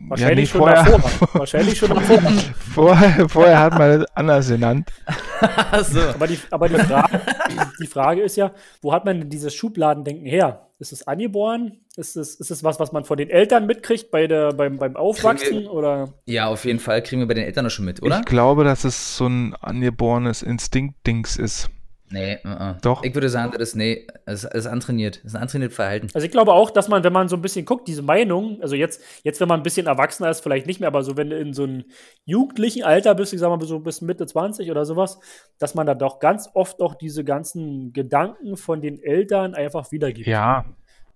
Wahrscheinlich 0.08 0.52
nee, 0.52 0.58
schon 0.58 0.66
davor. 0.68 1.28
Wahrscheinlich 1.40 1.78
schon 1.78 1.90
davor. 1.90 2.20
vorher, 2.74 3.28
vorher 3.28 3.60
hat 3.60 3.78
man 3.78 4.00
das 4.00 4.16
anders 4.16 4.48
genannt. 4.48 4.90
Achso. 5.70 6.00
Aber 6.10 6.26
die, 6.26 6.38
aber 6.50 6.68
die, 6.68 6.74
Frage, 6.76 7.20
die 7.80 7.86
Frage 7.86 8.22
ist 8.22 8.36
ja, 8.36 8.52
wo 8.82 8.92
hat 8.92 9.04
man 9.04 9.20
denn 9.20 9.30
dieses 9.30 9.54
Schubladendenken 9.54 10.26
her? 10.26 10.65
Ist 10.78 10.92
es 10.92 11.06
angeboren? 11.06 11.78
Ist 11.96 12.16
es, 12.16 12.34
ist 12.34 12.50
es 12.50 12.62
was, 12.62 12.78
was 12.78 12.92
man 12.92 13.04
von 13.04 13.16
den 13.16 13.30
Eltern 13.30 13.66
mitkriegt 13.66 14.10
bei 14.10 14.26
der, 14.26 14.52
beim, 14.52 14.76
beim 14.76 14.94
Aufwachsen? 14.94 15.66
Oder? 15.66 16.12
Ja, 16.26 16.48
auf 16.48 16.66
jeden 16.66 16.80
Fall 16.80 17.02
kriegen 17.02 17.22
wir 17.22 17.26
bei 17.26 17.34
den 17.34 17.44
Eltern 17.44 17.64
noch 17.64 17.70
schon 17.70 17.86
mit, 17.86 18.02
oder? 18.02 18.18
Ich 18.18 18.26
glaube, 18.26 18.64
dass 18.64 18.84
es 18.84 19.16
so 19.16 19.26
ein 19.26 19.54
angeborenes 19.54 20.42
Instinkt-Dings 20.42 21.38
ist. 21.38 21.70
Nee, 22.08 22.38
uh 22.44 22.48
-uh. 22.48 22.80
Doch. 22.82 23.02
Ich 23.02 23.14
würde 23.14 23.28
sagen, 23.28 23.52
das 23.52 23.70
ist, 23.70 23.74
nee, 23.74 24.06
das 24.26 24.44
ist, 24.44 24.66
antrainiert. 24.66 25.16
Das 25.16 25.32
ist 25.32 25.34
ein 25.34 25.42
antrainiertes 25.42 25.74
Verhalten. 25.74 26.08
Also 26.14 26.24
ich 26.24 26.30
glaube 26.30 26.52
auch, 26.52 26.70
dass 26.70 26.88
man, 26.88 27.02
wenn 27.02 27.12
man 27.12 27.28
so 27.28 27.36
ein 27.36 27.42
bisschen 27.42 27.64
guckt, 27.64 27.88
diese 27.88 28.02
Meinung, 28.02 28.62
also 28.62 28.76
jetzt, 28.76 29.02
jetzt, 29.24 29.40
wenn 29.40 29.48
man 29.48 29.60
ein 29.60 29.62
bisschen 29.64 29.86
erwachsener 29.86 30.30
ist, 30.30 30.40
vielleicht 30.40 30.66
nicht 30.66 30.78
mehr, 30.78 30.88
aber 30.88 31.02
so, 31.02 31.16
wenn 31.16 31.30
du 31.30 31.38
in 31.38 31.52
so 31.52 31.64
einem 31.64 31.84
jugendlichen 32.24 32.84
Alter 32.84 33.14
bist, 33.14 33.32
ich 33.32 33.40
sag 33.40 33.48
mal 33.48 33.60
so 33.66 33.80
bis 33.80 34.00
Mitte 34.02 34.26
20 34.26 34.70
oder 34.70 34.84
sowas, 34.84 35.18
dass 35.58 35.74
man 35.74 35.86
da 35.86 35.94
doch 35.94 36.20
ganz 36.20 36.48
oft 36.54 36.80
auch 36.80 36.94
diese 36.94 37.24
ganzen 37.24 37.92
Gedanken 37.92 38.56
von 38.56 38.80
den 38.80 39.02
Eltern 39.02 39.54
einfach 39.54 39.90
wiedergibt. 39.90 40.28
Ja, 40.28 40.64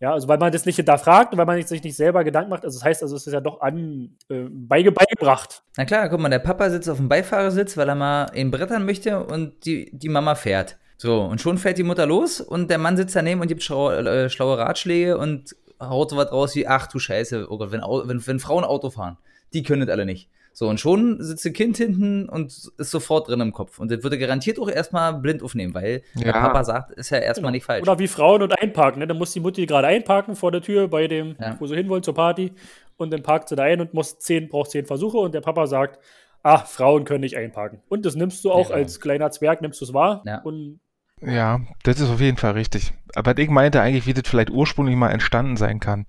Ja, 0.01 0.13
also 0.15 0.29
weil 0.29 0.39
man 0.39 0.51
das 0.51 0.65
nicht 0.65 0.77
hinterfragt 0.77 1.33
und 1.33 1.39
weil 1.39 1.45
man 1.45 1.63
sich 1.63 1.83
nicht 1.83 1.95
selber 1.97 2.25
Gedanken 2.25 2.49
macht. 2.51 2.65
Also 2.65 2.79
das 2.79 2.85
heißt, 2.85 3.03
also 3.03 3.17
es 3.17 3.27
ist 3.27 3.33
ja 3.35 3.41
doch 3.41 3.61
an 3.61 4.17
äh, 4.31 4.45
beige- 4.49 4.93
beigebracht. 4.93 5.63
Na 5.77 5.85
klar, 5.85 6.09
guck 6.09 6.21
mal, 6.21 6.31
der 6.31 6.39
Papa 6.39 6.71
sitzt 6.71 6.89
auf 6.89 6.97
dem 6.97 7.09
Beifahrersitz, 7.11 7.77
weil 7.77 7.89
er 7.89 7.95
mal 7.95 8.31
ihn 8.35 8.51
brettern 8.51 8.87
möchte 8.87 9.23
und 9.23 9.67
die, 9.67 9.91
die 9.93 10.09
Mama 10.09 10.35
fährt. 10.35 10.79
So, 10.97 11.23
und 11.23 11.41
schon 11.41 11.59
fährt 11.59 11.77
die 11.77 11.83
Mutter 11.83 12.07
los 12.07 12.41
und 12.41 12.71
der 12.71 12.79
Mann 12.79 12.97
sitzt 12.97 13.15
daneben 13.15 13.43
und 13.43 13.49
gibt 13.49 13.63
schlaue, 13.63 13.97
äh, 13.97 14.31
schlaue 14.31 14.57
Ratschläge 14.59 15.19
und 15.19 15.55
haut 15.79 16.11
so 16.11 16.17
was 16.17 16.33
raus 16.33 16.55
wie, 16.55 16.67
ach 16.67 16.87
du 16.87 16.99
Scheiße, 16.99 17.47
oh 17.51 17.59
Gott, 17.59 17.71
wenn, 17.73 17.81
wenn, 17.83 18.27
wenn 18.27 18.41
Frauen 18.41 18.65
Auto 18.65 18.91
fahren, 18.91 19.19
die 19.53 19.63
können 19.63 19.87
das 19.87 19.91
alle 19.91 20.07
nicht. 20.07 20.29
So, 20.53 20.69
und 20.69 20.79
schon 20.81 21.23
sitzt 21.23 21.47
ein 21.47 21.53
Kind 21.53 21.77
hinten 21.77 22.29
und 22.29 22.49
ist 22.77 22.91
sofort 22.91 23.29
drin 23.29 23.41
im 23.41 23.53
Kopf. 23.53 23.79
Und 23.79 23.91
das 23.91 24.03
würde 24.03 24.19
garantiert 24.19 24.59
auch 24.59 24.69
erstmal 24.69 25.15
blind 25.15 25.43
aufnehmen, 25.43 25.73
weil 25.75 26.03
der 26.15 26.27
Ja. 26.27 26.33
Papa 26.33 26.65
sagt, 26.65 26.93
ist 26.93 27.11
ja 27.11 27.19
erstmal 27.19 27.53
nicht 27.53 27.65
falsch. 27.65 27.83
Oder 27.83 27.99
wie 27.99 28.09
Frauen 28.09 28.43
und 28.43 28.61
einparken. 28.61 28.99
Ne? 29.01 29.07
Dann 29.07 29.17
muss 29.17 29.33
die 29.33 29.41
Mutti 29.41 29.65
gerade 29.67 29.87
einparken 29.87 30.37
vor 30.37 30.51
der 30.53 30.61
Tür 30.61 30.89
bei 30.89 31.07
dem, 31.07 31.37
Ja. 31.41 31.57
wo 31.59 31.67
sie 31.67 31.77
hinwollen, 31.77 32.03
zur 32.03 32.15
Party. 32.15 32.53
Und 32.97 33.13
dann 33.13 33.23
parkt 33.23 33.49
sie 33.49 33.57
da 33.57 33.63
ein 33.63 33.81
und 33.81 33.95
muss 33.95 34.19
zehn, 34.19 34.49
braucht 34.49 34.71
zehn 34.73 34.85
Versuche. 34.85 35.17
Und 35.19 35.33
der 35.35 35.41
Papa 35.41 35.67
sagt, 35.67 35.99
ach, 36.43 36.67
Frauen 36.67 37.05
können 37.05 37.21
nicht 37.21 37.37
einparken. 37.37 37.81
Und 37.89 38.05
das 38.05 38.15
nimmst 38.17 38.45
du 38.45 38.51
auch 38.53 38.69
Ja. 38.71 38.77
als 38.77 39.01
kleiner 39.01 39.31
Zwerg, 39.31 39.63
nimmst 39.63 39.81
du 39.81 39.85
es 39.87 39.95
wahr. 39.95 40.23
Ja. 40.27 40.41
Und 40.43 40.81
Ja, 41.23 41.61
das 41.85 42.01
ist 42.01 42.11
auf 42.11 42.21
jeden 42.21 42.37
Fall 42.39 42.53
richtig. 42.53 42.93
Aber 43.15 43.37
ich 43.39 43.49
meinte 43.51 43.81
eigentlich, 43.81 44.07
wie 44.07 44.15
das 44.15 44.29
vielleicht 44.29 44.51
ursprünglich 44.51 44.97
mal 44.97 45.11
entstanden 45.11 45.57
sein 45.57 45.79
kann. 45.81 46.07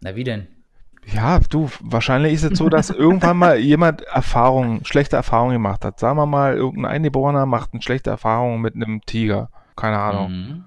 Na, 0.00 0.16
wie 0.16 0.24
denn? 0.24 0.48
Ja, 1.12 1.38
du, 1.50 1.70
wahrscheinlich 1.80 2.32
ist 2.34 2.42
es 2.44 2.58
so, 2.58 2.68
dass 2.68 2.90
irgendwann 2.90 3.36
mal 3.36 3.58
jemand 3.58 4.02
Erfahrungen, 4.02 4.84
schlechte 4.84 5.16
Erfahrungen 5.16 5.52
gemacht 5.54 5.84
hat. 5.84 6.00
Sagen 6.00 6.18
wir 6.18 6.26
mal, 6.26 6.54
irgendein 6.56 6.90
Eingeborener 6.92 7.46
macht 7.46 7.70
eine 7.72 7.82
schlechte 7.82 8.10
Erfahrung 8.10 8.60
mit 8.60 8.74
einem 8.74 9.00
Tiger. 9.06 9.48
Keine 9.76 9.98
Ahnung. 9.98 10.30
Mhm. 10.32 10.64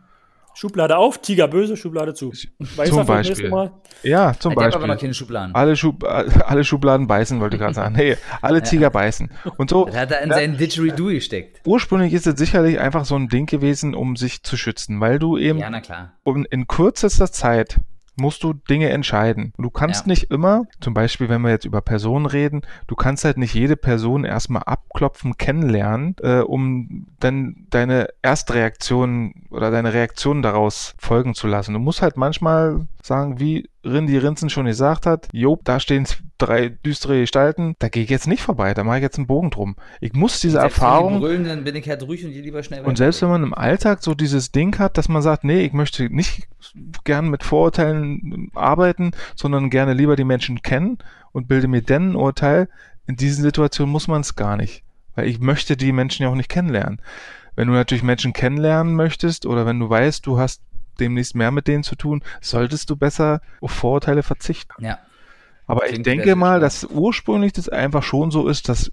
Schublade 0.55 0.97
auf, 0.97 1.19
Tiger 1.21 1.47
böse, 1.47 1.77
Schublade 1.77 2.13
zu. 2.13 2.31
Weißer 2.59 2.91
Zum 2.91 3.05
Beispiel. 3.05 3.49
Mal. 3.49 3.71
Ja, 4.03 4.33
zum 4.37 4.51
Ich 4.51 4.57
habe 4.57 4.65
aber 4.67 4.71
noch 4.73 4.87
Beispiel. 4.87 4.97
keine 5.07 5.13
Schubladen. 5.13 5.55
Alle, 5.55 5.75
Schub 5.77 6.03
alle 6.47 6.63
Schubladen 6.65 7.07
beißen, 7.07 7.39
wollte 7.39 7.55
ich 7.55 7.61
gerade 7.61 7.73
sagen. 7.75 7.95
Nee, 7.95 8.17
alle 8.41 8.61
Tiger 8.63 8.89
beißen. 8.89 9.29
Und 9.57 9.69
so, 9.69 9.85
Das 9.85 9.95
hat 9.95 10.11
er 10.11 10.21
in 10.21 10.31
seinen 10.31 10.57
Didgeridoo 10.57 11.07
gesteckt. 11.07 11.61
ursprünglich 11.65 12.13
ist 12.13 12.27
es 12.27 12.37
sicherlich 12.37 12.77
einfach 12.79 13.05
so 13.05 13.15
ein 13.15 13.29
Ding 13.29 13.45
gewesen, 13.45 13.93
um 13.95 14.17
sich 14.17 14.43
zu 14.43 14.57
schützen, 14.57 14.99
weil 14.99 15.17
du 15.17 15.37
eben 15.37 15.59
Ja, 15.59 15.69
na 15.69 15.79
klar. 15.79 16.13
um 16.23 16.45
in 16.49 16.67
kürzester 16.67 17.31
Zeit 17.31 17.79
musst 18.19 18.43
du 18.43 18.53
Dinge 18.53 18.89
entscheiden. 18.89 19.53
Und 19.57 19.63
Du 19.63 19.69
kannst 19.69 20.01
Ja. 20.05 20.07
nicht 20.09 20.23
immer, 20.31 20.63
zum 20.81 20.93
Beispiel, 20.93 21.29
wenn 21.29 21.41
wir 21.41 21.49
jetzt 21.51 21.65
über 21.65 21.81
Personen 21.81 22.25
reden, 22.25 22.61
du 22.87 22.95
kannst 22.95 23.25
halt 23.25 23.37
nicht 23.37 23.53
jede 23.53 23.75
Person 23.75 24.25
erstmal 24.25 24.63
abklopfen, 24.63 25.37
kennenlernen, 25.37 26.15
äh, 26.21 26.39
um 26.39 27.07
dann 27.19 27.65
deine 27.69 28.09
Erstreaktion 28.21 29.33
oder 29.49 29.71
deine 29.71 29.93
Reaktion 29.93 30.41
daraus 30.41 30.95
folgen 30.97 31.33
zu 31.35 31.47
lassen. 31.47 31.73
Du 31.73 31.79
musst 31.79 32.01
halt 32.01 32.17
manchmal 32.17 32.87
sagen, 33.03 33.39
wie 33.39 33.69
Rindy 33.83 34.17
Rinzen 34.17 34.49
schon 34.49 34.65
gesagt 34.65 35.05
hat, 35.05 35.29
jo, 35.31 35.59
da 35.63 35.79
stehen 35.79 36.05
drei 36.37 36.69
düstere 36.69 37.21
Gestalten, 37.21 37.75
da 37.79 37.87
gehe 37.87 38.03
ich 38.03 38.09
jetzt 38.09 38.27
nicht 38.27 38.41
vorbei, 38.41 38.73
da 38.73 38.83
mache 38.83 38.97
ich 38.97 39.03
jetzt 39.03 39.17
einen 39.17 39.27
Bogen 39.27 39.49
drum. 39.51 39.75
Ich 40.01 40.13
muss 40.13 40.39
diese 40.39 40.59
Selbst 40.59 40.77
wenn 40.77 40.81
die 40.81 40.85
Erfahrung 40.85 41.19
Brüllen, 41.19 41.43
dann 41.45 41.63
bin 41.63 41.75
ich 41.75 41.87
halt 41.87 42.03
ruhig 42.03 42.25
und 42.25 42.31
gehe 42.31 42.41
lieber 42.41 42.61
schnell 42.63 42.83
und 42.83 42.97
selbst 42.97 43.21
wenn 43.21 43.29
man 43.29 43.43
im 43.43 43.53
Alltag 43.53 44.03
so 44.03 44.15
dieses 44.15 44.51
Ding 44.51 44.77
hat, 44.79 44.97
dass 44.97 45.07
man 45.07 45.21
sagt, 45.21 45.43
nee, 45.43 45.61
ich 45.61 45.73
möchte 45.73 46.13
nicht 46.13 46.47
gern 47.03 47.29
mit 47.29 47.43
Vorurteilen 47.43 48.51
arbeiten, 48.53 49.11
sondern 49.35 49.69
gerne 49.69 49.93
lieber 49.93 50.15
die 50.15 50.25
Menschen 50.25 50.61
kennen 50.61 50.97
und 51.31 51.47
bilde 51.47 51.67
mir 51.67 51.81
dann 51.81 52.11
ein 52.11 52.15
Urteil, 52.15 52.67
in 53.07 53.15
diesen 53.15 53.43
Situationen 53.43 53.91
muss 53.91 54.07
man 54.07 54.21
es 54.21 54.35
gar 54.35 54.57
nicht. 54.57 54.83
Weil 55.15 55.27
ich 55.27 55.39
möchte 55.39 55.77
die 55.77 55.91
Menschen 55.91 56.23
ja 56.23 56.29
auch 56.29 56.35
nicht 56.35 56.49
kennenlernen. 56.49 57.01
Wenn 57.55 57.67
du 57.67 57.73
natürlich 57.73 58.03
Menschen 58.03 58.33
kennenlernen 58.33 58.95
möchtest 58.95 59.45
oder 59.45 59.65
wenn 59.65 59.79
du 59.79 59.89
weißt, 59.89 60.25
du 60.25 60.37
hast 60.37 60.61
demnächst 60.99 61.35
mehr 61.35 61.51
mit 61.51 61.67
denen 61.67 61.83
zu 61.83 61.95
tun, 61.95 62.23
solltest 62.41 62.89
du 62.89 62.95
besser 62.95 63.41
auf 63.61 63.71
Vorurteile 63.71 64.23
verzichten. 64.23 64.83
Ja. 64.83 64.99
Aber 65.67 65.85
ich 65.85 65.91
Klingt 65.91 66.05
wieder 66.07 66.15
denke 66.15 66.35
mal, 66.35 66.59
dass 66.59 66.83
ursprünglich 66.83 67.53
das 67.53 67.69
einfach 67.69 68.01
schon 68.03 68.31
so 68.31 68.47
ist, 68.47 68.69
dass 68.69 68.91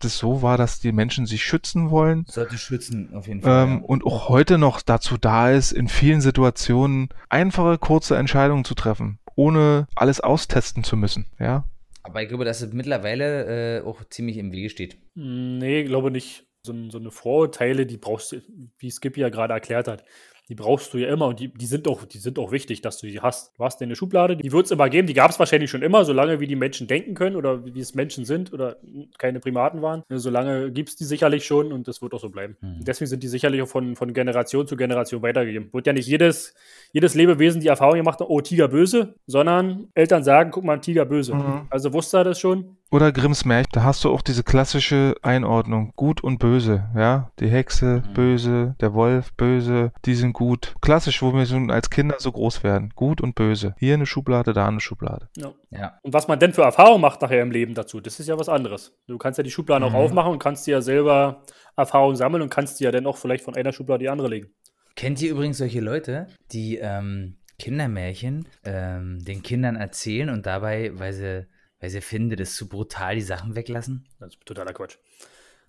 das 0.00 0.18
so 0.18 0.42
war, 0.42 0.56
dass 0.56 0.80
die 0.80 0.92
Menschen 0.92 1.26
sich 1.26 1.44
schützen 1.44 1.90
wollen 1.90 2.24
Sollte 2.26 2.58
schützen, 2.58 3.14
auf 3.14 3.26
jeden 3.26 3.42
Fall. 3.42 3.68
ähm, 3.68 3.84
und 3.84 4.04
auch 4.04 4.28
heute 4.28 4.58
noch 4.58 4.82
dazu 4.82 5.16
da 5.18 5.50
ist, 5.50 5.72
in 5.72 5.88
vielen 5.88 6.20
Situationen 6.20 7.10
einfache, 7.28 7.78
kurze 7.78 8.16
Entscheidungen 8.16 8.64
zu 8.64 8.74
treffen, 8.74 9.18
ohne 9.36 9.86
alles 9.94 10.20
austesten 10.20 10.84
zu 10.84 10.96
müssen. 10.96 11.26
Ja, 11.38 11.64
Aber 12.02 12.22
ich 12.22 12.28
glaube, 12.28 12.44
dass 12.44 12.62
es 12.62 12.72
mittlerweile 12.72 13.78
äh, 13.78 13.82
auch 13.82 14.02
ziemlich 14.08 14.38
im 14.38 14.52
Wege 14.52 14.70
steht. 14.70 14.96
Nee, 15.14 15.84
glaube 15.84 16.10
nicht. 16.10 16.46
So, 16.62 16.74
so 16.90 16.98
eine 16.98 17.10
Vorurteile, 17.10 17.86
die 17.86 17.96
brauchst 17.96 18.32
du, 18.32 18.42
wie 18.78 18.90
Skippy 18.90 19.20
ja 19.20 19.30
gerade 19.30 19.54
erklärt 19.54 19.88
hat, 19.88 20.04
die 20.50 20.56
brauchst 20.56 20.92
du 20.92 20.98
ja 20.98 21.08
immer 21.08 21.28
und 21.28 21.38
die, 21.38 21.46
die, 21.46 21.64
sind 21.64 21.86
auch, 21.86 22.04
die 22.04 22.18
sind 22.18 22.36
auch 22.36 22.50
wichtig, 22.50 22.82
dass 22.82 22.98
du 22.98 23.06
die 23.06 23.20
hast. 23.20 23.56
Du 23.56 23.64
hast 23.64 23.80
deine 23.80 23.94
Schublade, 23.94 24.36
die 24.36 24.50
wird 24.50 24.66
es 24.66 24.72
immer 24.72 24.90
geben, 24.90 25.06
die 25.06 25.14
gab 25.14 25.30
es 25.30 25.38
wahrscheinlich 25.38 25.70
schon 25.70 25.82
immer, 25.82 26.04
solange 26.04 26.40
wie 26.40 26.48
die 26.48 26.56
Menschen 26.56 26.88
denken 26.88 27.14
können 27.14 27.36
oder 27.36 27.64
wie 27.64 27.78
es 27.78 27.94
Menschen 27.94 28.24
sind 28.24 28.52
oder 28.52 28.76
keine 29.16 29.38
Primaten 29.38 29.80
waren. 29.80 30.02
Solange 30.08 30.72
gibt 30.72 30.88
es 30.88 30.96
die 30.96 31.04
sicherlich 31.04 31.46
schon 31.46 31.72
und 31.72 31.86
das 31.86 32.02
wird 32.02 32.12
auch 32.14 32.20
so 32.20 32.30
bleiben. 32.30 32.56
Mhm. 32.60 32.78
Und 32.80 32.88
deswegen 32.88 33.08
sind 33.08 33.22
die 33.22 33.28
sicherlich 33.28 33.62
auch 33.62 33.68
von, 33.68 33.94
von 33.94 34.12
Generation 34.12 34.66
zu 34.66 34.76
Generation 34.76 35.22
weitergegeben. 35.22 35.72
Wird 35.72 35.86
ja 35.86 35.92
nicht 35.92 36.08
jedes, 36.08 36.52
jedes 36.92 37.14
Lebewesen 37.14 37.60
die 37.60 37.68
Erfahrung 37.68 37.94
gemacht 37.94 38.20
oh, 38.20 38.40
Tiger 38.40 38.66
böse, 38.66 39.14
sondern 39.28 39.86
Eltern 39.94 40.24
sagen, 40.24 40.50
guck 40.50 40.64
mal, 40.64 40.80
Tiger 40.80 41.04
böse. 41.04 41.32
Mhm. 41.32 41.68
Also 41.70 41.92
wusste 41.92 42.16
er 42.18 42.24
das 42.24 42.40
schon. 42.40 42.76
Oder 42.92 43.12
Grimms 43.12 43.44
Märchen, 43.44 43.70
da 43.72 43.84
hast 43.84 44.02
du 44.02 44.10
auch 44.10 44.20
diese 44.20 44.42
klassische 44.42 45.14
Einordnung, 45.22 45.92
gut 45.94 46.24
und 46.24 46.38
böse, 46.38 46.88
ja? 46.96 47.30
Die 47.38 47.48
Hexe 47.48 48.02
Mhm. 48.08 48.14
böse, 48.14 48.74
der 48.80 48.94
Wolf 48.94 49.32
böse, 49.36 49.92
die 50.04 50.14
sind 50.16 50.32
gut. 50.32 50.74
Klassisch, 50.80 51.22
wo 51.22 51.32
wir 51.32 51.46
so 51.46 51.56
als 51.68 51.88
Kinder 51.90 52.16
so 52.18 52.32
groß 52.32 52.64
werden, 52.64 52.90
gut 52.96 53.20
und 53.20 53.36
böse. 53.36 53.76
Hier 53.78 53.94
eine 53.94 54.06
Schublade, 54.06 54.52
da 54.52 54.66
eine 54.66 54.80
Schublade. 54.80 55.28
Ja. 55.36 55.52
Ja. 55.70 55.98
Und 56.02 56.12
was 56.14 56.26
man 56.26 56.40
denn 56.40 56.52
für 56.52 56.62
Erfahrungen 56.62 57.00
macht 57.00 57.22
nachher 57.22 57.42
im 57.42 57.52
Leben 57.52 57.74
dazu, 57.74 58.00
das 58.00 58.18
ist 58.18 58.26
ja 58.28 58.36
was 58.36 58.48
anderes. 58.48 58.92
Du 59.06 59.18
kannst 59.18 59.38
ja 59.38 59.44
die 59.44 59.52
Schubladen 59.52 59.88
Mhm. 59.88 59.94
auch 59.94 59.98
aufmachen 60.00 60.32
und 60.32 60.40
kannst 60.40 60.66
dir 60.66 60.72
ja 60.72 60.80
selber 60.82 61.44
Erfahrungen 61.76 62.16
sammeln 62.16 62.42
und 62.42 62.50
kannst 62.50 62.80
die 62.80 62.84
ja 62.84 62.90
dann 62.90 63.06
auch 63.06 63.16
vielleicht 63.18 63.44
von 63.44 63.54
einer 63.54 63.72
Schublade 63.72 64.00
die 64.02 64.08
andere 64.08 64.26
legen. 64.28 64.48
Kennt 64.96 65.22
ihr 65.22 65.30
übrigens 65.30 65.58
solche 65.58 65.80
Leute, 65.80 66.26
die 66.50 66.78
ähm, 66.78 67.36
Kindermärchen 67.60 68.48
ähm, 68.64 69.20
den 69.24 69.42
Kindern 69.44 69.76
erzählen 69.76 70.28
und 70.30 70.44
dabei, 70.46 70.90
weil 70.94 71.12
sie, 71.12 71.46
weil 71.80 71.90
sie 71.90 72.00
finden, 72.00 72.36
das 72.36 72.50
ist 72.50 72.56
zu 72.56 72.68
brutal, 72.68 73.16
die 73.16 73.22
Sachen 73.22 73.56
weglassen? 73.56 74.06
Das 74.18 74.30
ist 74.34 74.46
totaler 74.46 74.72
Quatsch. 74.72 74.96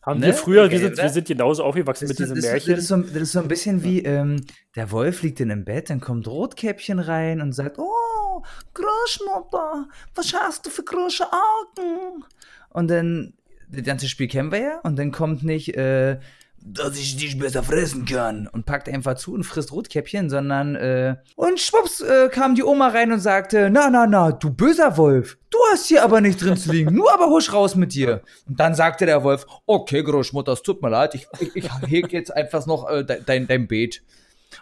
Haben 0.02 0.20
Ne? 0.20 0.28
wir 0.28 0.34
früher, 0.34 0.64
Okay, 0.64 0.72
wir, 0.72 0.80
sind, 0.80 0.94
oder? 0.94 1.04
wir 1.04 1.10
sind 1.10 1.28
genauso 1.28 1.64
aufgewachsen 1.64 2.08
mit 2.08 2.18
diesem 2.18 2.36
das, 2.36 2.46
Märchen. 2.46 2.72
Das 2.72 2.80
ist, 2.80 2.88
so, 2.88 2.98
das 2.98 3.16
ist 3.16 3.32
so 3.34 3.40
ein 3.40 3.48
bisschen 3.48 3.84
wie, 3.84 4.00
ähm, 4.04 4.44
der 4.76 4.90
Wolf 4.92 5.22
liegt 5.22 5.40
in 5.40 5.52
im 5.52 5.64
Bett, 5.64 5.90
dann 5.92 6.00
kommt 6.02 6.28
Rotkäppchen 6.28 7.00
rein 7.00 7.40
und 7.40 7.54
sagt, 7.54 7.78
oh, 7.78 8.42
Großmutter, 8.74 9.88
was 10.16 10.34
hast 10.34 10.66
du 10.66 10.70
für 10.72 10.84
große 10.84 11.24
Augen? 11.24 12.24
Und 12.70 12.90
dann, 12.90 13.34
das 13.70 13.84
ganze 13.84 14.10
Spiel 14.10 14.28
kennen 14.28 14.52
wir 14.52 14.60
ja, 14.60 14.80
und 14.80 14.98
dann 14.98 15.12
kommt 15.12 15.44
nicht, 15.44 15.76
äh, 15.78 16.20
dass 16.64 16.98
ich 16.98 17.18
dich 17.18 17.38
besser 17.40 17.64
fressen 17.64 18.06
kann 18.06 18.48
und 18.48 18.66
packt 18.66 18.88
einfach 18.88 19.16
zu 19.16 19.34
und 19.34 19.44
frisst 19.44 19.72
Rotkäppchen, 19.72 20.30
sondern, 20.30 20.76
äh, 20.76 21.16
und 21.36 21.60
schwupps 21.60 22.02
äh, 22.02 22.30
kam 22.30 22.56
die 22.56 22.64
Oma 22.64 22.90
rein 22.90 23.12
und 23.12 23.20
sagte, 23.20 23.70
na, 23.72 23.90
na, 23.90 24.06
na, 24.08 24.32
du 24.32 24.52
böser 24.52 24.96
Wolf, 24.98 25.38
du 25.50 25.58
hast 25.72 25.88
hier 25.88 26.04
aber 26.04 26.22
nicht 26.22 26.42
drin 26.42 26.58
zu 26.58 26.72
liegen, 26.72 26.94
nur 26.94 27.12
aber 27.14 27.28
husch 27.28 27.52
raus 27.52 27.76
mit 27.76 27.94
dir. 27.94 28.22
Und 28.48 28.60
dann 28.60 28.76
sagte 28.76 29.06
der 29.06 29.24
Wolf, 29.24 29.46
okay, 29.66 30.04
Großmutter, 30.04 30.52
es 30.54 30.62
tut 30.62 30.82
mir 30.82 30.90
leid, 30.90 31.16
ich, 31.16 31.28
ich, 31.40 31.56
ich 31.56 31.70
heg 31.88 32.14
jetzt 32.14 32.36
einfach 32.36 32.66
noch 32.66 32.90
äh, 32.90 33.04
de- 33.04 33.22
dein, 33.26 33.48
dein 33.48 33.68
Beet. 33.68 34.04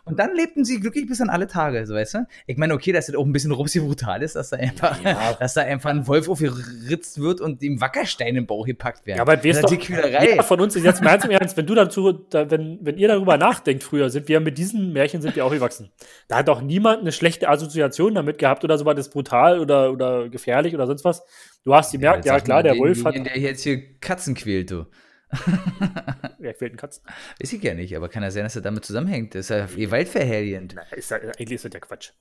Und 0.06 0.20
dann 0.20 0.36
lebten 0.36 0.66
sie 0.66 0.80
glücklich 0.80 1.08
bis 1.08 1.22
an 1.22 1.30
alle 1.30 1.48
Tage, 1.48 1.86
so 1.86 1.94
weißt 1.94 2.14
du? 2.16 2.28
Ich 2.48 2.58
meine, 2.58 2.74
okay, 2.74 2.92
dass 2.92 3.08
das 3.08 3.16
auch 3.16 3.26
ein 3.26 3.32
bisschen 3.32 3.52
rupsi 3.52 3.80
brutal 3.80 4.22
ist, 4.22 4.36
dass 4.36 4.50
da 4.50 4.58
einfach, 4.58 5.00
dass 5.40 5.54
da 5.54 5.62
einfach 5.62 5.90
ein 5.90 6.08
Wolf 6.08 6.30
aufgeritzt 6.30 7.20
wird 7.20 7.42
und 7.42 7.62
ihm 7.62 7.82
Wackersteine 7.82 8.40
im 8.40 8.46
Bauch 8.46 8.66
gepackt 8.66 9.06
werden. 9.06 9.18
Ja, 9.18 9.24
aber 9.24 9.38
das 9.38 9.62
doch, 9.62 9.72
jeder 9.72 10.44
von 10.44 10.62
uns 10.62 10.76
ist 10.76 10.84
jetzt 10.84 11.02
mal 11.04 11.20
im 11.24 11.32
Ernst, 11.32 11.58
wenn 11.58 11.66
du 11.66 11.76
dazu, 11.76 12.12
da, 12.12 12.50
wenn, 12.50 12.80
wenn 12.82 12.98
ihr 12.98 13.08
darüber 13.08 13.38
nachdenkt 13.38 13.84
früher, 13.84 14.10
sind 14.10 14.28
wir 14.28 14.40
mit 14.40 14.58
diesen 14.58 14.94
Märchen 14.94 15.22
sind 15.22 15.36
wir 15.36 15.46
auch 15.46 15.52
gewachsen. 15.52 15.92
Da 16.28 16.38
hat 16.38 16.48
doch 16.48 16.62
niemand 16.62 17.02
eine 17.02 17.12
schlechte 17.12 17.50
Assoziation 17.50 18.16
damit 18.16 18.38
gehabt 18.38 18.64
oder 18.64 18.78
so 18.78 18.86
was 18.86 19.00
ist 19.00 19.10
brutal 19.10 19.60
oder, 19.60 19.92
oder 19.92 20.30
gefährlich 20.30 20.74
oder 20.74 20.88
sonst 20.88 21.04
was. 21.04 21.24
Du 21.64 21.74
hast 21.74 21.92
gemerkt, 21.92 22.26
ja, 22.26 22.34
Sag 22.34 22.46
klar, 22.46 22.64
der 22.64 22.78
Wolf 22.78 23.04
hat, 23.04 23.16
Der 23.16 23.38
jetzt 23.38 23.64
hier 23.64 24.00
Katzen 24.00 24.36
quält, 24.36 24.72
du. 24.72 24.86
ja, 26.40 26.54
quält 26.54 26.72
einen 26.72 26.78
Katzen. 26.78 27.04
Weiß 27.40 27.54
ich 27.54 27.64
ja 27.64 27.74
nicht, 27.74 27.96
aber 27.96 28.10
kann 28.10 28.24
ja 28.24 28.32
sein, 28.32 28.44
dass 28.44 28.56
er 28.56 28.62
damit 28.62 28.86
zusammenhängt. 28.86 29.36
Das 29.36 29.42
ist 29.42 29.50
ja 29.50 29.66
gewaltverherrlichend. 29.66 30.74
Na, 30.76 30.84
ist 30.96 31.12
ja, 31.12 31.18
eigentlich 31.18 31.52
ist 31.52 31.66
das 31.66 31.74
ja 31.74 31.80
Quatsch. 31.80 32.12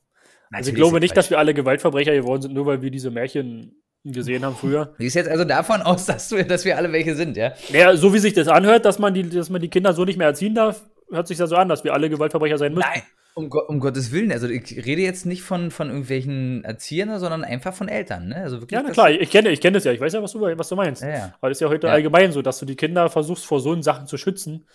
Also 0.51 0.51
Natürlich 0.51 0.69
ich 0.69 0.75
glaube 0.77 0.97
ist 0.99 1.01
nicht, 1.03 1.11
Quatsch. 1.11 1.19
dass 1.19 1.31
wir 1.31 1.39
alle 1.39 1.55
Gewaltverbrecher 1.55 2.15
geworden 2.15 2.43
sind, 2.43 2.55
nur 2.55 2.67
weil 2.67 2.83
wir 2.83 2.91
diese 2.91 3.11
Märchen 3.11 3.83
gesehen 4.05 4.45
haben 4.45 4.57
früher. 4.57 4.87
Du 4.99 5.05
gehst 5.05 5.17
jetzt 5.17 5.29
also 5.29 5.45
davon 5.45 5.83
aus, 5.83 6.07
dass, 6.07 6.29
du, 6.29 6.45
dass 6.45 6.65
wir 6.65 6.77
alle 6.77 6.93
welche 6.93 7.15
sind, 7.15 7.37
ja? 7.37 7.53
Naja, 7.71 7.97
so 7.97 8.13
wie 8.13 8.19
sich 8.19 8.35
das 8.35 8.49
anhört, 8.49 8.85
dass 8.85 8.99
man 8.99 9.15
die, 9.15 9.29
dass 9.29 9.51
man 9.51 9.61
die 9.61 9.69
Kinder 9.69 9.93
so 9.93 10.05
nicht 10.05 10.19
mehr 10.19 10.29
erziehen 10.29 10.55
darf, 10.55 10.83
hört 11.11 11.29
sich 11.29 11.39
ja 11.39 11.47
so 11.47 11.57
an, 11.57 11.69
dass 11.69 11.85
wir 11.85 11.95
alle 11.95 12.11
Gewaltverbrecher 12.11 12.59
sein 12.59 12.75
müssen. 12.75 12.89
Nein, 12.89 13.03
um, 13.39 13.51
um 13.69 13.81
Gottes 13.81 14.11
Willen. 14.11 14.33
Also 14.33 14.49
ich 14.49 14.85
rede 14.85 15.03
jetzt 15.03 15.25
nicht 15.25 15.43
von, 15.43 15.71
von 15.71 15.89
irgendwelchen 15.89 16.65
Erziehern, 16.65 17.19
sondern 17.21 17.45
einfach 17.45 17.73
von 17.73 17.89
Eltern, 17.89 18.29
ne? 18.29 18.37
Also 18.37 18.61
wirklich. 18.61 18.77
Ja, 18.77 18.83
na 18.85 18.93
klar, 18.93 19.11
ich 19.11 19.31
kenne 19.31 19.51
ich 19.51 19.61
kenn 19.61 19.75
das 19.75 19.85
ja. 19.85 19.93
Ich 19.93 20.01
weiß 20.01 20.13
ja, 20.13 20.23
was 20.23 20.33
du, 20.33 20.41
was 20.41 20.69
du 20.69 20.77
meinst. 20.77 21.03
Ja, 21.03 21.09
ja. 21.09 21.35
Aber 21.41 21.49
das 21.49 21.59
ist 21.59 21.61
ja 21.63 21.69
heute 21.69 21.87
Ja. 21.87 21.93
allgemein 21.93 22.33
so, 22.33 22.43
dass 22.43 22.59
du 22.59 22.67
die 22.67 22.77
Kinder 22.77 23.09
versuchst, 23.09 23.47
vor 23.47 23.61
so 23.61 23.81
Sachen 23.81 24.07
zu 24.07 24.17
schützen, 24.17 24.67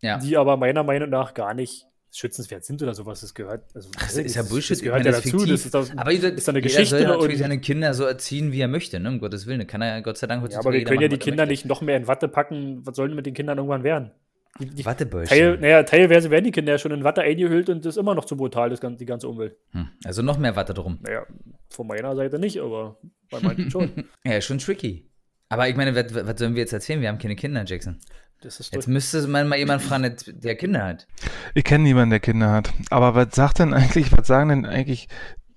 ja. 0.00 0.18
die 0.18 0.36
aber 0.36 0.56
meiner 0.56 0.84
Meinung 0.84 1.10
nach 1.10 1.34
gar 1.34 1.52
nicht 1.52 1.86
schützenswert 2.12 2.64
sind 2.64 2.82
oder 2.82 2.94
sowas. 2.94 3.20
Das 3.20 3.34
gehört. 3.34 3.64
Also, 3.74 3.90
Ach, 3.96 4.02
das 4.02 4.16
ist 4.16 4.36
ja 4.36 4.42
Bullshit. 4.42 4.76
Das 4.76 4.82
gehört 4.82 5.04
meine, 5.04 5.16
ja 5.16 5.20
dazu. 5.20 5.44
Das 5.44 5.64
ist, 5.64 5.74
das, 5.74 5.96
aber 5.96 6.12
jeder, 6.12 6.32
ist 6.32 6.48
eine 6.48 6.58
jeder 6.58 6.68
Geschichte 6.68 6.96
soll 6.96 7.00
ja 7.02 7.08
natürlich 7.08 7.38
seine 7.38 7.58
Kinder 7.58 7.92
so 7.92 8.04
erziehen, 8.04 8.52
wie 8.52 8.60
er 8.60 8.68
möchte, 8.68 9.00
ne? 9.00 9.08
Um 9.08 9.18
Gottes 9.18 9.46
Willen. 9.46 9.66
Kann 9.66 9.82
er 9.82 9.96
ja 9.96 10.00
Gott 10.00 10.16
sei 10.18 10.26
Dank 10.26 10.40
ja, 10.40 10.44
heutzutage 10.44 10.66
aber 10.68 10.72
wir 10.72 10.78
jeder 10.78 10.90
können 10.90 11.02
ja 11.02 11.08
die 11.08 11.16
er 11.16 11.18
Kinder 11.18 11.46
nicht 11.46 11.66
noch 11.66 11.80
mehr 11.80 11.96
in 11.96 12.06
Watte 12.06 12.28
packen. 12.28 12.86
Was 12.86 12.96
sollen 12.96 13.14
mit 13.14 13.26
den 13.26 13.34
Kindern 13.34 13.58
irgendwann 13.58 13.82
werden? 13.82 14.12
Die, 14.60 14.66
die 14.66 14.84
Wattebäuschen. 14.86 15.28
Teil, 15.36 15.58
naja, 15.58 15.82
teilweise 15.82 16.30
werden 16.30 16.44
die 16.44 16.50
Kinder 16.52 16.72
ja 16.72 16.78
schon 16.78 16.92
in 16.92 17.04
Watte 17.04 17.22
eingehüllt 17.22 17.68
und 17.68 17.84
das 17.84 17.94
ist 17.96 18.00
immer 18.00 18.14
noch 18.14 18.24
zu 18.24 18.36
brutal, 18.36 18.70
das, 18.70 18.80
die 18.80 19.06
ganze 19.06 19.28
Umwelt. 19.28 19.56
Hm. 19.72 19.88
Also 20.04 20.22
noch 20.22 20.38
mehr 20.38 20.56
Watte 20.56 20.74
drum. 20.74 20.98
Naja, 21.02 21.26
von 21.70 21.86
meiner 21.86 22.14
Seite 22.16 22.38
nicht, 22.38 22.58
aber 22.60 22.98
bei 23.30 23.40
manchen 23.40 23.70
schon. 23.70 23.90
Ja, 24.24 24.40
schon 24.40 24.58
tricky. 24.58 25.10
Aber 25.48 25.68
ich 25.68 25.76
meine, 25.76 25.94
was, 25.94 26.12
was 26.14 26.38
sollen 26.38 26.54
wir 26.54 26.62
jetzt 26.62 26.72
erzählen? 26.72 27.00
Wir 27.00 27.08
haben 27.08 27.18
keine 27.18 27.36
Kinder, 27.36 27.64
Jackson. 27.64 27.98
Das 28.42 28.60
ist 28.60 28.74
Jetzt 28.74 28.86
müsste 28.86 29.26
man 29.28 29.48
mal 29.48 29.56
jemand 29.58 29.80
fragen, 29.80 30.02
der- 30.02 30.34
der 30.34 30.56
Kinder 30.56 30.84
hat. 30.84 31.06
Ich 31.54 31.64
kenne 31.64 31.84
niemanden, 31.84 32.10
der 32.10 32.20
Kinder 32.20 32.50
hat. 32.52 32.70
Aber 32.90 33.14
was 33.14 33.34
sagt 33.34 33.60
denn 33.60 33.72
eigentlich, 33.72 34.12
was 34.16 34.26
sagen 34.26 34.50
denn 34.50 34.66
eigentlich 34.66 35.08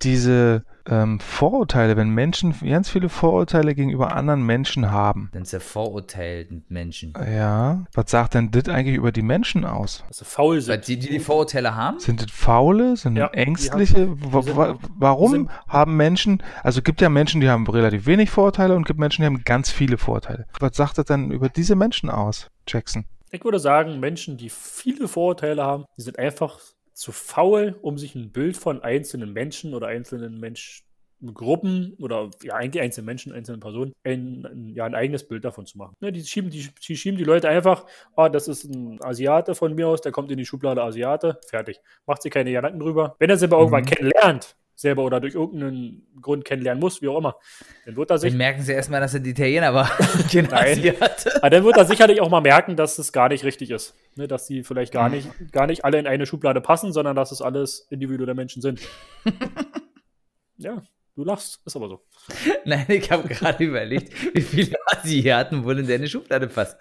diese 0.01 0.63
ähm, 0.87 1.19
Vorurteile, 1.19 1.97
wenn 1.97 2.09
Menschen 2.09 2.55
ganz 2.67 2.89
viele 2.89 3.09
Vorurteile 3.09 3.75
gegenüber 3.75 4.15
anderen 4.15 4.43
Menschen 4.43 4.91
haben? 4.91 5.29
Dann 5.33 5.43
ist 5.43 5.53
er 5.53 5.59
verurteilt 5.59 6.51
mit 6.51 6.71
Menschen. 6.71 7.13
Ja, 7.31 7.85
was 7.93 8.09
sagt 8.09 8.33
denn 8.33 8.49
das 8.51 8.69
eigentlich 8.69 8.95
über 8.95 9.11
die 9.11 9.21
Menschen 9.21 9.65
aus? 9.65 10.03
dass 10.07 10.19
sie 10.19 10.25
faul 10.25 10.55
Weil 10.55 10.61
sind. 10.61 10.87
die, 10.87 10.97
die 10.97 11.09
die 11.09 11.19
Vorurteile 11.19 11.75
haben? 11.75 11.99
Sind 11.99 12.21
das 12.23 12.31
Faule? 12.31 12.95
Sind 12.97 13.15
das 13.15 13.23
Ja, 13.23 13.29
die 13.29 13.37
Ängstliche? 13.37 14.07
Wa- 14.33 14.41
sind- 14.41 14.55
wa- 14.57 14.77
Warum 14.97 15.31
sind- 15.31 15.49
haben 15.67 15.95
Menschen, 15.97 16.41
also 16.63 16.81
gibt 16.81 17.01
ja 17.01 17.09
Menschen, 17.09 17.41
die 17.41 17.49
haben 17.49 17.67
relativ 17.67 18.05
wenig 18.05 18.29
Vorurteile 18.31 18.75
und 18.75 18.85
gibt 18.85 18.99
Menschen, 18.99 19.21
die 19.21 19.25
haben 19.27 19.43
ganz 19.43 19.69
viele 19.69 19.97
Vorurteile. 19.97 20.45
Was 20.59 20.75
sagt 20.75 20.97
das 20.97 21.05
denn 21.05 21.31
über 21.31 21.49
diese 21.49 21.75
Menschen 21.75 22.09
aus, 22.09 22.47
Jackson? 22.67 23.05
Ich 23.31 23.43
würde 23.43 23.59
sagen, 23.59 23.99
Menschen, 23.99 24.37
die 24.37 24.49
viele 24.49 25.07
Vorurteile 25.07 25.63
haben, 25.63 25.85
die 25.97 26.01
sind 26.01 26.17
einfach 26.17 26.57
zu 26.99 27.11
faul, 27.13 27.75
um 27.81 27.97
sich 27.97 28.13
ein 28.15 28.31
Bild 28.31 28.57
von 28.57 28.81
einzelnen 28.83 29.31
Menschen 29.31 29.73
oder 29.73 29.87
einzelnen 29.87 30.37
Menschengruppen 30.39 31.95
oder 31.99 32.29
ja, 32.43 32.55
eigentlich 32.55 32.81
einzelnen 32.83 33.05
Menschen, 33.05 33.31
einzelnen 33.31 33.61
Personen, 33.61 33.93
ein, 34.03 34.73
ja, 34.75 34.83
ein 34.85 34.95
eigenes 34.95 35.25
Bild 35.25 35.45
davon 35.45 35.65
zu 35.65 35.77
machen. 35.77 35.95
Ne, 36.01 36.11
die, 36.11 36.23
schieben, 36.23 36.49
die, 36.49 36.67
die 36.87 36.97
schieben 36.97 37.17
die 37.17 37.23
Leute 37.23 37.47
einfach, 37.47 37.85
ah, 38.17 38.27
das 38.27 38.49
ist 38.49 38.65
ein 38.65 39.01
Asiate 39.01 39.55
von 39.55 39.73
mir 39.75 39.87
aus, 39.87 40.01
der 40.01 40.11
kommt 40.11 40.29
in 40.29 40.37
die 40.37 40.45
Schublade 40.45 40.83
Asiate, 40.83 41.39
fertig. 41.47 41.79
Macht 42.05 42.21
sich 42.21 42.31
keine 42.33 42.51
Gedanken 42.51 42.79
drüber. 42.79 43.15
Wenn 43.17 43.29
er 43.29 43.37
sie 43.37 43.45
aber 43.45 43.59
irgendwann 43.59 43.83
Mhm. 43.83 43.87
kennenlernt, 43.87 44.57
selber 44.79 45.03
oder 45.03 45.19
durch 45.19 45.35
irgendeinen 45.35 46.07
Grund 46.21 46.45
kennenlernen 46.45 46.79
muss, 46.79 47.01
wie 47.01 47.09
auch 47.09 47.17
immer, 47.17 47.35
dann 47.85 47.97
wird 47.97 48.11
er 48.11 48.17
sich 48.17 48.31
Dann 48.31 48.37
merken 48.37 48.61
sie 48.61 48.71
erstmal, 48.71 49.01
dass 49.01 49.13
er 49.13 49.19
die 49.19 49.31
Italiener 49.31 49.73
war. 49.73 49.91
genau, 50.31 50.51
Nein. 50.51 50.81
sie 50.81 50.91
hatte. 50.91 51.35
Aber 51.35 51.49
dann 51.49 51.65
wird 51.65 51.75
er 51.75 51.83
sicherlich 51.83 52.21
auch 52.21 52.29
mal 52.29 52.39
merken, 52.39 52.77
dass 52.77 52.97
es 52.97 53.11
gar 53.11 53.27
nicht 53.27 53.43
richtig 53.43 53.71
ist. 53.71 53.93
Ne, 54.15 54.29
dass 54.29 54.47
die 54.47 54.63
vielleicht 54.63 54.93
gar 54.93 55.09
nicht, 55.09 55.27
gar 55.51 55.67
nicht 55.67 55.83
alle 55.83 55.99
in 55.99 56.07
eine 56.07 56.25
Schublade 56.25 56.61
passen, 56.61 56.93
sondern 56.93 57.17
dass 57.17 57.33
es 57.33 57.41
alles 57.41 57.87
individuelle 57.89 58.33
Menschen 58.35 58.61
sind. 58.61 58.79
ja, 60.57 60.81
du 61.15 61.25
lachst, 61.25 61.59
ist 61.65 61.75
aber 61.75 61.89
so. 61.89 62.05
Nein, 62.63 62.85
ich 62.87 63.11
habe 63.11 63.27
gerade 63.27 63.61
überlegt, 63.65 64.13
wie 64.33 64.41
viele 64.41 64.77
Asiaten 64.85 65.65
wohl 65.65 65.79
in 65.79 65.89
deine 65.89 66.07
Schublade 66.07 66.47
passt. 66.47 66.77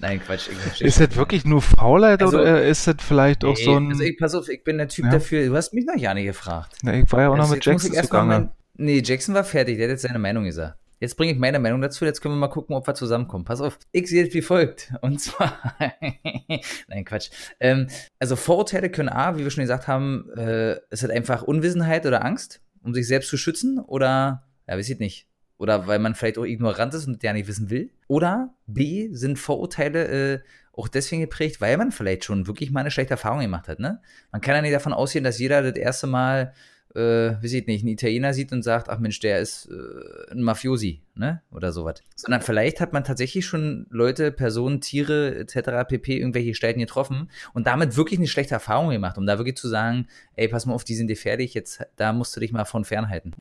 Nein, 0.00 0.20
Quatsch. 0.24 0.48
Ist 0.80 1.00
das 1.00 1.16
wirklich 1.16 1.44
nur 1.44 1.60
Faulheit 1.60 2.22
Also- 2.22 2.38
oder 2.40 2.64
ist 2.64 2.86
das 2.86 2.96
vielleicht 3.00 3.44
auch 3.44 3.56
Nee, 3.56 3.64
so 3.64 3.76
ein. 3.76 3.88
Also 3.88 4.02
ich, 4.04 4.16
pass 4.18 4.34
auf, 4.34 4.48
ich 4.48 4.62
bin 4.62 4.78
der 4.78 4.88
Typ 4.88 5.06
Ja. 5.06 5.10
dafür. 5.12 5.46
Du 5.46 5.54
hast 5.56 5.74
mich 5.74 5.84
noch 5.86 5.96
ja 5.96 6.14
nicht 6.14 6.26
gefragt. 6.26 6.76
Na, 6.82 6.94
ich 6.94 7.10
war 7.12 7.22
ja 7.22 7.28
auch 7.30 7.36
noch 7.36 7.50
Also 7.50 7.54
mit 7.56 7.66
muss 7.66 7.84
ich 7.84 7.92
Jackson 7.92 8.04
zugange. 8.06 8.28
mein- 8.28 8.50
Nee, 8.80 9.02
Jackson 9.04 9.34
war 9.34 9.42
fertig, 9.44 9.76
der 9.76 9.86
hat 9.86 9.90
jetzt 9.90 10.02
seine 10.02 10.20
Meinung 10.20 10.44
gesagt. 10.44 10.78
Jetzt 11.00 11.16
bringe 11.16 11.32
ich 11.32 11.38
meine 11.38 11.58
Meinung 11.60 11.80
dazu, 11.80 12.04
jetzt 12.04 12.20
können 12.20 12.34
wir 12.34 12.38
mal 12.40 12.48
gucken, 12.48 12.74
ob 12.74 12.86
wir 12.86 12.94
zusammenkommen. 12.94 13.44
Pass 13.44 13.60
auf, 13.60 13.78
ich 13.92 14.08
sehe 14.08 14.26
es 14.26 14.34
wie 14.34 14.42
folgt. 14.42 14.92
Und 15.00 15.20
zwar, 15.20 15.56
nein, 16.88 17.04
Quatsch. 17.04 17.30
Ähm, 17.60 17.88
also 18.18 18.34
Vorurteile 18.36 18.90
können 18.90 19.08
A, 19.08 19.36
wie 19.36 19.44
wir 19.44 19.50
schon 19.50 19.62
gesagt 19.62 19.86
haben, 19.88 20.28
äh, 20.36 20.76
ist 20.90 21.02
halt 21.02 21.12
einfach 21.12 21.42
Unwissenheit 21.42 22.04
oder 22.06 22.24
Angst, 22.24 22.60
um 22.82 22.94
sich 22.94 23.06
selbst 23.06 23.28
zu 23.30 23.36
schützen 23.36 23.78
oder, 23.78 24.44
ja, 24.68 24.76
weiß 24.76 24.88
ich 24.90 24.98
nicht. 24.98 25.27
Oder 25.58 25.86
weil 25.86 25.98
man 25.98 26.14
vielleicht 26.14 26.38
auch 26.38 26.44
ignorant 26.44 26.94
ist 26.94 27.06
und 27.06 27.22
ja 27.22 27.32
nicht 27.32 27.48
wissen 27.48 27.68
will. 27.68 27.90
Oder 28.06 28.54
B, 28.66 29.08
sind 29.12 29.38
Vorurteile 29.38 30.34
äh, 30.34 30.40
auch 30.72 30.88
deswegen 30.88 31.20
geprägt, 31.20 31.60
weil 31.60 31.76
man 31.76 31.90
vielleicht 31.90 32.24
schon 32.24 32.46
wirklich 32.46 32.70
mal 32.70 32.80
eine 32.80 32.90
schlechte 32.90 33.14
Erfahrung 33.14 33.40
gemacht 33.40 33.68
hat, 33.68 33.80
ne? 33.80 34.00
Man 34.30 34.40
kann 34.40 34.54
ja 34.54 34.62
nicht 34.62 34.74
davon 34.74 34.92
ausgehen, 34.92 35.24
dass 35.24 35.38
jeder 35.40 35.60
das 35.62 35.76
erste 35.76 36.06
Mal 36.06 36.54
äh, 36.94 37.42
weiß 37.42 37.52
ich 37.52 37.66
nicht, 37.66 37.82
einen 37.82 37.92
Italiener 37.92 38.32
sieht 38.32 38.52
und 38.52 38.62
sagt, 38.62 38.88
ach 38.88 38.98
Mensch, 38.98 39.20
der 39.20 39.40
ist 39.40 39.68
äh, 39.70 40.32
ein 40.32 40.42
Mafiosi, 40.42 41.02
ne? 41.14 41.42
Oder 41.50 41.72
sowas. 41.72 42.02
Sondern 42.16 42.40
vielleicht 42.40 42.80
hat 42.80 42.92
man 42.92 43.04
tatsächlich 43.04 43.46
schon 43.46 43.86
Leute, 43.90 44.32
Personen, 44.32 44.80
Tiere 44.80 45.34
etc. 45.36 45.88
pp. 45.88 46.18
irgendwelche 46.18 46.50
Gestalten 46.50 46.80
getroffen 46.80 47.30
und 47.52 47.66
damit 47.66 47.96
wirklich 47.96 48.18
eine 48.18 48.28
schlechte 48.28 48.54
Erfahrung 48.54 48.90
gemacht, 48.90 49.18
um 49.18 49.26
da 49.26 49.38
wirklich 49.38 49.56
zu 49.56 49.68
sagen, 49.68 50.06
ey, 50.34 50.48
pass 50.48 50.66
mal 50.66 50.74
auf, 50.74 50.84
die 50.84 50.94
sind 50.94 51.08
gefährlich, 51.08 51.54
jetzt 51.54 51.84
da 51.96 52.12
musst 52.12 52.34
du 52.34 52.40
dich 52.40 52.52
mal 52.52 52.64
von 52.64 52.84
fernhalten. 52.84 53.34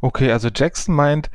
Okay, 0.00 0.30
also 0.30 0.48
Jackson 0.54 0.94
meint, 0.94 1.30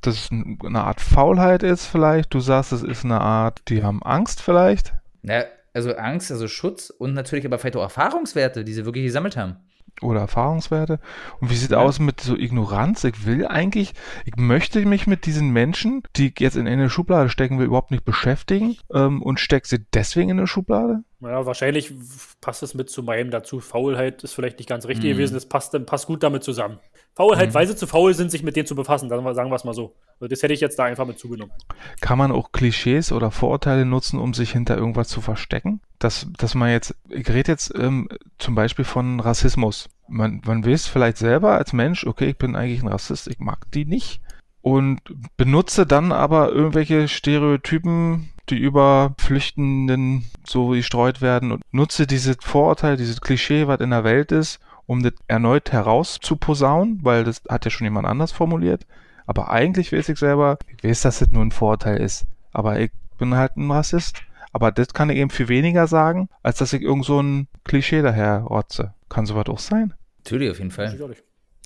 dass 0.00 0.16
es 0.16 0.30
eine 0.30 0.84
Art 0.84 1.00
Faulheit 1.00 1.62
ist 1.62 1.86
vielleicht. 1.86 2.34
Du 2.34 2.40
sagst, 2.40 2.72
es 2.72 2.82
ist 2.82 3.04
eine 3.04 3.20
Art, 3.20 3.62
die 3.68 3.82
haben 3.82 4.02
Angst 4.02 4.42
vielleicht. 4.42 4.94
Ja, 5.22 5.44
also 5.74 5.94
Angst, 5.94 6.30
also 6.30 6.48
Schutz 6.48 6.90
und 6.90 7.14
natürlich 7.14 7.46
aber 7.46 7.58
vielleicht 7.58 7.76
auch 7.76 7.82
Erfahrungswerte, 7.82 8.64
die 8.64 8.72
sie 8.72 8.84
wirklich 8.84 9.04
gesammelt 9.04 9.36
haben. 9.36 9.56
oder 10.00 10.20
Erfahrungswerte? 10.20 10.98
Und 11.40 11.50
wie 11.50 11.56
sieht 11.56 11.70
ja. 11.70 11.78
aus 11.78 11.98
mit 11.98 12.20
so 12.20 12.36
Ignoranz? 12.36 13.04
Ich 13.04 13.24
will 13.24 13.46
eigentlich, 13.46 13.92
ich 14.24 14.36
möchte 14.36 14.84
mich 14.84 15.06
mit 15.06 15.26
diesen 15.26 15.50
Menschen, 15.50 16.02
die 16.16 16.28
ich 16.28 16.40
jetzt 16.40 16.56
in 16.56 16.66
eine 16.66 16.90
Schublade 16.90 17.28
stecken 17.28 17.58
will, 17.58 17.66
überhaupt 17.66 17.90
nicht 17.92 18.04
beschäftigen 18.04 18.76
ähm, 18.92 19.22
und 19.22 19.38
stecke 19.38 19.68
sie 19.68 19.86
deswegen 19.94 20.30
in 20.30 20.38
eine 20.38 20.46
Schublade? 20.46 21.04
Ja, 21.22 21.46
wahrscheinlich 21.46 21.92
passt 22.40 22.64
es 22.64 22.74
mit 22.74 22.90
zu 22.90 23.04
meinem 23.04 23.30
dazu. 23.30 23.60
Faulheit 23.60 24.24
ist 24.24 24.34
vielleicht 24.34 24.58
nicht 24.58 24.68
ganz 24.68 24.86
richtig 24.86 25.04
mhm. 25.04 25.10
gewesen. 25.10 25.34
Das 25.34 25.46
passt, 25.46 25.86
passt 25.86 26.06
gut 26.06 26.22
damit 26.24 26.42
zusammen. 26.42 26.80
Faulheit, 27.14 27.50
mhm. 27.50 27.54
weil 27.54 27.66
sie 27.68 27.76
zu 27.76 27.86
faul 27.86 28.12
sind, 28.14 28.32
sich 28.32 28.42
mit 28.42 28.56
denen 28.56 28.66
zu 28.66 28.74
befassen. 28.74 29.08
Sagen 29.08 29.24
wir 29.24 29.54
es 29.54 29.64
mal 29.64 29.72
so. 29.72 29.94
Also 30.14 30.28
das 30.28 30.42
hätte 30.42 30.52
ich 30.52 30.60
jetzt 30.60 30.78
da 30.78 30.84
einfach 30.84 31.06
mit 31.06 31.20
zugenommen. 31.20 31.52
Kann 32.00 32.18
man 32.18 32.32
auch 32.32 32.50
Klischees 32.50 33.12
oder 33.12 33.30
Vorurteile 33.30 33.84
nutzen, 33.84 34.18
um 34.18 34.34
sich 34.34 34.50
hinter 34.50 34.76
irgendwas 34.76 35.08
zu 35.08 35.20
verstecken? 35.20 35.80
Dass, 36.00 36.26
dass 36.36 36.56
man 36.56 36.70
jetzt, 36.70 36.96
ich 37.08 37.28
rede 37.28 37.52
jetzt 37.52 37.72
ähm, 37.78 38.08
zum 38.38 38.56
Beispiel 38.56 38.84
von 38.84 39.20
Rassismus. 39.20 39.88
Man, 40.08 40.42
man 40.44 40.66
weiß 40.66 40.88
vielleicht 40.88 41.18
selber 41.18 41.52
als 41.52 41.72
Mensch, 41.72 42.04
okay, 42.04 42.30
ich 42.30 42.38
bin 42.38 42.56
eigentlich 42.56 42.82
ein 42.82 42.88
Rassist, 42.88 43.28
ich 43.28 43.38
mag 43.38 43.70
die 43.70 43.84
nicht. 43.84 44.20
Und 44.62 45.00
benutze 45.36 45.86
dann 45.86 46.12
aber 46.12 46.52
irgendwelche 46.52 47.08
Stereotypen, 47.08 48.30
die 48.48 48.58
über 48.58 49.14
Flüchtenden 49.18 50.24
so 50.44 50.68
gestreut 50.68 51.20
werden 51.20 51.52
und 51.52 51.62
nutze 51.72 52.06
diese 52.06 52.36
Vorurteile, 52.40 52.96
dieses 52.96 53.20
Klischee, 53.20 53.66
was 53.66 53.80
in 53.80 53.90
der 53.90 54.04
Welt 54.04 54.32
ist, 54.32 54.60
um 54.86 55.02
das 55.02 55.14
erneut 55.26 55.72
herauszuposaunen, 55.72 57.00
weil 57.02 57.24
das 57.24 57.42
hat 57.48 57.64
ja 57.64 57.70
schon 57.70 57.86
jemand 57.86 58.06
anders 58.06 58.32
formuliert. 58.32 58.86
Aber 59.26 59.50
eigentlich 59.50 59.92
weiß 59.92 60.08
ich 60.08 60.18
selber, 60.18 60.58
ich 60.76 60.84
weiß, 60.84 61.02
dass 61.02 61.20
das 61.20 61.30
nur 61.30 61.44
ein 61.44 61.52
Vorurteil 61.52 61.98
ist. 61.98 62.26
Aber 62.52 62.78
ich 62.80 62.90
bin 63.18 63.34
halt 63.34 63.56
ein 63.56 63.70
Rassist. 63.70 64.22
Aber 64.52 64.70
das 64.70 64.92
kann 64.92 65.08
ich 65.10 65.16
eben 65.16 65.30
viel 65.30 65.48
weniger 65.48 65.86
sagen, 65.86 66.28
als 66.42 66.58
dass 66.58 66.72
ich 66.72 66.82
irgend 66.82 67.06
so 67.06 67.20
ein 67.22 67.48
Klischee 67.64 68.02
daher 68.02 68.40
rotze. 68.40 68.92
Kann 69.08 69.26
sowas 69.26 69.46
auch 69.46 69.58
sein? 69.58 69.94
Natürlich, 70.18 70.50
auf 70.50 70.58
jeden 70.58 70.70
Fall. 70.70 70.98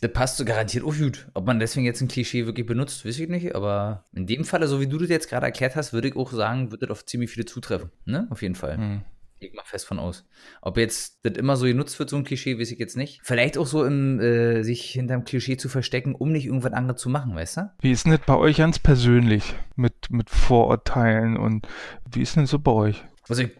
Das 0.00 0.12
passt 0.12 0.36
so 0.36 0.44
garantiert 0.44 0.84
auch 0.84 0.94
gut. 0.94 1.28
Ob 1.32 1.46
man 1.46 1.58
deswegen 1.58 1.86
jetzt 1.86 2.02
ein 2.02 2.08
Klischee 2.08 2.46
wirklich 2.46 2.66
benutzt, 2.66 3.06
weiß 3.06 3.18
ich 3.18 3.28
nicht. 3.28 3.54
Aber 3.54 4.04
in 4.14 4.26
dem 4.26 4.44
Falle, 4.44 4.68
so 4.68 4.80
wie 4.80 4.86
du 4.86 4.98
das 4.98 5.08
jetzt 5.08 5.28
gerade 5.28 5.46
erklärt 5.46 5.74
hast, 5.74 5.92
würde 5.92 6.08
ich 6.08 6.16
auch 6.16 6.32
sagen, 6.32 6.70
wird 6.70 6.82
das 6.82 6.90
auf 6.90 7.06
ziemlich 7.06 7.30
viele 7.30 7.46
zutreffen. 7.46 7.90
Ne? 8.04 8.26
Auf 8.30 8.42
jeden 8.42 8.56
Fall. 8.56 8.76
Hm. 8.76 9.02
Ich 9.38 9.52
mal 9.52 9.64
fest 9.64 9.86
von 9.86 9.98
aus. 9.98 10.26
Ob 10.62 10.78
jetzt 10.78 11.20
das 11.22 11.34
immer 11.34 11.56
so 11.56 11.66
genutzt 11.66 11.98
wird, 11.98 12.08
so 12.08 12.16
ein 12.16 12.24
Klischee, 12.24 12.58
weiß 12.58 12.70
ich 12.70 12.78
jetzt 12.78 12.96
nicht. 12.96 13.20
Vielleicht 13.22 13.58
auch 13.58 13.66
so 13.66 13.84
im, 13.84 14.18
äh, 14.18 14.62
sich 14.62 14.90
hinterm 14.90 15.24
Klischee 15.24 15.58
zu 15.58 15.68
verstecken, 15.68 16.14
um 16.14 16.32
nicht 16.32 16.46
irgendwas 16.46 16.72
anderes 16.72 17.00
zu 17.00 17.10
machen, 17.10 17.34
weißt 17.34 17.58
du? 17.58 17.72
Wie 17.80 17.92
ist 17.92 18.06
denn 18.06 18.12
das 18.12 18.22
bei 18.24 18.34
euch 18.36 18.56
ganz 18.56 18.78
persönlich 18.78 19.54
mit, 19.76 20.10
mit 20.10 20.30
Vorurteilen 20.30 21.36
und 21.36 21.68
wie 22.10 22.22
ist 22.22 22.36
denn 22.36 22.44
das 22.44 22.50
so 22.50 22.58
bei 22.58 22.72
euch? 22.72 23.04
Also 23.28 23.42
ich 23.42 23.50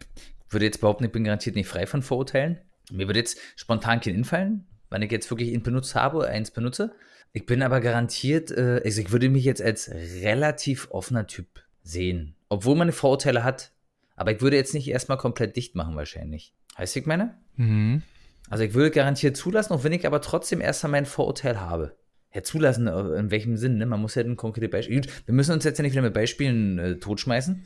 würde 0.49 0.65
jetzt 0.65 0.81
behaupten, 0.81 1.05
ich 1.05 1.13
bin 1.13 1.25
garantiert 1.25 1.57
nicht 1.57 1.69
frei 1.69 1.87
von 1.87 2.01
Vorurteilen. 2.01 2.59
Mir 2.91 3.07
würde 3.07 3.19
jetzt 3.19 3.39
spontan 3.57 4.01
kein 4.01 4.15
infallen, 4.15 4.67
wann 4.91 5.03
ich 5.03 5.11
jetzt 5.11 5.31
wirklich 5.31 5.51
ihn 5.51 5.63
benutzt 5.63 5.95
habe, 5.95 6.27
eins 6.27 6.51
benutze. 6.51 6.93
Ich 7.33 7.47
bin 7.47 7.63
aber 7.63 7.81
garantiert, 7.81 8.51
äh, 8.51 8.81
also 8.85 9.01
ich 9.01 9.13
würde 9.13 9.29
mich 9.29 9.45
jetzt 9.45 9.63
als 9.63 9.91
relativ 9.91 10.89
offener 10.91 11.27
Typ 11.27 11.47
sehen. 11.83 12.35
Obwohl 12.49 12.77
man 12.77 12.93
Vorurteile 12.93 13.45
hat, 13.45 13.73
aber 14.17 14.33
ich 14.33 14.41
würde 14.41 14.57
jetzt 14.57 14.75
nicht 14.75 14.89
erstmal 14.89 15.19
komplett 15.19 15.57
dicht 15.57 15.75
machen, 15.75 15.97
wahrscheinlich. 15.97 16.55
Heißt 16.79 16.97
ich 16.97 17.07
meine? 17.07 17.35
Mhm. 17.57 18.03
Also 18.49 18.65
ich 18.65 18.75
würde 18.75 18.91
garantiert 18.91 19.37
zulassen, 19.37 19.73
auch 19.73 19.85
wenn 19.85 19.93
ich 19.93 20.07
aber 20.07 20.21
trotzdem 20.21 20.61
erstmal 20.61 20.93
mein 20.93 21.07
Vorurteil 21.07 21.61
habe. 21.61 21.97
Ja, 22.33 22.43
zulassen, 22.43 22.87
äh, 22.87 23.19
in 23.19 23.31
welchem 23.31 23.57
Sinn, 23.57 23.79
ne? 23.79 23.87
Man 23.87 24.01
muss 24.01 24.15
ja 24.15 24.23
ein 24.23 24.37
konkretes 24.37 24.71
Beispiel. 24.71 25.03
Wir 25.25 25.35
müssen 25.35 25.53
uns 25.53 25.65
jetzt 25.65 25.79
ja 25.79 25.83
nicht 25.83 25.93
wieder 25.93 26.03
mit 26.03 26.15
Beispielen 26.15 26.79
äh, 26.79 26.97
totschmeißen. 26.99 27.65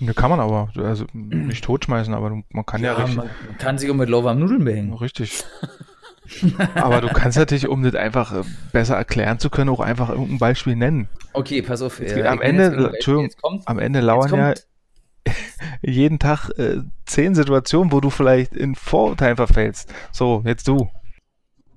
Ne, 0.00 0.14
kann 0.14 0.30
man 0.30 0.40
aber, 0.40 0.72
also 0.76 1.06
nicht 1.12 1.64
totschmeißen, 1.64 2.12
aber 2.12 2.42
man 2.48 2.66
kann 2.66 2.82
ja, 2.82 2.92
ja 2.92 3.04
richtig. 3.04 3.16
Man 3.16 3.58
kann 3.58 3.78
sich 3.78 3.88
auch 3.90 3.94
mit 3.94 4.08
lauwarmen 4.08 4.42
Nudeln 4.42 4.64
behängen. 4.64 4.94
Richtig. 4.94 5.44
aber 6.74 7.00
du 7.00 7.08
kannst 7.08 7.38
natürlich, 7.38 7.68
um 7.68 7.82
das 7.82 7.94
einfach 7.94 8.32
äh, 8.32 8.44
besser 8.72 8.96
erklären 8.96 9.38
zu 9.38 9.50
können, 9.50 9.70
auch 9.70 9.80
einfach 9.80 10.08
irgendein 10.10 10.38
Beispiel 10.38 10.76
nennen. 10.76 11.08
Okay, 11.32 11.62
pass 11.62 11.82
auf. 11.82 12.00
Äh, 12.00 12.22
am, 12.22 12.40
Ende, 12.40 12.92
Entschuldigung, 12.94 13.30
am 13.66 13.78
Ende 13.78 14.00
lauern 14.00 14.34
ja 14.34 14.54
jeden 15.82 16.18
Tag 16.18 16.50
äh, 16.58 16.78
zehn 17.06 17.34
Situationen, 17.34 17.92
wo 17.92 18.00
du 18.00 18.10
vielleicht 18.10 18.54
in 18.54 18.74
Vorurteilen 18.74 19.36
verfällst. 19.36 19.92
So, 20.12 20.42
jetzt 20.46 20.68
du. 20.68 20.90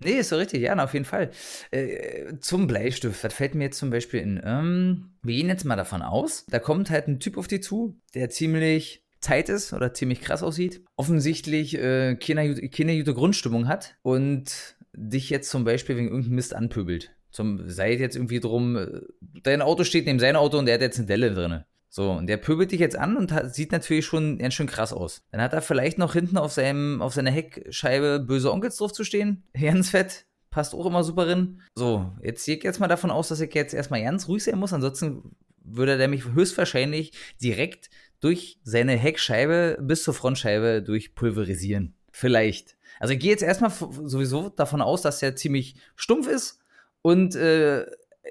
Nee, 0.04 0.20
ist 0.20 0.30
so 0.30 0.36
richtig, 0.36 0.62
ja, 0.62 0.76
auf 0.84 0.94
jeden 0.94 1.06
Fall. 1.06 1.32
Äh, 1.72 2.38
zum 2.40 2.68
Bleistift, 2.68 3.24
das 3.24 3.34
fällt 3.34 3.56
mir 3.56 3.66
jetzt 3.66 3.80
zum 3.80 3.90
Beispiel 3.90 4.20
in, 4.20 4.42
ähm, 4.44 5.16
wir 5.24 5.36
gehen 5.36 5.48
jetzt 5.48 5.64
mal 5.64 5.76
davon 5.76 6.02
aus, 6.02 6.46
da 6.48 6.60
kommt 6.60 6.90
halt 6.90 7.08
ein 7.08 7.20
Typ 7.20 7.38
auf 7.38 7.48
dich 7.48 7.64
zu, 7.64 7.98
der 8.14 8.30
ziemlich 8.30 9.05
Zeit 9.26 9.50
ist 9.50 9.74
oder 9.74 9.94
ziemlich 9.94 10.22
krass 10.22 10.44
aussieht, 10.44 10.84
offensichtlich 10.96 11.76
äh, 11.78 12.16
keine, 12.16 12.54
gute 12.54 13.14
Grundstimmung 13.14 13.68
hat 13.68 13.96
und 14.04 14.76
dich 14.94 15.30
jetzt 15.30 15.50
zum 15.50 15.64
Beispiel 15.64 15.98
wegen 15.98 16.10
irgendeinem 16.10 16.36
Mist 16.36 16.56
anpöbelt. 16.56 17.12
Zum, 17.32 17.68
sei 17.68 17.96
jetzt 17.96 18.16
irgendwie 18.16 18.40
drum, 18.40 18.78
äh, 18.78 19.02
dein 19.44 19.62
Auto 19.62 19.84
steht 19.84 20.06
neben 20.06 20.20
seinem 20.20 20.38
Auto 20.38 20.58
und 20.60 20.68
der 20.68 20.76
hat 20.76 20.82
jetzt 20.82 21.00
eine 21.00 21.08
Delle 21.08 21.34
drin. 21.34 21.64
So, 21.90 22.12
und 22.12 22.28
der 22.28 22.38
pöbelt 22.38 22.72
dich 22.72 22.80
jetzt 22.80 22.98
an 22.98 23.18
und 23.18 23.32
hat, 23.32 23.56
sieht 23.56 23.72
natürlich 23.72 24.06
schon 24.06 24.38
ganz 24.38 24.54
schön 24.54 24.68
krass 24.68 24.94
aus. 24.94 25.24
Dann 25.32 25.42
hat 25.42 25.54
er 25.54 25.62
vielleicht 25.62 25.98
noch 25.98 26.14
hinten 26.14 26.38
auf, 26.38 26.52
seinem, 26.52 27.02
auf 27.02 27.14
seiner 27.14 27.32
Heckscheibe 27.32 28.20
böse 28.20 28.52
Onkels 28.52 28.78
drauf 28.78 28.94
zu 28.94 29.04
stehen. 29.04 29.44
Ganz 29.60 29.90
fett. 29.90 30.26
Passt 30.52 30.74
auch 30.74 30.86
immer 30.86 31.04
super 31.04 31.28
rein. 31.28 31.62
So, 31.74 32.12
jetzt 32.22 32.46
gehe 32.46 32.58
ich 32.58 32.64
jetzt 32.64 32.80
mal 32.80 32.88
davon 32.88 33.12
aus, 33.12 33.28
dass 33.28 33.42
ich 33.42 33.54
jetzt 33.54 33.74
erstmal 33.74 34.02
ganz 34.02 34.30
ruhig 34.30 34.42
sein 34.42 34.58
muss. 34.58 34.72
Ansonsten 34.72 35.36
würde 35.66 35.98
der 35.98 36.08
mich 36.08 36.26
höchstwahrscheinlich 36.26 37.12
direkt 37.42 37.90
durch 38.26 38.58
seine 38.64 38.94
Heckscheibe 38.94 39.78
bis 39.80 40.02
zur 40.02 40.16
Frontscheibe 40.16 40.82
durchpulverisieren. 40.82 41.94
Vielleicht. 42.12 42.76
Also 43.00 43.14
ich 43.14 43.20
gehe 43.20 43.30
jetzt 43.30 43.44
erstmal 43.44 43.70
sowieso 43.70 44.50
davon 44.50 44.82
aus, 44.82 45.04
dass 45.04 45.22
er 45.22 45.36
ziemlich 45.36 45.76
stumpf 45.96 46.28
ist 46.28 46.60
und 47.04 47.36
äh, 47.36 47.86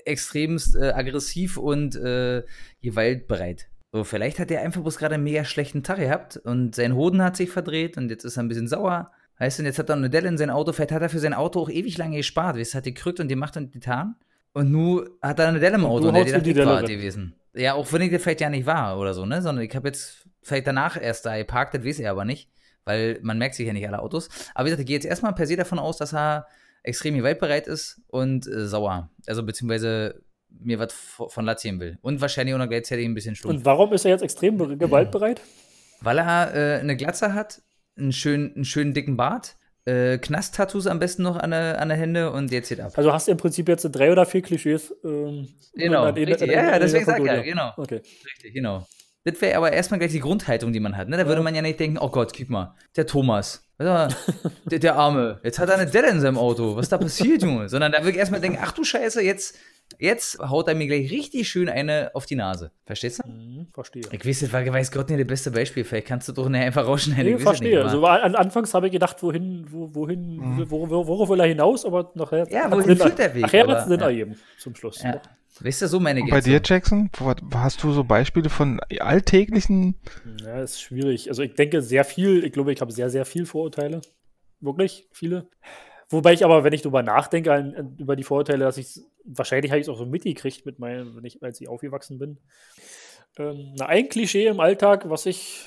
extremst 0.04 0.74
äh, 0.74 0.90
aggressiv 0.90 1.58
und 1.58 1.94
äh, 1.94 2.42
gewaltbereit. 2.82 3.68
So, 3.92 4.02
vielleicht 4.02 4.40
hat 4.40 4.50
er 4.50 4.62
einfach 4.62 4.80
bloß 4.80 4.98
gerade 4.98 5.14
einen 5.14 5.22
mega 5.22 5.44
schlechten 5.44 5.84
Tag 5.84 5.98
gehabt 5.98 6.38
und 6.38 6.74
sein 6.74 6.96
Hoden 6.96 7.22
hat 7.22 7.36
sich 7.36 7.50
verdreht 7.50 7.96
und 7.96 8.10
jetzt 8.10 8.24
ist 8.24 8.36
er 8.36 8.42
ein 8.42 8.48
bisschen 8.48 8.66
sauer. 8.66 9.12
Heißt, 9.38 9.60
und 9.60 9.66
jetzt 9.66 9.78
hat 9.78 9.90
er 9.90 9.94
eine 9.94 10.10
Delle 10.10 10.26
in 10.26 10.38
sein 10.38 10.50
Auto, 10.50 10.72
vielleicht 10.72 10.90
hat 10.90 11.02
er 11.02 11.08
für 11.08 11.20
sein 11.20 11.34
Auto 11.34 11.60
auch 11.60 11.70
ewig 11.70 11.98
lange 11.98 12.16
gespart. 12.16 12.56
Weißt, 12.56 12.74
hat 12.74 12.82
gekrückt 12.82 13.20
und 13.20 13.28
gemacht 13.28 13.56
und 13.56 13.70
getan. 13.70 14.16
Und 14.54 14.72
nun 14.72 15.08
hat 15.22 15.38
er 15.38 15.46
eine 15.46 15.60
Delle 15.60 15.76
im 15.76 15.84
Auto 15.84 16.08
und, 16.08 16.16
und 16.16 16.28
der 16.28 16.40
die 16.40 16.52
Delle 16.52 16.82
gewesen. 16.82 17.36
Ja, 17.54 17.74
auch 17.74 17.92
wenn 17.92 18.02
ich 18.02 18.10
das 18.10 18.22
vielleicht 18.22 18.40
ja 18.40 18.50
nicht 18.50 18.66
war 18.66 18.98
oder 18.98 19.14
so, 19.14 19.26
ne? 19.26 19.42
Sondern 19.42 19.64
ich 19.64 19.74
habe 19.74 19.88
jetzt 19.88 20.28
vielleicht 20.42 20.66
danach 20.66 21.00
erst 21.00 21.26
da 21.26 21.36
geparkt, 21.36 21.74
das 21.74 21.84
weiß 21.84 22.00
er 22.00 22.10
aber 22.10 22.24
nicht. 22.24 22.50
Weil 22.84 23.18
man 23.22 23.38
merkt 23.38 23.54
sich 23.54 23.66
ja 23.66 23.72
nicht 23.72 23.86
alle 23.86 24.00
Autos. 24.00 24.28
Aber 24.54 24.66
wie 24.66 24.70
gesagt, 24.70 24.80
ich 24.80 24.86
gehe 24.86 24.96
jetzt 24.96 25.06
erstmal 25.06 25.34
per 25.34 25.46
se 25.46 25.56
davon 25.56 25.78
aus, 25.78 25.96
dass 25.96 26.12
er 26.12 26.46
extrem 26.82 27.16
gewaltbereit 27.16 27.66
ist 27.66 28.02
und 28.08 28.46
äh, 28.46 28.66
sauer. 28.66 29.10
Also 29.26 29.42
beziehungsweise 29.42 30.22
mir 30.50 30.78
was 30.78 30.92
von 30.92 31.44
Latziehen 31.44 31.80
will. 31.80 31.98
Und 32.02 32.20
wahrscheinlich 32.20 32.54
auch 32.54 32.58
noch 32.58 32.68
gleichzeitig 32.68 33.06
ein 33.06 33.14
bisschen 33.14 33.34
stumpf. 33.34 33.54
Und 33.54 33.64
warum 33.64 33.92
ist 33.92 34.04
er 34.04 34.12
jetzt 34.12 34.22
extrem 34.22 34.58
gewaltbereit? 34.78 35.40
Weil 36.00 36.18
er 36.18 36.54
äh, 36.54 36.80
eine 36.80 36.96
Glatze 36.96 37.34
hat, 37.34 37.62
einen 37.96 38.12
schönen, 38.12 38.54
einen 38.54 38.64
schönen 38.64 38.92
dicken 38.92 39.16
Bart, 39.16 39.56
äh, 39.86 40.18
Knast-Tattoos 40.18 40.86
am 40.86 40.98
besten 40.98 41.22
noch 41.22 41.36
an 41.36 41.50
der, 41.50 41.80
an 41.80 41.88
der 41.88 41.98
Hände 41.98 42.30
und 42.30 42.50
jetzt 42.50 42.68
geht 42.68 42.80
ab. 42.80 42.92
Also 42.96 43.12
hast 43.12 43.28
du 43.28 43.32
im 43.32 43.38
Prinzip 43.38 43.68
jetzt 43.68 43.82
drei 43.82 44.10
oder 44.10 44.26
vier 44.26 44.42
Klischees. 44.42 44.94
Ähm, 45.04 45.48
genau, 45.74 46.08
richtig. 46.08 46.40
ja, 46.50 46.70
ja, 46.70 46.78
deswegen 46.78 47.04
sag 47.04 47.20
ich 47.20 47.26
ja, 47.26 47.42
genau. 47.42 47.72
Okay. 47.76 48.00
Richtig, 48.24 48.54
genau. 48.54 48.86
Das 49.24 49.40
wäre 49.40 49.56
aber 49.56 49.72
erstmal 49.72 49.98
gleich 49.98 50.12
die 50.12 50.20
Grundhaltung, 50.20 50.72
die 50.72 50.80
man 50.80 50.96
hat. 50.96 51.08
Ne? 51.08 51.16
Da 51.16 51.22
ja. 51.22 51.28
würde 51.28 51.42
man 51.42 51.54
ja 51.54 51.62
nicht 51.62 51.80
denken, 51.80 51.98
oh 51.98 52.10
Gott, 52.10 52.34
guck 52.36 52.50
mal, 52.50 52.74
der 52.94 53.06
Thomas, 53.06 53.62
der, 53.78 54.08
der 54.66 54.96
Arme, 54.96 55.40
jetzt 55.42 55.58
hat 55.58 55.70
er 55.70 55.76
eine 55.76 55.90
Delle 55.90 56.10
in 56.10 56.20
seinem 56.20 56.38
Auto, 56.38 56.76
was 56.76 56.86
ist 56.86 56.92
da 56.92 56.98
passiert, 56.98 57.42
Junge? 57.42 57.68
Sondern 57.68 57.90
da 57.90 57.98
würde 57.98 58.10
ich 58.10 58.16
erstmal 58.18 58.40
denken, 58.40 58.58
ach 58.60 58.72
du 58.72 58.84
Scheiße, 58.84 59.22
jetzt, 59.22 59.56
jetzt 59.98 60.38
haut 60.38 60.68
er 60.68 60.74
mir 60.74 60.86
gleich 60.86 61.10
richtig 61.10 61.48
schön 61.48 61.68
eine 61.68 62.10
auf 62.14 62.26
die 62.26 62.36
Nase. 62.36 62.70
Verstehst 62.84 63.20
du? 63.24 63.28
Mhm, 63.28 63.68
verstehe. 63.72 64.02
Ich 64.10 64.26
weiß, 64.26 64.40
das 64.40 64.52
war, 64.52 64.66
weiß 64.66 64.92
Gott 64.92 65.08
nicht 65.10 65.20
das 65.20 65.26
beste 65.26 65.50
Beispiel. 65.50 65.84
Vielleicht 65.84 66.06
kannst 66.06 66.28
du 66.28 66.32
doch 66.32 66.48
nicht 66.48 66.62
einfach 66.62 66.86
rausschneiden. 66.86 67.24
Nee, 67.24 67.34
ich 67.36 67.42
verstehe. 67.42 67.76
Nicht, 67.76 67.84
also, 67.84 68.04
an, 68.06 68.34
anfangs 68.34 68.74
habe 68.74 68.86
ich 68.86 68.92
gedacht, 68.92 69.22
wohin, 69.22 69.66
wo, 69.70 69.94
wohin, 69.94 70.36
mhm. 70.36 70.70
wo, 70.70 70.88
wo, 70.88 71.06
worauf 71.06 71.28
will 71.28 71.40
er 71.40 71.46
hinaus, 71.46 71.84
aber 71.84 72.12
nachher. 72.14 72.46
Ja, 72.50 72.70
wohin 72.70 72.96
führt 72.96 73.18
der 73.18 73.34
Weg? 73.34 73.42
Nachher 73.42 73.66
wird 73.66 73.78
es 73.78 73.86
Sinn 73.86 74.00
ergeben, 74.00 74.36
zum 74.58 74.74
Schluss. 74.74 75.02
Ja. 75.02 75.20
Weißt 75.60 75.82
du, 75.82 75.88
so 75.88 76.00
meine 76.00 76.20
Und 76.20 76.30
Bei 76.30 76.40
dir, 76.40 76.60
Jackson, 76.64 77.10
hast 77.54 77.82
du 77.82 77.92
so 77.92 78.02
Beispiele 78.02 78.50
von 78.50 78.80
alltäglichen? 78.98 79.94
Ja, 80.44 80.60
ist 80.60 80.80
schwierig. 80.80 81.28
Also 81.28 81.42
ich 81.42 81.54
denke 81.54 81.80
sehr 81.80 82.04
viel, 82.04 82.44
ich 82.44 82.52
glaube, 82.52 82.72
ich 82.72 82.80
habe 82.80 82.90
sehr, 82.90 83.08
sehr 83.08 83.24
viel 83.24 83.46
Vorurteile. 83.46 84.00
Wirklich 84.60 85.08
viele. 85.12 85.46
Wobei 86.14 86.32
ich 86.32 86.44
aber, 86.44 86.62
wenn 86.62 86.72
ich 86.72 86.82
darüber 86.82 87.02
nachdenke, 87.02 87.52
an, 87.52 87.96
über 87.98 88.14
die 88.14 88.22
Vorurteile, 88.22 88.64
dass 88.64 88.78
ich 88.78 89.00
wahrscheinlich 89.24 89.72
habe 89.72 89.80
ich 89.80 89.86
es 89.86 89.88
auch 89.88 89.98
so 89.98 90.06
mitgekriegt 90.06 90.64
mit 90.64 90.78
meinen, 90.78 91.16
wenn 91.16 91.24
ich, 91.24 91.42
als 91.42 91.60
ich 91.60 91.68
aufgewachsen 91.68 92.18
bin. 92.18 92.38
Ähm, 93.36 93.74
na, 93.76 93.86
ein 93.86 94.08
Klischee 94.08 94.46
im 94.46 94.60
Alltag, 94.60 95.10
was 95.10 95.26
ich 95.26 95.64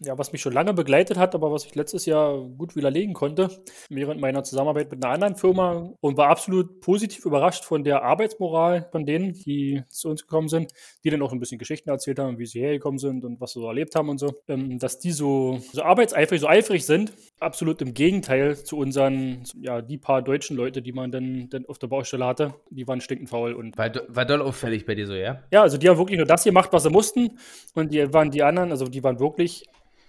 ja, 0.00 0.16
was 0.18 0.32
mich 0.32 0.40
schon 0.40 0.52
lange 0.52 0.74
begleitet 0.74 1.16
hat, 1.16 1.34
aber 1.34 1.52
was 1.52 1.64
ich 1.64 1.74
letztes 1.74 2.06
Jahr 2.06 2.38
gut 2.38 2.76
widerlegen 2.76 3.14
konnte, 3.14 3.50
während 3.88 4.20
meiner 4.20 4.44
Zusammenarbeit 4.44 4.90
mit 4.90 5.04
einer 5.04 5.14
anderen 5.14 5.36
Firma 5.36 5.92
und 6.00 6.16
war 6.16 6.28
absolut 6.28 6.80
positiv 6.80 7.24
überrascht 7.24 7.64
von 7.64 7.84
der 7.84 8.02
Arbeitsmoral 8.02 8.88
von 8.90 9.06
denen, 9.06 9.32
die 9.32 9.82
zu 9.88 10.08
uns 10.08 10.22
gekommen 10.22 10.48
sind, 10.48 10.72
die 11.04 11.10
dann 11.10 11.22
auch 11.22 11.32
ein 11.32 11.40
bisschen 11.40 11.58
Geschichten 11.58 11.90
erzählt 11.90 12.18
haben, 12.18 12.38
wie 12.38 12.46
sie 12.46 12.60
hergekommen 12.60 12.98
sind 12.98 13.24
und 13.24 13.40
was 13.40 13.52
sie 13.52 13.60
so 13.60 13.66
erlebt 13.66 13.94
haben 13.94 14.08
und 14.08 14.18
so, 14.18 14.40
ähm, 14.48 14.78
dass 14.78 14.98
die 14.98 15.12
so, 15.12 15.60
so 15.72 15.82
arbeitseifrig, 15.82 16.40
so 16.40 16.48
eifrig 16.48 16.84
sind, 16.84 17.12
absolut 17.40 17.80
im 17.82 17.94
Gegenteil 17.94 18.56
zu 18.56 18.76
unseren, 18.76 19.44
ja, 19.60 19.80
die 19.80 19.98
paar 19.98 20.22
deutschen 20.22 20.56
Leute, 20.56 20.82
die 20.82 20.92
man 20.92 21.10
dann, 21.10 21.48
dann 21.50 21.66
auf 21.66 21.78
der 21.78 21.88
Baustelle 21.88 22.26
hatte, 22.26 22.54
die 22.70 22.86
waren 22.86 23.00
stinkend 23.00 23.30
faul 23.30 23.54
und. 23.54 23.76
War, 23.78 23.90
war 24.08 24.24
doll 24.24 24.42
auffällig 24.42 24.86
bei 24.86 24.94
dir 24.94 25.06
so, 25.06 25.14
ja? 25.14 25.42
Ja, 25.52 25.62
also 25.62 25.78
die 25.78 25.88
haben 25.88 25.98
wirklich 25.98 26.18
nur 26.18 26.26
das 26.26 26.44
gemacht, 26.44 26.72
was 26.72 26.82
sie 26.82 26.90
mussten 26.90 27.38
und 27.74 27.92
die 27.92 28.12
waren 28.12 28.30
die 28.30 28.42
anderen, 28.42 28.70
also 28.70 28.86
die 28.86 29.02
waren 29.02 29.20
wirklich 29.20 29.67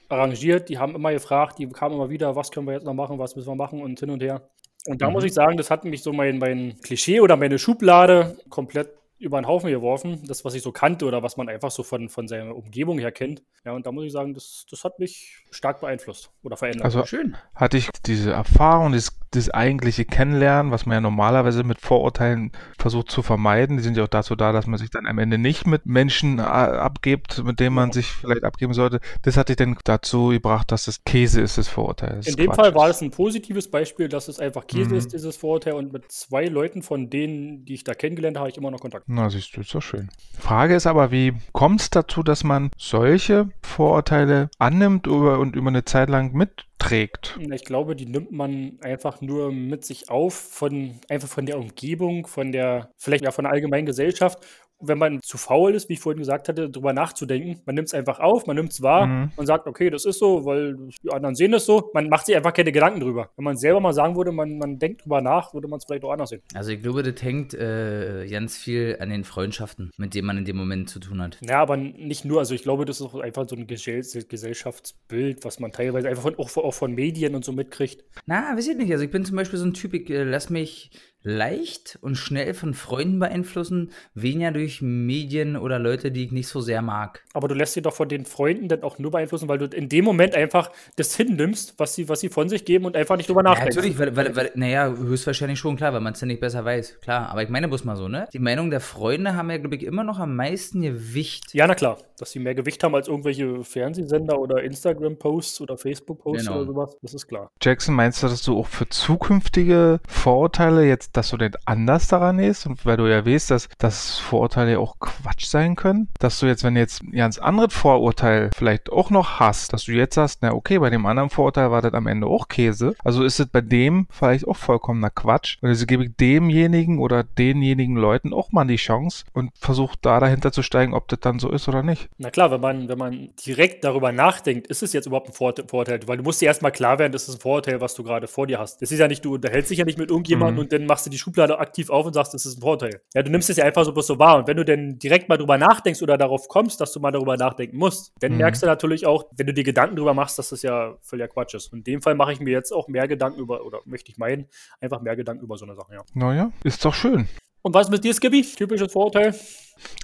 arrangiert, 0.10 0.70
die 0.70 0.78
haben 0.78 0.95
immer 0.95 1.14
gefragt, 1.14 1.60
die 1.60 1.68
kamen 1.68 1.95
immer 1.95 2.10
wieder, 2.10 2.36
was 2.36 2.51
können 2.51 2.68
wir 2.68 2.74
jetzt 2.74 2.86
noch 2.86 2.93
machen, 2.93 3.20
was 3.20 3.36
müssen 3.36 3.47
wir 3.47 3.55
machen 3.55 3.82
und 3.82 3.99
hin 3.99 4.10
und 4.10 4.22
her. 4.22 4.49
Und 4.88 5.01
da 5.01 5.07
mhm. 5.07 5.14
muss 5.14 5.24
ich 5.24 5.34
sagen, 5.34 5.57
das 5.57 5.70
hat 5.70 5.86
mich 5.86 6.03
so 6.03 6.14
mein, 6.14 6.38
mein 6.39 6.80
Klischee 6.82 7.20
oder 7.22 7.36
meine 7.36 7.60
Schublade 7.60 8.38
komplett 8.49 8.89
über 9.20 9.39
den 9.39 9.47
Haufen 9.47 9.70
geworfen, 9.70 10.24
das, 10.26 10.45
was 10.45 10.53
ich 10.53 10.62
so 10.62 10.72
kannte 10.72 11.05
oder 11.05 11.22
was 11.22 11.36
man 11.36 11.49
einfach 11.49 11.72
so 11.72 11.84
von, 11.84 12.07
von 12.07 12.28
seiner 12.30 12.55
Umgebung 12.55 12.99
her 12.99 13.12
kennt. 13.12 13.43
Ja, 13.66 13.74
und 13.74 13.86
da 13.86 13.91
muss 13.91 14.05
ich 14.05 14.14
sagen, 14.14 14.34
das, 14.34 14.66
das 14.70 14.86
hat 14.86 14.97
mich 14.97 15.43
stark 15.51 15.82
beeinflusst 15.82 16.32
oder 16.41 16.55
verändert. 16.55 16.86
Also 16.86 17.05
schön. 17.05 17.36
Hatte 17.53 17.78
ich 17.78 17.89
diese 18.05 18.32
Erfahrung, 18.32 18.93
dieses, 18.93 19.18
das 19.32 19.49
eigentliche 19.49 20.05
Kennenlernen, 20.05 20.71
was 20.71 20.86
man 20.86 20.95
ja 20.95 21.01
normalerweise 21.01 21.63
mit 21.63 21.82
Vorurteilen 21.82 22.51
versucht 22.77 23.11
zu 23.11 23.21
vermeiden. 23.21 23.77
Die 23.77 23.84
sind 23.84 23.97
ja 23.97 24.03
auch 24.03 24.09
dazu 24.09 24.36
da, 24.36 24.51
dass 24.51 24.67
man 24.67 24.80
sich 24.80 24.89
dann 24.89 25.05
am 25.05 25.19
Ende 25.19 25.38
nicht 25.38 25.67
mit 25.67 25.86
Menschen 25.86 26.39
äh, 26.39 26.41
abgibt, 26.41 27.43
mit 27.43 27.59
denen 27.59 27.75
man 27.75 27.91
sich 27.91 28.07
vielleicht 28.07 28.43
abgeben 28.43 28.73
sollte. 28.73 28.99
Das 29.21 29.38
hat 29.38 29.49
dich 29.49 29.57
dann 29.57 29.77
dazu 29.84 30.30
gebracht, 30.30 30.71
dass 30.71 30.88
es 30.88 31.03
Käse 31.03 31.41
ist, 31.41 31.57
das 31.57 31.67
Vorurteil. 31.67 32.17
Das 32.17 32.27
In 32.27 32.36
dem 32.36 32.47
Quatsch 32.47 32.55
Fall 32.55 32.75
war 32.75 32.89
es 32.89 33.01
ein 33.01 33.11
positives 33.11 33.69
Beispiel, 33.69 34.09
dass 34.09 34.27
es 34.27 34.39
einfach 34.39 34.67
Käse 34.67 34.91
mhm. 34.91 34.97
ist, 34.97 35.13
dieses 35.13 35.38
Vorurteil. 35.38 35.73
Und 35.73 35.93
mit 35.93 36.11
zwei 36.11 36.45
Leuten 36.45 36.82
von 36.82 37.09
denen, 37.09 37.65
die 37.65 37.75
ich 37.75 37.84
da 37.84 37.93
kennengelernt 37.93 38.38
habe, 38.38 38.39
habe 38.39 38.51
ich 38.51 38.57
immer 38.57 38.71
noch 38.71 38.80
Kontakt. 38.80 39.05
Na, 39.07 39.30
siehst 39.30 39.55
du, 39.55 39.61
ist 39.61 39.73
doch 39.75 39.82
schön. 39.82 40.09
Frage 40.38 40.75
ist 40.75 40.88
aber, 40.88 41.11
wie 41.11 41.34
kommt 41.51 41.82
es 41.82 41.89
dazu, 41.89 42.23
dass 42.23 42.43
man 42.43 42.71
solche 42.77 43.49
Vorurteile 43.70 44.49
annimmt 44.57 45.07
und 45.07 45.55
über 45.55 45.70
eine 45.70 45.86
Zeit 45.86 46.09
lang 46.09 46.34
mitträgt? 46.34 47.39
Ich 47.51 47.63
glaube, 47.63 47.95
die 47.95 48.07
nimmt 48.07 48.32
man 48.32 48.78
einfach 48.82 49.22
nur 49.22 49.51
mit 49.51 49.86
sich 49.86 50.09
auf, 50.09 50.34
von, 50.34 50.99
einfach 51.07 51.30
von 51.30 51.45
der 51.45 51.57
Umgebung, 51.57 52.28
von 52.28 52.51
der, 52.51 52.91
vielleicht 52.97 53.24
ja 53.24 53.32
von 53.32 53.45
der 53.45 53.53
allgemeinen 53.53 53.86
Gesellschaft 53.86 54.39
wenn 54.80 54.97
man 54.97 55.21
zu 55.21 55.38
faul 55.38 55.75
ist, 55.75 55.89
wie 55.89 55.93
ich 55.93 55.99
vorhin 55.99 56.19
gesagt 56.19 56.47
hatte, 56.47 56.69
darüber 56.69 56.93
nachzudenken. 56.93 57.61
Man 57.65 57.75
nimmt 57.75 57.89
es 57.89 57.93
einfach 57.93 58.19
auf, 58.19 58.47
man 58.47 58.55
nimmt 58.55 58.71
es 58.71 58.82
wahr 58.82 59.07
mhm. 59.07 59.32
und 59.36 59.45
sagt, 59.45 59.67
okay, 59.67 59.89
das 59.89 60.05
ist 60.05 60.19
so, 60.19 60.45
weil 60.45 60.77
die 61.03 61.11
anderen 61.11 61.36
sehen 61.36 61.51
das 61.51 61.65
so. 61.65 61.89
Man 61.93 62.09
macht 62.09 62.25
sich 62.25 62.36
einfach 62.36 62.53
keine 62.53 62.71
Gedanken 62.71 62.99
drüber. 63.01 63.30
Wenn 63.36 63.45
man 63.45 63.57
selber 63.57 63.80
mal 63.80 63.93
sagen 63.93 64.15
würde, 64.15 64.32
man, 64.32 64.57
man 64.57 64.80
denkt 64.80 65.03
drüber 65.03 65.21
nach, 65.21 65.53
würde 65.53 65.67
man 65.67 65.77
es 65.77 65.86
vielleicht 65.86 66.03
auch 66.03 66.11
anders 66.11 66.30
sehen. 66.30 66.41
Also 66.53 66.71
ich 66.71 66.82
glaube, 66.82 67.03
das 67.03 67.21
hängt 67.21 67.53
äh, 67.53 68.27
ganz 68.30 68.57
viel 68.57 68.97
an 68.99 69.09
den 69.09 69.23
Freundschaften, 69.23 69.91
mit 69.97 70.15
denen 70.15 70.27
man 70.27 70.38
in 70.38 70.45
dem 70.45 70.55
Moment 70.55 70.89
zu 70.89 70.99
tun 70.99 71.21
hat. 71.21 71.38
Ja, 71.41 71.61
aber 71.61 71.77
nicht 71.77 72.25
nur. 72.25 72.39
Also 72.39 72.55
ich 72.55 72.63
glaube, 72.63 72.86
das 72.86 73.01
ist 73.01 73.05
auch 73.05 73.19
einfach 73.19 73.47
so 73.49 73.55
ein 73.55 73.67
Gesellschaftsbild, 73.67 75.43
was 75.43 75.59
man 75.59 75.71
teilweise 75.71 76.07
einfach 76.07 76.23
von, 76.23 76.39
auch, 76.39 76.55
auch 76.57 76.73
von 76.73 76.93
Medien 76.93 77.36
und 77.36 77.43
so 77.43 77.51
mitkriegt. 77.51 78.03
Na, 78.25 78.55
weiß 78.55 78.67
ich 78.67 78.77
nicht. 78.77 78.91
Also 78.91 79.03
ich 79.03 79.11
bin 79.11 79.25
zum 79.25 79.36
Beispiel 79.36 79.59
so 79.59 79.65
ein 79.65 79.73
Typ, 79.73 79.93
ich 79.93 80.09
äh, 80.09 80.23
lass 80.23 80.49
mich 80.49 80.91
leicht 81.22 81.99
und 82.01 82.15
schnell 82.15 82.53
von 82.53 82.74
Freunden 82.74 83.20
beeinflussen, 83.20 83.91
weniger 84.13 84.51
durch 84.51 84.82
Medien 84.82 85.57
oder 85.57 85.78
Leute, 85.78 86.11
die 86.11 86.26
ich 86.26 86.32
nicht 86.32 86.47
so 86.47 86.61
sehr 86.61 86.82
mag. 86.82 87.24
Aber 87.34 87.47
du 87.47 87.55
lässt 87.55 87.76
dich 87.76 87.84
doch 87.84 87.93
von 87.93 88.07
den 88.07 88.26
Freunden 88.26 88.70
dann 88.70 88.84
auch 88.84 88.99
nur 88.99 89.11
beeinflussen, 89.11 89.49
weil 89.49 89.57
du 89.57 89.65
in 89.65 89.89
dem 89.89 90.05
Moment 90.05 90.34
einfach 90.36 90.72
das 90.95 91.15
hinnimmst, 91.15 91.76
was 91.78 91.95
sie, 91.95 92.07
was 92.07 92.22
sie 92.22 92.30
von 92.30 92.47
sich 92.47 92.63
geben 92.63 92.86
und 92.86 92.95
einfach 92.95 93.17
nicht 93.17 93.28
drüber 93.28 93.43
nachdenkst. 93.43 93.76
Ja, 93.76 93.82
natürlich, 93.82 93.99
weil, 93.99 94.15
weil, 94.15 94.36
weil 94.36 94.51
naja, 94.55 94.89
höchstwahrscheinlich 94.89 95.59
schon, 95.59 95.76
klar, 95.76 95.93
weil 95.93 96.01
man 96.01 96.13
es 96.13 96.22
ja 96.22 96.28
nicht 96.28 96.39
besser 96.39 96.63
weiß. 96.63 97.01
Klar, 97.01 97.30
aber 97.30 97.43
ich 97.43 97.49
meine 97.49 97.67
bloß 97.67 97.84
mal 97.84 97.97
so, 97.97 98.07
ne? 98.07 98.28
Die 98.32 98.39
Meinung 98.39 98.70
der 98.70 98.80
Freunde 98.80 99.36
haben 99.36 99.49
ja, 99.49 99.57
glaube 99.57 99.76
ich, 99.76 99.84
immer 99.84 100.05
noch 100.05 100.20
am 100.20 100.36
meisten 100.36 100.82
Gewicht. 100.82 101.53
Ja, 101.53 101.67
na 101.67 101.76
klar, 101.76 101.97
dass 102.17 102.32
sie 102.32 102.39
mehr 102.39 102.55
Gewicht 102.55 102.82
haben 102.84 102.95
als 102.95 103.09
irgendwelche 103.09 103.63
Fernsehsender 103.63 104.39
oder 104.39 104.63
Instagram-Posts 104.63 105.61
oder 105.61 105.78
Facebook-Posts 105.78 106.45
genau. 106.45 106.57
oder 106.57 106.65
sowas, 106.65 106.97
das 107.01 107.13
ist 107.13 107.28
klar. 107.28 107.51
Jackson, 107.61 107.95
meinst 107.95 108.24
du, 108.24 108.28
dass 108.28 108.41
du 108.41 108.57
auch 108.57 108.67
für 108.67 108.88
zukünftige 108.88 109.99
Vorurteile 110.07 110.86
jetzt 110.86 111.09
dass 111.14 111.30
du 111.30 111.38
denn 111.38 111.53
anders 111.66 112.07
daran 112.07 112.38
gehst 112.38 112.66
und 112.66 112.86
weil 112.86 112.97
du 112.97 113.07
ja 113.07 113.26
weißt, 113.26 113.51
dass, 113.51 113.70
dass 113.78 114.20
Vorurteile 114.20 114.80
auch 114.80 114.99
Quatsch 114.99 115.45
sein 115.45 115.76
können, 115.76 116.10
dass 116.20 116.39
du 116.39 116.45
jetzt, 116.45 116.64
wenn 116.64 116.76
du 116.76 116.82
jetzt 116.82 117.01
ein 117.03 117.12
ganz 117.12 117.38
anderes 117.38 117.74
Vorurteil 117.74 118.49
vielleicht 118.55 118.91
auch 118.91 119.10
noch 119.10 119.39
hast, 119.39 119.74
dass 119.74 119.86
du 119.86 119.91
jetzt 119.91 120.16
sagst, 120.16 120.39
na 120.41 120.53
okay, 120.53 120.80
bei 120.80 120.89
dem 120.89 121.05
anderen 121.05 121.30
Vorurteil 121.30 121.72
war 121.72 121.82
das 121.82 121.93
am 121.93 122.07
Ende 122.07 122.28
auch 122.28 122.47
Käse, 122.47 122.95
also 123.03 123.24
ist 123.24 123.39
es 123.39 123.47
bei 123.47 123.62
dem 123.62 124.07
vielleicht 124.10 124.47
auch 124.47 124.57
vollkommener 124.57 125.10
Quatsch 125.10 125.57
und 125.62 125.70
also 125.70 125.86
gebe 125.86 126.05
ich 126.05 126.16
demjenigen 126.16 126.99
oder 126.99 127.24
denjenigen 127.24 127.95
Leuten 127.95 128.34
auch 128.34 128.51
mal 128.51 128.66
die 128.66 128.76
Chance 128.76 129.26
und 129.34 129.51
versuche 129.57 129.97
da 130.01 130.20
dahinter 130.20 130.51
zu 130.51 130.62
steigen, 130.62 130.93
ob 130.93 131.07
das 131.07 131.20
dann 131.20 131.39
so 131.39 131.49
ist 131.49 131.68
oder 131.68 131.84
nicht. 131.84 132.10
Na 132.18 132.30
klar, 132.30 132.51
wenn 132.51 132.62
man, 132.62 132.89
wenn 132.89 132.97
man 132.97 133.30
direkt 133.45 133.84
darüber 133.84 134.12
nachdenkt, 134.12 134.68
ist 134.68 134.84
es 134.84 134.93
jetzt 134.93 135.05
überhaupt 135.05 135.30
ein 135.30 135.34
Vorurteil, 135.34 135.99
weil 136.05 136.18
du 136.18 136.24
musst 136.24 136.41
dir 136.41 136.47
erstmal 136.47 136.72
klar 136.72 136.99
werden, 136.99 137.12
das 137.12 137.28
ist 137.28 137.36
ein 137.36 137.41
Vorurteil, 137.41 137.82
was 137.82 137.93
du 137.93 138.03
gerade 138.03 138.28
vor 138.28 138.47
dir 138.47 138.60
hast. 138.60 138.82
Das 138.82 138.91
ist 138.91 138.99
ja 138.99 139.07
nicht, 139.07 139.24
du 139.26 139.36
unterhältst 139.36 139.72
dich 139.72 139.80
ja 139.80 139.86
nicht 139.86 139.97
mit 139.97 140.10
irgendjemandem 140.10 140.55
mhm. 140.55 140.62
und 140.62 140.74
dann 140.74 140.86
machst 140.86 140.99
du 141.06 141.10
die 141.10 141.18
Schublade 141.18 141.60
aktiv 141.60 141.89
auf 141.89 142.06
und 142.06 142.14
sagst, 142.14 142.34
das 142.34 142.45
ist 142.45 142.58
ein 142.58 142.62
Vorteil. 142.62 143.02
Ja, 143.14 143.24
du 143.24 143.32
nimmst 143.32 143.50
es 143.50 143.58
ja 143.58 143.66
einfach 143.66 143.86
so 143.86 143.93
bloß 143.93 144.08
so 144.08 144.20
wahr. 144.20 144.38
Und 144.38 144.47
wenn 144.47 144.58
du 144.58 144.66
denn 144.66 145.00
direkt 145.00 145.30
mal 145.30 145.38
drüber 145.38 145.58
nachdenkst 145.58 146.02
oder 146.02 146.18
darauf 146.18 146.47
kommst, 146.47 146.82
dass 146.82 146.91
du 146.93 147.00
mal 147.00 147.12
darüber 147.12 147.38
nachdenken 147.38 147.78
musst, 147.78 148.14
dann 148.20 148.34
mhm. 148.34 148.38
merkst 148.39 148.64
du 148.64 148.68
natürlich 148.68 149.06
auch, 149.06 149.26
wenn 149.36 149.47
du 149.47 149.54
dir 149.54 149.64
Gedanken 149.64 149.95
drüber 149.95 150.14
machst, 150.14 150.39
dass 150.39 150.50
das 150.50 150.62
ja 150.62 150.95
völliger 151.02 151.28
Quatsch 151.28 151.54
ist. 151.54 151.72
Und 151.72 151.80
in 151.80 151.84
dem 151.84 152.02
Fall 152.02 152.16
mache 152.16 152.34
ich 152.34 152.39
mir 152.39 152.52
jetzt 152.52 152.72
auch 152.72 152.88
mehr 152.88 153.08
Gedanken 153.08 153.39
über, 153.39 153.66
oder 153.66 153.80
möchte 153.86 154.12
ich 154.12 154.18
meinen, 154.18 154.47
einfach 154.82 155.02
mehr 155.02 155.16
Gedanken 155.16 155.43
über 155.43 155.58
so 155.58 155.66
eine 155.66 155.76
Sache, 155.76 155.93
ja. 155.93 156.04
Naja, 156.14 156.52
ist 156.64 156.84
doch 156.86 156.93
schön. 156.93 157.28
Und 157.62 157.74
was 157.74 157.89
mit 157.89 158.04
dir, 158.04 158.14
Skippy? 158.14 158.41
Typisches 158.41 158.91
Vorurteil? 158.91 159.36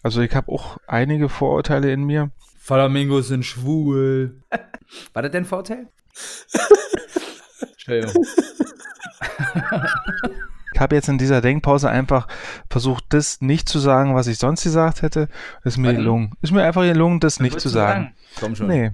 Also 0.04 0.22
ich 0.22 0.36
habe 0.36 0.52
auch 0.52 0.78
einige 0.88 1.30
Vorurteile 1.30 1.92
in 1.92 2.04
mir. 2.04 2.32
Flamingos 2.60 3.28
sind 3.28 3.46
schwul. 3.46 4.42
War 5.14 5.22
das 5.22 5.32
dein 5.32 5.46
Vorteil? 5.46 5.88
Entschuldigung. 7.62 8.26
Ich 10.76 10.82
habe 10.82 10.94
jetzt 10.94 11.08
in 11.08 11.18
dieser 11.18 11.40
Denkpause 11.40 11.90
einfach 11.90 12.28
versucht, 12.70 13.06
das 13.10 13.40
nicht 13.40 13.70
zu 13.70 13.80
sagen, 13.80 14.14
was 14.14 14.28
ich 14.28 14.38
sonst 14.38 14.64
gesagt 14.64 15.04
hätte. 15.04 15.30
Ist 15.64 15.78
mir 15.78 15.94
gelungen. 15.94 16.34
Ist 16.42 16.52
mir 16.52 16.66
einfach 16.66 16.82
gelungen, 16.82 17.22
das 17.22 17.40
nicht 17.40 17.62
zu 17.62 17.70
sagen. 17.70 18.04
sagen. 18.04 18.16
Komm 18.42 18.56
schon. 18.58 18.68
Nee. 18.68 18.92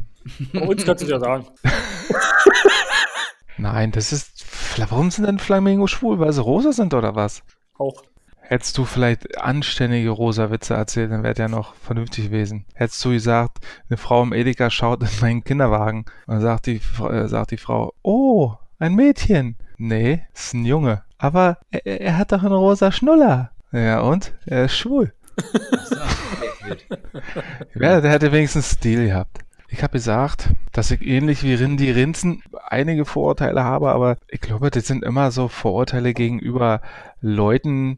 Bei 0.53 0.59
uns 0.61 0.85
kannst 0.85 1.03
du 1.03 1.07
ja 1.07 1.19
sagen. 1.19 1.47
Nein, 3.57 3.91
das 3.91 4.13
ist. 4.13 4.45
Warum 4.77 5.09
sind 5.09 5.25
denn 5.25 5.39
Flamingo 5.39 5.87
schwul? 5.87 6.19
Weil 6.19 6.31
sie 6.33 6.41
rosa 6.43 6.71
sind 6.71 6.93
oder 6.93 7.15
was? 7.15 7.41
Auch. 7.79 8.03
Hättest 8.41 8.77
du 8.77 8.85
vielleicht 8.85 9.41
anständige 9.41 10.11
rosa 10.11 10.51
Witze 10.51 10.75
erzählt, 10.75 11.11
dann 11.11 11.23
wäre 11.23 11.33
der 11.33 11.49
noch 11.49 11.73
vernünftig 11.73 12.25
gewesen. 12.25 12.65
Hättest 12.75 13.03
du 13.03 13.09
gesagt, 13.09 13.57
eine 13.89 13.97
Frau 13.97 14.21
im 14.21 14.33
Edeka 14.33 14.69
schaut 14.69 15.01
in 15.01 15.09
meinen 15.19 15.43
Kinderwagen 15.43 16.05
und 16.27 16.41
sagt 16.41 16.67
die, 16.67 16.79
äh, 16.99 17.27
sagt 17.27 17.49
die 17.49 17.57
Frau, 17.57 17.95
oh, 18.03 18.53
ein 18.77 18.93
Mädchen. 18.93 19.55
Nee, 19.83 20.21
ist 20.31 20.53
ein 20.53 20.63
Junge. 20.63 21.01
Aber 21.17 21.57
er, 21.71 22.01
er 22.01 22.17
hat 22.19 22.31
doch 22.31 22.43
einen 22.43 22.53
rosa 22.53 22.91
Schnuller. 22.91 23.49
Ja, 23.71 24.01
und? 24.01 24.31
Er 24.45 24.65
ist 24.65 24.77
schwul. 24.77 25.11
ja, 27.73 27.99
der 27.99 28.11
hätte 28.11 28.31
wenigstens 28.31 28.73
Stil 28.73 29.07
gehabt. 29.07 29.39
Ich 29.69 29.81
habe 29.81 29.93
gesagt, 29.93 30.49
dass 30.71 30.91
ich 30.91 31.01
ähnlich 31.01 31.41
wie 31.41 31.55
Rindy 31.55 31.89
Rinzen 31.89 32.43
einige 32.63 33.05
Vorurteile 33.05 33.63
habe, 33.63 33.89
aber 33.89 34.17
ich 34.27 34.39
glaube, 34.39 34.69
das 34.69 34.85
sind 34.85 35.03
immer 35.03 35.31
so 35.31 35.47
Vorurteile 35.47 36.13
gegenüber 36.13 36.81
Leuten, 37.19 37.97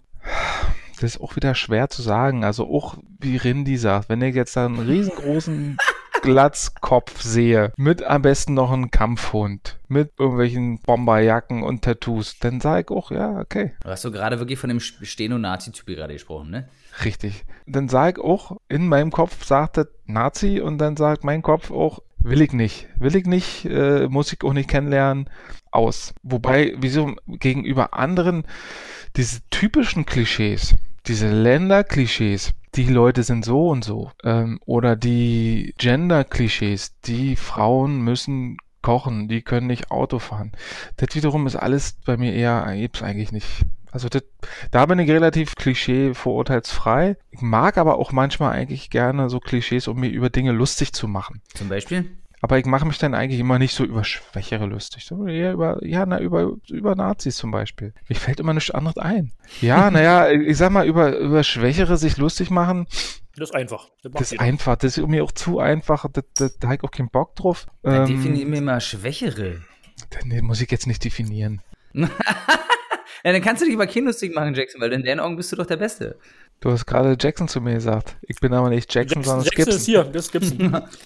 das 1.01 1.15
ist 1.15 1.21
auch 1.21 1.35
wieder 1.35 1.53
schwer 1.53 1.89
zu 1.89 2.01
sagen. 2.01 2.45
Also 2.45 2.65
auch 2.65 2.95
wie 3.19 3.35
Rindy 3.35 3.75
sagt, 3.75 4.07
wenn 4.07 4.21
ich 4.21 4.35
jetzt 4.35 4.55
da 4.55 4.67
einen 4.67 4.79
riesengroßen 4.79 5.77
Glatzkopf 6.23 7.21
sehe, 7.21 7.73
mit 7.75 8.01
am 8.01 8.21
besten 8.21 8.53
noch 8.53 8.71
einem 8.71 8.91
Kampfhund, 8.91 9.77
mit 9.89 10.11
irgendwelchen 10.17 10.79
Bomberjacken 10.79 11.63
und 11.63 11.83
Tattoos, 11.83 12.39
dann 12.39 12.61
sage 12.61 12.85
ich 12.87 12.97
auch, 12.97 13.11
ja, 13.11 13.41
okay. 13.41 13.73
Du 13.83 13.89
hast 13.89 14.05
du 14.05 14.11
gerade 14.11 14.39
wirklich 14.39 14.57
von 14.57 14.69
dem 14.69 14.79
Steno-Nazi-Typ 14.79 15.85
gerade 15.85 16.13
gesprochen, 16.13 16.49
ne? 16.49 16.69
Richtig. 17.03 17.43
Dann 17.65 17.89
sage 17.89 18.21
ich 18.21 18.25
auch, 18.25 18.55
in 18.69 18.87
meinem 18.87 19.11
Kopf 19.11 19.43
sagt 19.43 19.75
das 19.75 19.87
Nazi 20.05 20.61
und 20.61 20.77
dann 20.77 20.95
sagt 20.95 21.25
mein 21.25 21.41
Kopf 21.41 21.71
auch, 21.71 21.99
will 22.19 22.41
ich 22.41 22.53
nicht. 22.53 22.87
Will 22.95 23.17
ich 23.17 23.25
nicht, 23.25 23.65
äh, 23.65 24.07
muss 24.07 24.31
ich 24.31 24.45
auch 24.45 24.53
nicht 24.53 24.69
kennenlernen, 24.69 25.29
aus. 25.71 26.13
Wobei, 26.23 26.73
wieso 26.77 27.15
gegenüber 27.27 27.93
anderen, 27.93 28.45
diese 29.17 29.41
typischen 29.49 30.05
Klischees, 30.05 30.73
diese 31.05 31.27
Länder-Klischees, 31.29 32.53
die 32.75 32.85
Leute 32.85 33.23
sind 33.23 33.45
so 33.45 33.69
und 33.69 33.83
so. 33.83 34.11
Ähm, 34.23 34.59
oder 34.65 34.95
die 34.95 35.73
Gender-Klischees, 35.77 36.99
die 37.05 37.35
Frauen 37.35 38.01
müssen 38.01 38.57
kochen, 38.81 39.27
die 39.27 39.41
können 39.41 39.67
nicht 39.67 39.91
Auto 39.91 40.19
fahren. 40.19 40.51
Das 40.97 41.15
wiederum 41.15 41.47
ist 41.47 41.55
alles 41.55 41.93
bei 42.05 42.17
mir 42.17 42.33
eher, 42.33 42.67
gibt's 42.75 43.01
eigentlich 43.01 43.31
nicht. 43.31 43.47
Also 43.91 44.09
das, 44.09 44.23
da 44.71 44.87
bin 44.87 44.97
ich 44.99 45.09
relativ 45.09 45.55
klischee-vorurteilsfrei. 45.55 47.15
Ich 47.29 47.41
mag 47.41 47.77
aber 47.77 47.97
auch 47.97 48.11
manchmal 48.11 48.51
eigentlich 48.51 48.89
gerne 48.89 49.29
so 49.29 49.39
Klischees, 49.39 49.87
um 49.87 49.99
mir 49.99 50.09
über 50.09 50.29
Dinge 50.29 50.51
lustig 50.51 50.93
zu 50.93 51.07
machen. 51.07 51.41
Zum 51.53 51.69
Beispiel? 51.69 52.09
Aber 52.43 52.59
ich 52.59 52.65
mache 52.65 52.85
mich 52.85 52.97
dann 52.97 53.13
eigentlich 53.15 53.39
immer 53.39 53.57
nicht 53.57 53.73
so 53.73 53.85
über 53.85 54.03
Schwächere 54.03 54.65
lustig, 54.65 55.05
sondern 55.05 55.29
eher 55.29 55.53
über, 55.53 55.77
ja, 55.81 56.05
na, 56.05 56.19
über, 56.19 56.57
über 56.69 56.93
Nazis 56.93 57.37
zum 57.37 57.51
Beispiel. 57.51 57.93
Mir 58.09 58.15
fällt 58.15 58.41
immer 58.41 58.53
nichts 58.53 58.69
anderes 58.69 58.97
ein. 58.97 59.31
Ja, 59.61 59.89
naja, 59.89 60.29
ich 60.41 60.57
sag 60.57 60.71
mal, 60.73 60.85
über, 60.85 61.17
über 61.17 61.41
Schwächere 61.45 61.95
sich 61.95 62.17
lustig 62.17 62.49
machen, 62.49 62.85
Das 63.37 63.51
ist 63.51 63.55
einfach. 63.55 63.87
Das 64.01 64.11
das 64.11 64.31
ist 64.33 64.41
einfach, 64.41 64.75
das 64.75 64.97
ist 64.97 65.07
mir 65.07 65.23
auch 65.23 65.31
zu 65.31 65.59
einfach, 65.59 66.05
das, 66.11 66.25
das, 66.35 66.57
da 66.57 66.67
habe 66.67 66.75
ich 66.75 66.83
auch 66.83 66.91
keinen 66.91 67.09
Bock 67.09 67.33
drauf. 67.37 67.65
Dann 67.81 68.01
Ähm, 68.01 68.17
definier 68.17 68.45
mir 68.45 68.61
mal 68.61 68.81
Schwächere. 68.81 69.61
nee, 70.25 70.41
muss 70.41 70.59
ich 70.59 70.69
jetzt 70.69 70.85
nicht 70.85 71.01
definieren. 71.05 71.61
Ja, 73.25 73.31
dann 73.31 73.41
kannst 73.41 73.61
du 73.61 73.65
dich 73.65 73.73
über 73.73 73.87
keinen 73.87 74.07
lustig 74.07 74.35
machen, 74.35 74.53
Jackson, 74.53 74.81
weil 74.81 74.91
in 74.91 75.01
deinen 75.03 75.21
Augen 75.21 75.37
bist 75.37 75.49
du 75.51 75.55
doch 75.55 75.65
der 75.65 75.77
Beste. 75.77 76.17
Du 76.59 76.71
hast 76.71 76.85
gerade 76.85 77.17
Jackson 77.19 77.47
zu 77.47 77.59
mir 77.59 77.73
gesagt. 77.73 78.15
Ich 78.21 78.39
bin 78.39 78.53
aber 78.53 78.69
nicht 78.69 78.93
Jackson, 78.93 79.17
Jackson, 79.21 79.23
sondern 79.23 79.45
Jackson 79.45 79.67
ist 79.75 79.83
Skipson. 79.83 80.03
hier, 80.03 80.11
das 80.11 80.31
gibt's. 80.31 80.51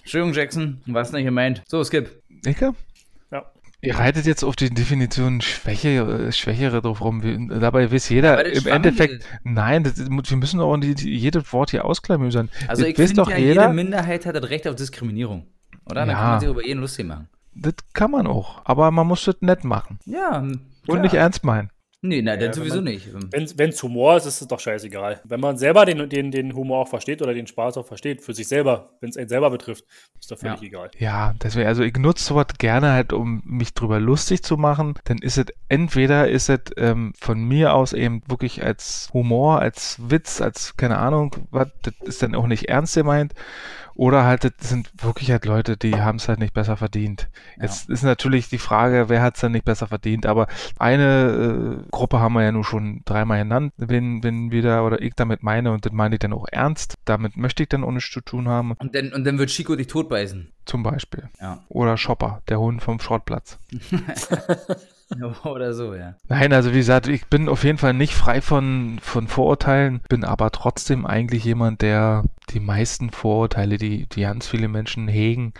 Entschuldigung, 0.01 0.33
Jackson, 0.33 0.81
was 0.85 1.11
nicht 1.11 1.25
gemeint. 1.25 1.63
So, 1.67 1.83
Skip. 1.83 2.21
Icke? 2.45 2.73
Ja. 3.31 3.43
Ihr 3.81 3.95
reitet 3.97 4.25
jetzt 4.27 4.43
auf 4.43 4.55
die 4.55 4.69
Definition 4.69 5.41
Schwäche, 5.41 5.89
äh, 6.27 6.31
Schwächere 6.31 6.81
drauf 6.81 7.01
rum. 7.01 7.23
Wie- 7.23 7.47
Dabei 7.59 7.91
weiß 7.91 8.09
jeder 8.09 8.45
im 8.45 8.67
Endeffekt, 8.67 9.13
ist. 9.23 9.27
nein, 9.43 9.83
das, 9.83 9.97
wir 9.97 10.37
müssen 10.37 10.59
auch 10.59 10.77
die, 10.77 10.93
die, 10.93 11.15
jedes 11.15 11.51
Wort 11.53 11.71
hier 11.71 11.85
ausklamüsern. 11.85 12.49
Also 12.67 12.83
Das 12.83 12.91
ich 12.91 12.95
finde 12.97 13.23
ja, 13.31 13.37
jeder, 13.37 13.61
jede 13.63 13.73
Minderheit 13.73 14.25
hat 14.27 14.35
das 14.35 14.49
Recht 14.49 14.67
auf 14.67 14.75
Diskriminierung. 14.75 15.47
Oder? 15.85 16.01
Dann 16.01 16.09
Ja. 16.09 16.15
kann 16.15 16.29
man 16.31 16.39
sich 16.41 16.49
über 16.49 16.65
jeden 16.65 16.81
lustig 16.81 17.07
machen. 17.07 17.29
das 17.55 17.73
kann 17.93 18.11
man 18.11 18.27
auch. 18.27 18.61
Aber 18.65 18.91
man 18.91 19.07
muss 19.07 19.25
das 19.25 19.37
nett 19.41 19.63
machen. 19.63 19.97
Ja. 20.05 20.37
Und 20.39 20.59
klar. 20.85 20.99
nicht 20.99 21.13
ernst 21.15 21.43
meinen. 21.43 21.69
Nee, 22.03 22.21
nein, 22.21 22.39
das 22.39 22.49
wenn 22.49 22.53
sowieso 22.53 22.75
man- 22.75 22.83
nicht. 22.83 23.09
Wenn 23.57 23.69
es 23.71 23.81
Humor 23.81 24.17
ist, 24.17 24.27
ist 24.27 24.41
es 24.41 24.47
doch 24.47 24.59
scheißegal. 24.59 25.19
Wenn 25.23 25.39
man 25.39 25.57
selber 25.57 25.83
den, 25.83 26.07
den, 26.09 26.29
den 26.29 26.53
Humor 26.53 26.81
auch 26.83 26.87
versteht 26.87 27.23
oder 27.23 27.33
den 27.33 27.47
Spaß 27.47 27.75
auch 27.77 27.87
versteht, 27.87 28.21
für 28.21 28.35
sich 28.35 28.47
selber, 28.47 28.91
wenn 29.01 29.09
es 29.09 29.17
einen 29.17 29.29
selber 29.29 29.49
betrifft, 29.49 29.83
ist 30.19 30.29
doch 30.29 30.37
völlig 30.37 30.61
Ja. 30.61 30.67
egal. 30.67 30.91
Ja, 30.99 31.33
deswegen, 31.41 31.67
also 31.67 31.81
ich 31.81 31.97
nutze 31.97 32.23
sowas 32.23 32.47
gerne 32.59 32.91
halt, 32.91 33.13
um 33.13 33.41
mich 33.45 33.73
drüber 33.73 33.99
lustig 33.99 34.43
zu 34.43 34.57
machen. 34.57 34.93
Dann 35.05 35.17
ist 35.17 35.39
es, 35.39 35.45
entweder 35.69 36.29
ist 36.29 36.49
es 36.49 36.59
ähm, 36.77 37.13
von 37.19 37.43
mir 37.43 37.73
aus 37.73 37.93
eben 37.93 38.21
wirklich 38.29 38.63
als 38.63 39.09
Humor, 39.13 39.59
als 39.59 39.97
Witz, 39.99 40.39
als 40.39 40.77
keine 40.77 40.99
Ahnung, 40.99 41.35
was, 41.49 41.69
das 41.81 41.95
ist 42.03 42.21
dann 42.21 42.35
auch 42.35 42.45
nicht 42.47 42.69
ernst 42.69 42.93
gemeint. 42.93 43.33
Oder 43.97 44.25
halt, 44.25 44.43
das 44.43 44.53
sind 44.59 44.91
wirklich 45.03 45.31
halt 45.31 45.45
Leute, 45.45 45.75
die 45.75 45.99
haben 45.99 46.17
es 46.17 46.29
halt 46.29 46.37
nicht 46.37 46.53
besser 46.53 46.77
verdient. 46.77 47.29
Ja. 47.57 47.63
Jetzt 47.63 47.89
ist 47.89 48.03
natürlich 48.03 48.47
die 48.47 48.59
Frage, 48.59 49.09
wer 49.09 49.23
hat 49.23 49.35
es 49.35 49.41
dann 49.41 49.53
nicht 49.53 49.65
besser 49.65 49.87
verdient, 49.87 50.27
aber 50.27 50.45
eine 50.77 51.81
äh, 51.83 51.89
Gruppe 51.89 52.19
haben 52.19 52.33
wir 52.33 52.43
ja 52.43 52.51
nur 52.51 52.63
schon 52.63 53.01
dreimal 53.05 53.39
genannt, 53.39 53.73
wenn, 53.77 54.23
wenn 54.23 54.51
wieder 54.51 54.85
oder 54.85 55.01
ich 55.01 55.15
damit 55.15 55.41
meine 55.41 55.71
und 55.71 55.83
das 55.85 55.93
meine 55.93 56.13
ich 56.15 56.19
dann 56.19 56.33
auch 56.33 56.45
ernst. 56.51 56.93
Damit 57.05 57.37
möchte 57.37 57.63
ich 57.63 57.69
dann 57.69 57.83
auch 57.83 57.91
nichts 57.91 58.11
zu 58.11 58.21
tun 58.21 58.47
haben, 58.47 58.73
Und 58.73 58.93
dann, 58.93 59.13
und 59.13 59.23
dann 59.25 59.39
wird 59.39 59.49
Chico 59.49 59.75
dich 59.75 59.87
totbeißen. 59.87 60.51
zum 60.65 60.83
Beispiel. 60.83 61.29
Ja. 61.41 61.63
Oder 61.67 61.97
Shopper, 61.97 62.43
der 62.49 62.59
Hund 62.59 62.83
vom 62.83 62.99
Schrottplatz. 62.99 63.57
Oder 65.45 65.73
so, 65.73 65.95
ja. 65.95 66.15
Nein, 66.27 66.51
also 66.51 66.73
wie 66.73 66.77
gesagt, 66.77 67.07
ich 67.07 67.27
bin 67.27 67.47
auf 67.47 67.63
jeden 67.63 67.77
Fall 67.77 67.93
nicht 67.93 68.13
frei 68.13 68.41
von, 68.41 68.99
von 69.01 69.27
Vorurteilen, 69.27 70.01
bin 70.09 70.25
aber 70.25 70.51
trotzdem 70.51 71.05
eigentlich 71.05 71.45
jemand, 71.45 71.81
der 71.81 72.23
die 72.49 72.59
meisten 72.59 73.09
Vorurteile, 73.09 73.77
die, 73.77 74.07
die 74.07 74.21
ganz 74.21 74.47
viele 74.47 74.67
Menschen 74.67 75.07
hegen, 75.07 75.53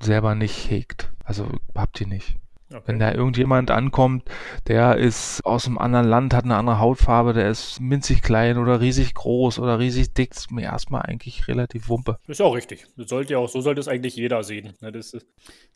selber 0.00 0.34
nicht 0.34 0.70
hegt. 0.70 1.10
Also 1.24 1.48
habt 1.74 2.00
ihr 2.00 2.06
nicht. 2.06 2.36
Wenn 2.70 2.78
Okay. 2.80 2.98
da 2.98 3.12
irgendjemand 3.14 3.70
ankommt, 3.70 4.28
der 4.66 4.96
ist 4.98 5.40
aus 5.46 5.66
einem 5.66 5.78
anderen 5.78 6.06
Land, 6.06 6.34
hat 6.34 6.44
eine 6.44 6.56
andere 6.56 6.78
Hautfarbe, 6.78 7.32
der 7.32 7.48
ist 7.50 7.80
minzig 7.80 8.20
klein 8.20 8.58
oder 8.58 8.78
riesig 8.82 9.14
groß 9.14 9.58
oder 9.58 9.78
riesig 9.78 10.12
dick, 10.12 10.32
ist 10.32 10.50
mir 10.50 10.64
erstmal 10.64 11.00
eigentlich 11.00 11.48
relativ 11.48 11.88
Wumpe. 11.88 12.18
Das 12.26 12.34
ist 12.34 12.40
ja 12.40 12.44
auch 12.44 12.54
richtig. 12.54 12.86
Das 12.98 13.08
sollte 13.08 13.32
ja 13.32 13.38
auch, 13.38 13.48
so 13.48 13.62
sollte 13.62 13.80
es 13.80 13.88
eigentlich 13.88 14.16
jeder 14.16 14.44
sehen. 14.44 14.74
Ne, 14.82 14.92
das 14.92 15.14
ist, 15.14 15.26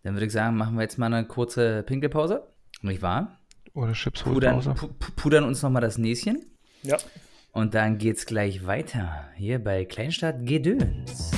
Dann 0.02 0.12
würde 0.14 0.26
ich 0.26 0.32
sagen, 0.32 0.54
machen 0.58 0.74
wir 0.76 0.82
jetzt 0.82 0.98
mal 0.98 1.06
eine 1.06 1.24
kurze 1.26 1.82
Pinkelpause. 1.82 2.46
Nicht 2.82 3.00
wahr? 3.00 3.38
Oder 3.72 3.94
Chips 3.94 4.22
Pudern, 4.22 4.60
pu- 4.60 4.90
pudern 5.16 5.44
uns 5.44 5.62
nochmal 5.62 5.80
das 5.80 5.96
Näschen. 5.96 6.44
ja. 6.82 6.98
Und 7.54 7.74
dann 7.74 7.98
geht's 7.98 8.24
gleich 8.24 8.66
weiter. 8.66 9.26
Hier 9.36 9.62
bei 9.62 9.84
Kleinstadt 9.84 10.46
Gedöns. 10.46 11.32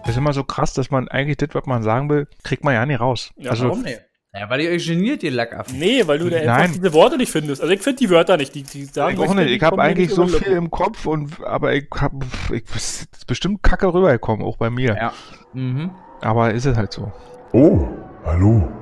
Das 0.00 0.08
ist 0.08 0.16
immer 0.16 0.32
so 0.32 0.44
krass, 0.44 0.72
dass 0.72 0.90
man 0.90 1.08
eigentlich 1.08 1.36
das, 1.36 1.50
was 1.52 1.66
man 1.66 1.82
sagen 1.82 2.08
will, 2.08 2.26
kriegt 2.42 2.64
man 2.64 2.72
ja 2.72 2.86
nicht 2.86 3.00
raus. 3.00 3.32
Ja, 3.36 3.50
also 3.50 3.68
warum 3.68 3.82
nicht? 3.82 4.00
Ja, 4.32 4.48
weil 4.48 4.62
ihr 4.62 4.70
euch 4.70 4.86
geniert, 4.86 5.22
ihr 5.22 5.30
Lackaffen. 5.30 5.78
Nee, 5.78 6.06
weil 6.06 6.18
du 6.18 6.30
da 6.30 6.38
einfach 6.38 6.74
diese 6.74 6.94
Worte 6.94 7.18
nicht 7.18 7.30
findest. 7.30 7.60
Also 7.60 7.74
ich 7.74 7.82
finde 7.82 7.98
die 7.98 8.08
Wörter 8.08 8.38
nicht. 8.38 8.54
Die, 8.54 8.62
die 8.62 8.86
sagen 8.86 9.14
Ich 9.14 9.28
auch 9.28 9.34
nicht. 9.34 9.50
Ich 9.50 9.62
habe 9.62 9.82
eigentlich 9.82 10.10
so 10.10 10.26
viel 10.26 10.54
im 10.54 10.70
Kopf 10.70 11.04
und 11.04 11.44
aber 11.44 11.74
ich 11.74 11.86
habe 11.94 12.24
ich 12.50 12.64
ist 12.74 13.26
bestimmt 13.26 13.62
kacke 13.62 13.92
rübergekommen, 13.92 14.44
auch 14.44 14.56
bei 14.56 14.70
mir. 14.70 14.96
Ja. 14.96 15.12
Mhm. 15.52 15.90
Aber 16.22 16.54
ist 16.54 16.64
es 16.64 16.78
halt 16.78 16.94
so. 16.94 17.12
Oh, 17.52 17.88
hallo, 18.24 18.72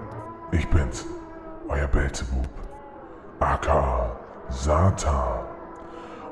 ich 0.53 0.67
bin's, 0.69 1.05
euer 1.73 1.89
Belzebub, 1.89 2.49
aka 3.41 4.17
Satan. 4.49 5.47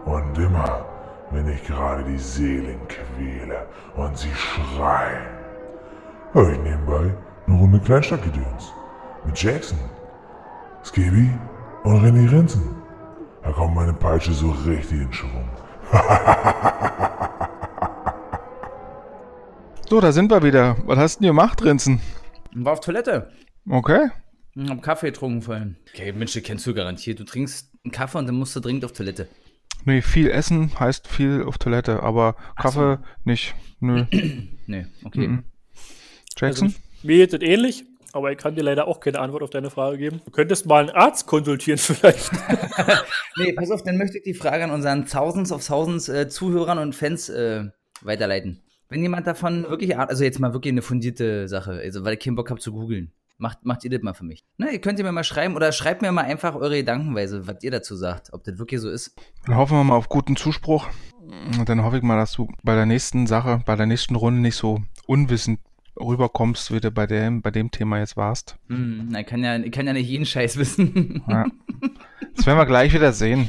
Und 0.04 0.38
immer, 0.38 0.84
wenn 1.30 1.48
ich 1.48 1.64
gerade 1.64 2.04
die 2.04 2.18
Seelen 2.18 2.80
quäle 2.88 3.66
und 3.96 4.16
sie 4.16 4.32
schreien, 4.34 5.26
höre 6.32 6.52
ich 6.52 6.58
nebenbei 6.58 7.14
eine 7.46 7.58
Runde 7.58 7.80
Kleinstadtgedöns 7.80 8.72
mit 9.24 9.42
Jackson, 9.42 9.78
Skibi 10.84 11.30
und 11.84 12.04
René 12.04 12.30
Rinzen. 12.30 12.76
Da 13.42 13.52
kommt 13.52 13.74
meine 13.74 13.94
Peitsche 13.94 14.32
so 14.32 14.50
richtig 14.66 15.00
in 15.00 15.12
Schwung. 15.12 15.48
So, 19.90 20.00
da 20.00 20.12
sind 20.12 20.30
wir 20.30 20.40
wieder. 20.44 20.76
Was 20.86 20.98
hast 20.98 21.16
du 21.16 21.22
denn 21.24 21.30
gemacht, 21.30 21.64
Rinzen? 21.64 22.00
Und 22.54 22.64
war 22.64 22.74
auf 22.74 22.80
Toilette. 22.80 23.28
Okay. 23.68 24.10
Und 24.56 24.68
hab 24.68 24.82
Kaffee 24.82 25.06
getrunken 25.06 25.42
vorhin. 25.42 25.76
Okay, 25.92 26.12
Mensch, 26.12 26.34
das 26.34 26.42
kennst 26.42 26.66
du 26.66 26.74
garantiert. 26.74 27.20
Du 27.20 27.24
trinkst 27.24 27.70
einen 27.84 27.92
Kaffee 27.92 28.18
und 28.18 28.26
dann 28.26 28.34
musst 28.34 28.54
du 28.56 28.60
dringend 28.60 28.84
auf 28.84 28.92
Toilette. 28.92 29.28
Nee, 29.84 30.02
viel 30.02 30.30
essen 30.30 30.78
heißt 30.78 31.08
viel 31.08 31.44
auf 31.44 31.58
Toilette, 31.58 32.02
aber 32.02 32.36
Kaffee 32.56 32.98
nicht. 33.24 33.54
Nö. 33.80 34.04
Nee, 34.66 34.86
okay. 35.02 35.26
Mhm. 35.26 35.44
Jackson? 36.36 36.68
Also, 36.68 36.78
mir 37.02 37.16
geht 37.16 37.34
es 37.34 37.40
ähnlich, 37.40 37.84
aber 38.12 38.30
ich 38.30 38.38
kann 38.38 38.54
dir 38.54 38.62
leider 38.62 38.86
auch 38.86 39.00
keine 39.00 39.18
Antwort 39.18 39.42
auf 39.42 39.50
deine 39.50 39.68
Frage 39.68 39.98
geben. 39.98 40.20
Du 40.24 40.30
könntest 40.30 40.64
mal 40.66 40.88
einen 40.88 40.90
Arzt 40.90 41.26
konsultieren 41.26 41.78
vielleicht. 41.82 42.30
Nee, 43.36 43.52
pass 43.52 43.70
auf, 43.70 43.82
dann 43.82 43.96
möchte 43.96 44.18
ich 44.18 44.24
die 44.24 44.34
Frage 44.34 44.64
an 44.64 44.70
unseren 44.70 45.06
Thousands 45.06 45.50
of 45.50 45.66
Thousands 45.66 46.08
äh, 46.08 46.28
Zuhörern 46.28 46.78
und 46.78 46.94
Fans 46.94 47.28
äh, 47.28 47.64
weiterleiten. 48.02 48.62
Wenn 48.88 49.02
jemand 49.02 49.26
davon 49.26 49.62
wirklich, 49.68 49.96
also 49.96 50.24
jetzt 50.24 50.40
mal 50.40 50.52
wirklich 50.52 50.72
eine 50.72 50.82
fundierte 50.82 51.48
Sache, 51.48 51.72
also 51.72 52.04
weil 52.04 52.14
ich 52.14 52.20
keinen 52.20 52.34
Bock 52.34 52.50
habe 52.50 52.60
zu 52.60 52.72
googeln, 52.72 53.12
macht, 53.40 53.64
macht 53.64 53.84
ihr 53.84 53.90
das 53.90 54.02
mal 54.02 54.14
für 54.14 54.24
mich. 54.24 54.44
Ne, 54.58 54.70
ihr 54.72 54.80
könnt 54.80 54.98
ihr 54.98 55.04
mir 55.04 55.12
mal 55.12 55.24
schreiben 55.24 55.56
oder 55.56 55.72
schreibt 55.72 56.02
mir 56.02 56.12
mal 56.12 56.24
einfach 56.24 56.54
eure 56.54 56.76
Gedankenweise, 56.76 57.46
was 57.46 57.56
ihr 57.62 57.70
dazu 57.70 57.96
sagt, 57.96 58.32
ob 58.32 58.44
das 58.44 58.58
wirklich 58.58 58.80
so 58.80 58.90
ist. 58.90 59.14
Dann 59.46 59.56
hoffen 59.56 59.76
wir 59.76 59.84
mal 59.84 59.96
auf 59.96 60.08
guten 60.08 60.36
Zuspruch. 60.36 60.86
Und 61.58 61.68
dann 61.68 61.82
hoffe 61.84 61.96
ich 61.98 62.02
mal, 62.02 62.16
dass 62.16 62.32
du 62.32 62.48
bei 62.62 62.74
der 62.74 62.86
nächsten 62.86 63.26
Sache, 63.26 63.62
bei 63.64 63.76
der 63.76 63.86
nächsten 63.86 64.14
Runde 64.16 64.40
nicht 64.40 64.56
so 64.56 64.80
unwissend 65.06 65.60
rüberkommst, 66.00 66.72
wie 66.72 66.80
du 66.80 66.90
bei 66.90 67.06
dem, 67.06 67.42
bei 67.42 67.50
dem 67.50 67.70
Thema 67.70 67.98
jetzt 67.98 68.16
warst. 68.16 68.56
Hm, 68.68 69.08
na, 69.10 69.20
ich 69.20 69.26
kann 69.26 69.42
ja, 69.44 69.56
ich 69.56 69.70
kann 69.72 69.86
ja 69.86 69.92
nicht 69.92 70.08
jeden 70.08 70.26
Scheiß 70.26 70.56
wissen. 70.56 71.22
Ja. 71.28 71.44
Das 72.36 72.46
werden 72.46 72.58
wir 72.58 72.66
gleich 72.66 72.92
wieder 72.92 73.12
sehen. 73.12 73.48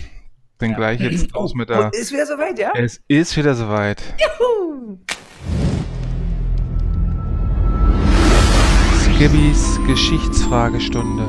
Denn 0.60 0.72
Ja. 0.72 0.78
gleich 0.78 1.00
jetzt 1.00 1.32
los 1.32 1.56
mit 1.56 1.70
der. 1.70 1.88
Oh, 1.88 1.90
ist 2.00 2.12
wieder 2.12 2.26
soweit, 2.26 2.60
ja? 2.60 2.72
Es 2.76 3.02
ist 3.08 3.36
wieder 3.36 3.56
soweit. 3.56 4.02
Skibbys 9.22 9.78
Geschichtsfragestunde. 9.86 11.28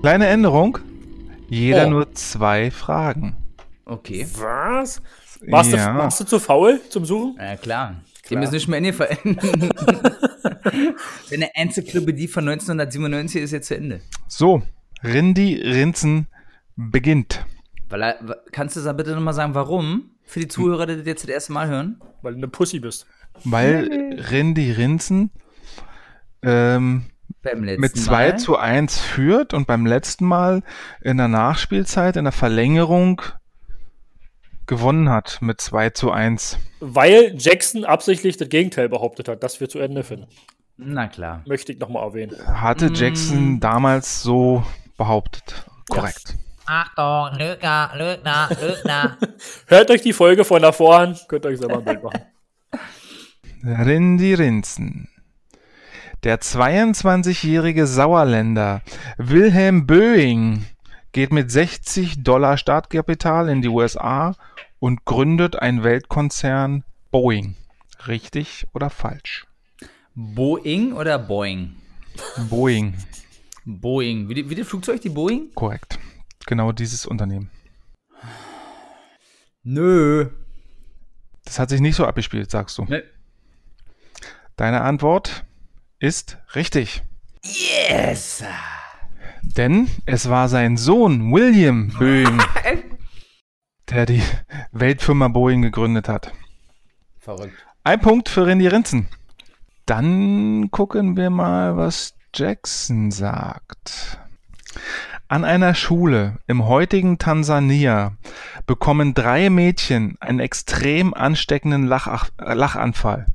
Kleine 0.00 0.26
Änderung. 0.26 0.76
Jeder 1.48 1.86
Oh. 1.86 1.90
nur 1.90 2.12
zwei 2.14 2.72
Fragen. 2.72 3.36
Okay. 3.84 4.26
Was? 4.36 5.00
Warst, 5.46 5.70
Ja. 5.70 5.92
du, 5.92 5.98
warst 6.00 6.18
du 6.18 6.24
zu 6.24 6.40
faul 6.40 6.80
zum 6.88 7.04
Suchen? 7.04 7.36
Na 7.38 7.54
klar. 7.54 8.02
Klar. 8.24 8.40
Dem 8.40 8.42
ist 8.42 8.50
nicht 8.50 8.66
mehr 8.66 8.78
eingefallen. 8.78 9.38
Deine 11.30 11.54
Enzyklopädie 11.54 12.26
von 12.26 12.42
1997 12.48 13.40
ist 13.40 13.52
jetzt 13.52 13.68
zu 13.68 13.76
Ende. 13.76 14.00
So, 14.26 14.62
Rindi 15.04 15.62
Rinzen 15.62 16.26
beginnt. 16.74 17.46
Weil, 17.88 18.02
er- 18.02 18.42
kannst 18.50 18.74
du 18.74 18.80
da 18.80 18.92
bitte 18.92 19.12
nochmal 19.14 19.32
sagen, 19.34 19.54
warum? 19.54 20.10
Für 20.24 20.40
die 20.40 20.48
Zuhörer, 20.48 20.86
die 20.86 20.96
das 20.96 21.06
jetzt 21.06 21.22
das 21.22 21.30
erste 21.30 21.52
Mal 21.52 21.68
hören? 21.68 22.00
Weil 22.22 22.32
du 22.32 22.38
eine 22.38 22.48
Pussy 22.48 22.80
bist. 22.80 23.06
Weil 23.44 24.18
Rindi 24.32 24.72
Rinzen 24.72 25.30
ähm, 26.46 27.06
Beim 27.42 27.64
letzten 27.64 27.80
mit 27.80 27.96
2 27.96 28.28
Mal. 28.30 28.38
zu 28.38 28.56
1 28.56 28.98
führt 28.98 29.54
und 29.54 29.66
beim 29.66 29.84
letzten 29.86 30.24
Mal 30.26 30.62
in 31.02 31.16
der 31.16 31.28
Nachspielzeit, 31.28 32.16
in 32.16 32.24
der 32.24 32.32
Verlängerung 32.32 33.22
gewonnen 34.66 35.08
hat 35.08 35.38
mit 35.42 35.60
2 35.60 35.90
zu 35.90 36.10
1. 36.10 36.58
Weil 36.80 37.34
Jackson 37.36 37.84
absichtlich 37.84 38.36
das 38.36 38.48
Gegenteil 38.48 38.88
behauptet 38.88 39.28
hat, 39.28 39.42
dass 39.42 39.60
wir 39.60 39.68
zu 39.68 39.78
Ende 39.78 40.02
finden. 40.02 40.26
Na 40.76 41.08
klar. 41.08 41.42
Möchte 41.46 41.72
ich 41.72 41.78
nochmal 41.78 42.02
erwähnen. 42.04 42.36
Hatte 42.46 42.90
Jackson 42.92 43.60
damals 43.60 44.22
so 44.22 44.64
behauptet. 44.96 45.64
Korrekt. 45.88 46.34
Achtung, 46.66 47.38
Lügner, 47.38 47.92
Lügner, 47.94 48.48
Lügner. 48.60 49.16
Hört 49.66 49.90
euch 49.90 50.02
die 50.02 50.12
Folge 50.12 50.44
von 50.44 50.60
davor 50.60 50.98
an, 50.98 51.16
könnt 51.28 51.46
ihr 51.46 51.50
euch 51.50 51.58
selber 51.58 51.78
ein 51.78 51.84
Bild 51.84 52.02
machen. 52.02 52.22
Rindi 53.64 54.34
Rinzen. 54.34 55.08
Der 56.22 56.40
22-jährige 56.40 57.86
Sauerländer 57.86 58.82
Wilhelm 59.18 59.86
Boeing 59.86 60.64
geht 61.12 61.32
mit 61.32 61.50
60 61.50 62.22
Dollar 62.24 62.56
Startkapital 62.56 63.48
in 63.48 63.62
die 63.62 63.68
USA 63.68 64.34
und 64.78 65.04
gründet 65.04 65.56
ein 65.56 65.84
Weltkonzern 65.84 66.84
Boeing. 67.10 67.54
Richtig 68.06 68.66
oder 68.72 68.90
falsch? 68.90 69.46
Boeing 70.14 70.94
oder 70.94 71.18
Boeing? 71.18 71.76
Boeing, 72.48 72.94
Boeing. 73.64 74.28
Wie, 74.28 74.34
die, 74.34 74.50
wie 74.50 74.54
das 74.54 74.66
Flugzeug, 74.66 75.00
die 75.02 75.10
Boeing? 75.10 75.52
korrekt. 75.54 75.98
Genau 76.46 76.72
dieses 76.72 77.06
Unternehmen. 77.06 77.50
Nö. 79.62 80.30
Das 81.44 81.58
hat 81.58 81.68
sich 81.68 81.80
nicht 81.80 81.96
so 81.96 82.06
abgespielt, 82.06 82.50
sagst 82.50 82.78
du. 82.78 82.84
Ne. 82.84 83.04
Deine 84.56 84.80
Antwort 84.80 85.44
ist 85.98 86.38
richtig. 86.54 87.02
Yes! 87.42 88.44
Denn 89.42 89.88
es 90.04 90.28
war 90.28 90.48
sein 90.48 90.76
Sohn 90.76 91.32
William 91.32 91.88
Boeing, 91.98 92.42
der 93.90 94.06
die 94.06 94.22
Weltfirma 94.72 95.28
Boeing 95.28 95.62
gegründet 95.62 96.08
hat. 96.08 96.32
Verrückt. 97.18 97.54
Ein 97.84 98.00
Punkt 98.00 98.28
für 98.28 98.46
Randy 98.46 98.66
Rinzen. 98.66 99.08
Dann 99.86 100.70
gucken 100.70 101.16
wir 101.16 101.30
mal, 101.30 101.76
was 101.76 102.14
Jackson 102.34 103.10
sagt. 103.10 104.18
An 105.28 105.44
einer 105.44 105.74
Schule 105.74 106.38
im 106.46 106.66
heutigen 106.66 107.18
Tansania 107.18 108.16
bekommen 108.66 109.14
drei 109.14 109.48
Mädchen 109.50 110.16
einen 110.20 110.40
extrem 110.40 111.14
ansteckenden 111.14 111.86
Lach 111.86 112.28
Lachanfall. 112.38 113.26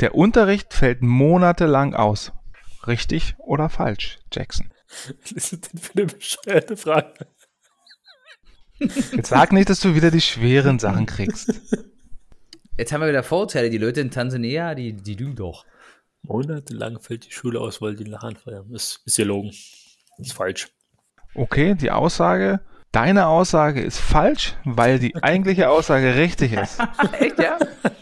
Der 0.00 0.14
Unterricht 0.14 0.72
fällt 0.72 1.02
monatelang 1.02 1.94
aus. 1.94 2.32
Richtig 2.86 3.34
oder 3.38 3.68
falsch, 3.68 4.18
Jackson? 4.32 4.72
Was 5.20 5.52
ist 5.52 5.72
denn 5.72 5.80
für 5.80 5.92
eine 5.92 6.06
bescheuerte 6.06 6.76
Frage? 6.76 7.26
Jetzt 8.78 9.28
sag 9.28 9.52
nicht, 9.52 9.68
dass 9.68 9.80
du 9.80 9.94
wieder 9.94 10.10
die 10.10 10.22
schweren 10.22 10.78
Sachen 10.78 11.04
kriegst. 11.04 11.52
Jetzt 12.78 12.92
haben 12.92 13.02
wir 13.02 13.08
wieder 13.08 13.22
Vorurteile. 13.22 13.68
Die 13.68 13.76
Leute 13.76 14.00
in 14.00 14.10
Tansania, 14.10 14.74
die, 14.74 14.94
die 14.94 15.14
lügen 15.14 15.36
doch. 15.36 15.66
Monatelang 16.22 16.98
fällt 16.98 17.26
die 17.26 17.32
Schule 17.32 17.60
aus, 17.60 17.82
weil 17.82 17.94
die 17.94 18.04
Lachanfall 18.04 18.56
haben. 18.56 18.74
Ist, 18.74 19.02
ist 19.04 19.16
gelogen. 19.16 19.50
Ist 20.16 20.32
falsch. 20.32 20.68
Okay, 21.34 21.74
die 21.74 21.90
Aussage, 21.90 22.60
deine 22.92 23.26
Aussage 23.26 23.80
ist 23.80 23.98
falsch, 23.98 24.54
weil 24.64 24.98
die 24.98 25.14
eigentliche 25.22 25.70
Aussage 25.70 26.16
richtig 26.16 26.52
ist. 26.52 26.80
Echt, 27.18 27.38
ja? 27.38 27.58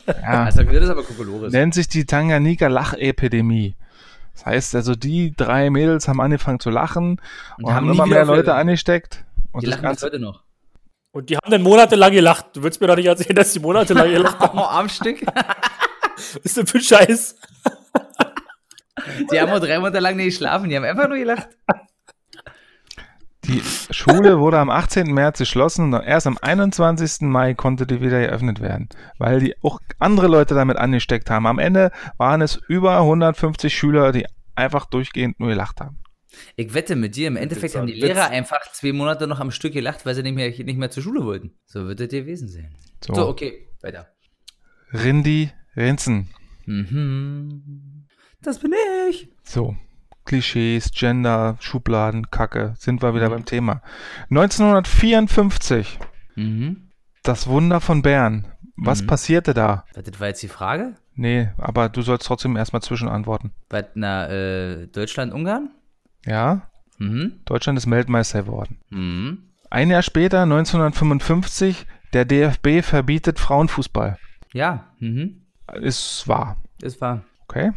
Ja. 0.06 0.44
Also, 0.44 0.62
das 0.62 0.82
ist 0.82 0.90
aber 0.90 1.02
Kokolores. 1.04 1.52
nennt 1.52 1.74
sich 1.74 1.88
die 1.88 2.06
Tanganika 2.06 2.68
Lachepidemie. 2.68 3.76
Das 4.34 4.46
heißt 4.46 4.74
also, 4.76 4.94
die 4.94 5.34
drei 5.36 5.68
Mädels 5.70 6.06
haben 6.08 6.20
angefangen 6.20 6.60
zu 6.60 6.70
lachen 6.70 7.20
und, 7.58 7.66
haben 7.66 7.88
haben 7.88 7.90
immer 7.92 8.06
mehr 8.06 8.24
Leute 8.24 8.54
angesteckt. 8.54 9.24
Und 9.52 9.62
Die 9.62 9.66
das 9.66 9.76
lachen 9.76 9.82
Ganze, 9.82 10.06
heute 10.06 10.18
noch. 10.20 10.44
Und 11.10 11.30
die 11.30 11.36
haben 11.36 11.50
dann 11.50 11.62
monatelang 11.62 12.12
gelacht. 12.12 12.46
Du 12.54 12.62
willst 12.62 12.80
mir 12.80 12.86
doch 12.86 12.96
nicht 12.96 13.06
erzählen, 13.06 13.34
dass 13.34 13.52
die 13.52 13.60
monatelang 13.60 14.10
gelacht 14.10 14.38
haben. 14.40 14.58
Oh, 14.58 14.62
am 14.62 14.88
Stück. 14.88 15.22
Was 15.26 16.36
ist 16.44 16.56
denn 16.56 16.66
für 16.66 16.78
ein 16.78 16.84
Scheiß? 16.84 17.36
Die 19.32 19.40
haben 19.40 19.50
auch 19.50 19.58
drei 19.58 19.78
Monate 19.78 19.98
lang 20.00 20.16
nicht 20.16 20.26
geschlafen. 20.26 20.68
Die 20.68 20.76
haben 20.76 20.84
einfach 20.84 21.08
nur 21.08 21.18
gelacht. 21.18 21.48
Die 23.48 23.62
Schule 23.90 24.38
wurde 24.38 24.58
am 24.58 24.70
18. 24.70 25.12
März 25.12 25.38
geschlossen 25.38 25.94
und 25.94 26.02
erst 26.02 26.26
am 26.26 26.38
21. 26.40 27.22
Mai 27.22 27.54
konnte 27.54 27.86
die 27.86 28.00
wieder 28.00 28.20
geöffnet 28.20 28.60
werden, 28.60 28.88
weil 29.18 29.40
die 29.40 29.54
auch 29.62 29.80
andere 29.98 30.28
Leute 30.28 30.54
damit 30.54 30.76
angesteckt 30.76 31.30
haben. 31.30 31.46
Am 31.46 31.58
Ende 31.58 31.90
waren 32.18 32.42
es 32.42 32.60
über 32.68 32.98
150 32.98 33.76
Schüler, 33.76 34.12
die 34.12 34.26
einfach 34.54 34.86
durchgehend 34.86 35.40
nur 35.40 35.48
gelacht 35.48 35.80
haben. 35.80 35.98
Ich 36.56 36.74
wette 36.74 36.94
mit 36.94 37.16
dir, 37.16 37.28
im 37.28 37.36
Endeffekt 37.36 37.74
haben 37.74 37.86
die 37.86 37.94
Witz. 37.94 38.02
Lehrer 38.02 38.28
einfach 38.28 38.60
zwei 38.72 38.92
Monate 38.92 39.26
noch 39.26 39.40
am 39.40 39.50
Stück 39.50 39.72
gelacht, 39.72 40.04
weil 40.04 40.14
sie 40.14 40.22
nicht 40.22 40.34
mehr, 40.34 40.50
nicht 40.50 40.78
mehr 40.78 40.90
zur 40.90 41.02
Schule 41.02 41.24
wollten. 41.24 41.56
So 41.64 41.86
wird 41.86 42.00
das 42.00 42.08
gewesen 42.08 42.48
sein. 42.48 42.74
So, 43.02 43.14
So, 43.14 43.28
okay, 43.28 43.66
weiter. 43.80 44.08
Rindi 44.92 45.50
Rinzen. 45.76 46.28
Mhm. 46.66 48.06
Das 48.42 48.58
bin 48.58 48.72
ich. 49.08 49.28
So, 49.42 49.76
Klischees, 50.28 50.90
Gender, 50.92 51.56
Schubladen, 51.58 52.30
Kacke, 52.30 52.74
sind 52.76 53.02
wir 53.02 53.14
wieder 53.14 53.30
beim 53.30 53.46
Thema. 53.46 53.80
1954, 54.28 55.98
Mhm. 56.36 56.90
das 57.22 57.46
Wunder 57.48 57.80
von 57.80 58.02
Bern. 58.02 58.46
Was 58.76 59.02
Mhm. 59.02 59.06
passierte 59.08 59.54
da? 59.54 59.84
Das 59.94 60.20
war 60.20 60.28
jetzt 60.28 60.42
die 60.42 60.48
Frage? 60.48 60.94
Nee, 61.14 61.48
aber 61.56 61.88
du 61.88 62.02
sollst 62.02 62.26
trotzdem 62.26 62.56
erstmal 62.56 62.82
zwischenantworten. 62.82 63.52
Was, 63.70 63.86
na, 63.94 64.28
äh, 64.28 64.86
Deutschland, 64.86 65.32
Ungarn? 65.32 65.70
Ja, 66.24 66.68
Mhm. 66.98 67.40
Deutschland 67.44 67.78
ist 67.78 67.88
Weltmeister 67.90 68.42
geworden. 68.42 68.78
Mhm. 68.90 69.38
Ein 69.70 69.90
Jahr 69.90 70.02
später, 70.02 70.46
1955, 70.46 71.86
der 72.12 72.24
DFB 72.24 72.82
verbietet 72.82 73.38
Frauenfußball. 73.38 74.18
Ja, 74.52 74.92
mhm. 74.98 75.42
Ist 75.80 76.26
wahr. 76.28 76.56
Das 76.80 77.00
war. 77.00 77.22
Okay. 77.46 77.72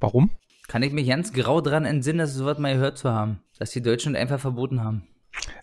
Warum? 0.00 0.30
Kann 0.68 0.82
ich 0.82 0.92
mich 0.92 1.08
ganz 1.08 1.32
grau 1.32 1.60
dran 1.62 1.86
entsinnen, 1.86 2.18
dass 2.18 2.34
sowas 2.34 2.58
mal 2.58 2.74
gehört 2.74 2.98
zu 2.98 3.10
haben. 3.10 3.40
Dass 3.58 3.70
die 3.70 3.82
Deutschen 3.82 4.12
das 4.12 4.20
einfach 4.20 4.38
verboten 4.38 4.84
haben. 4.84 5.02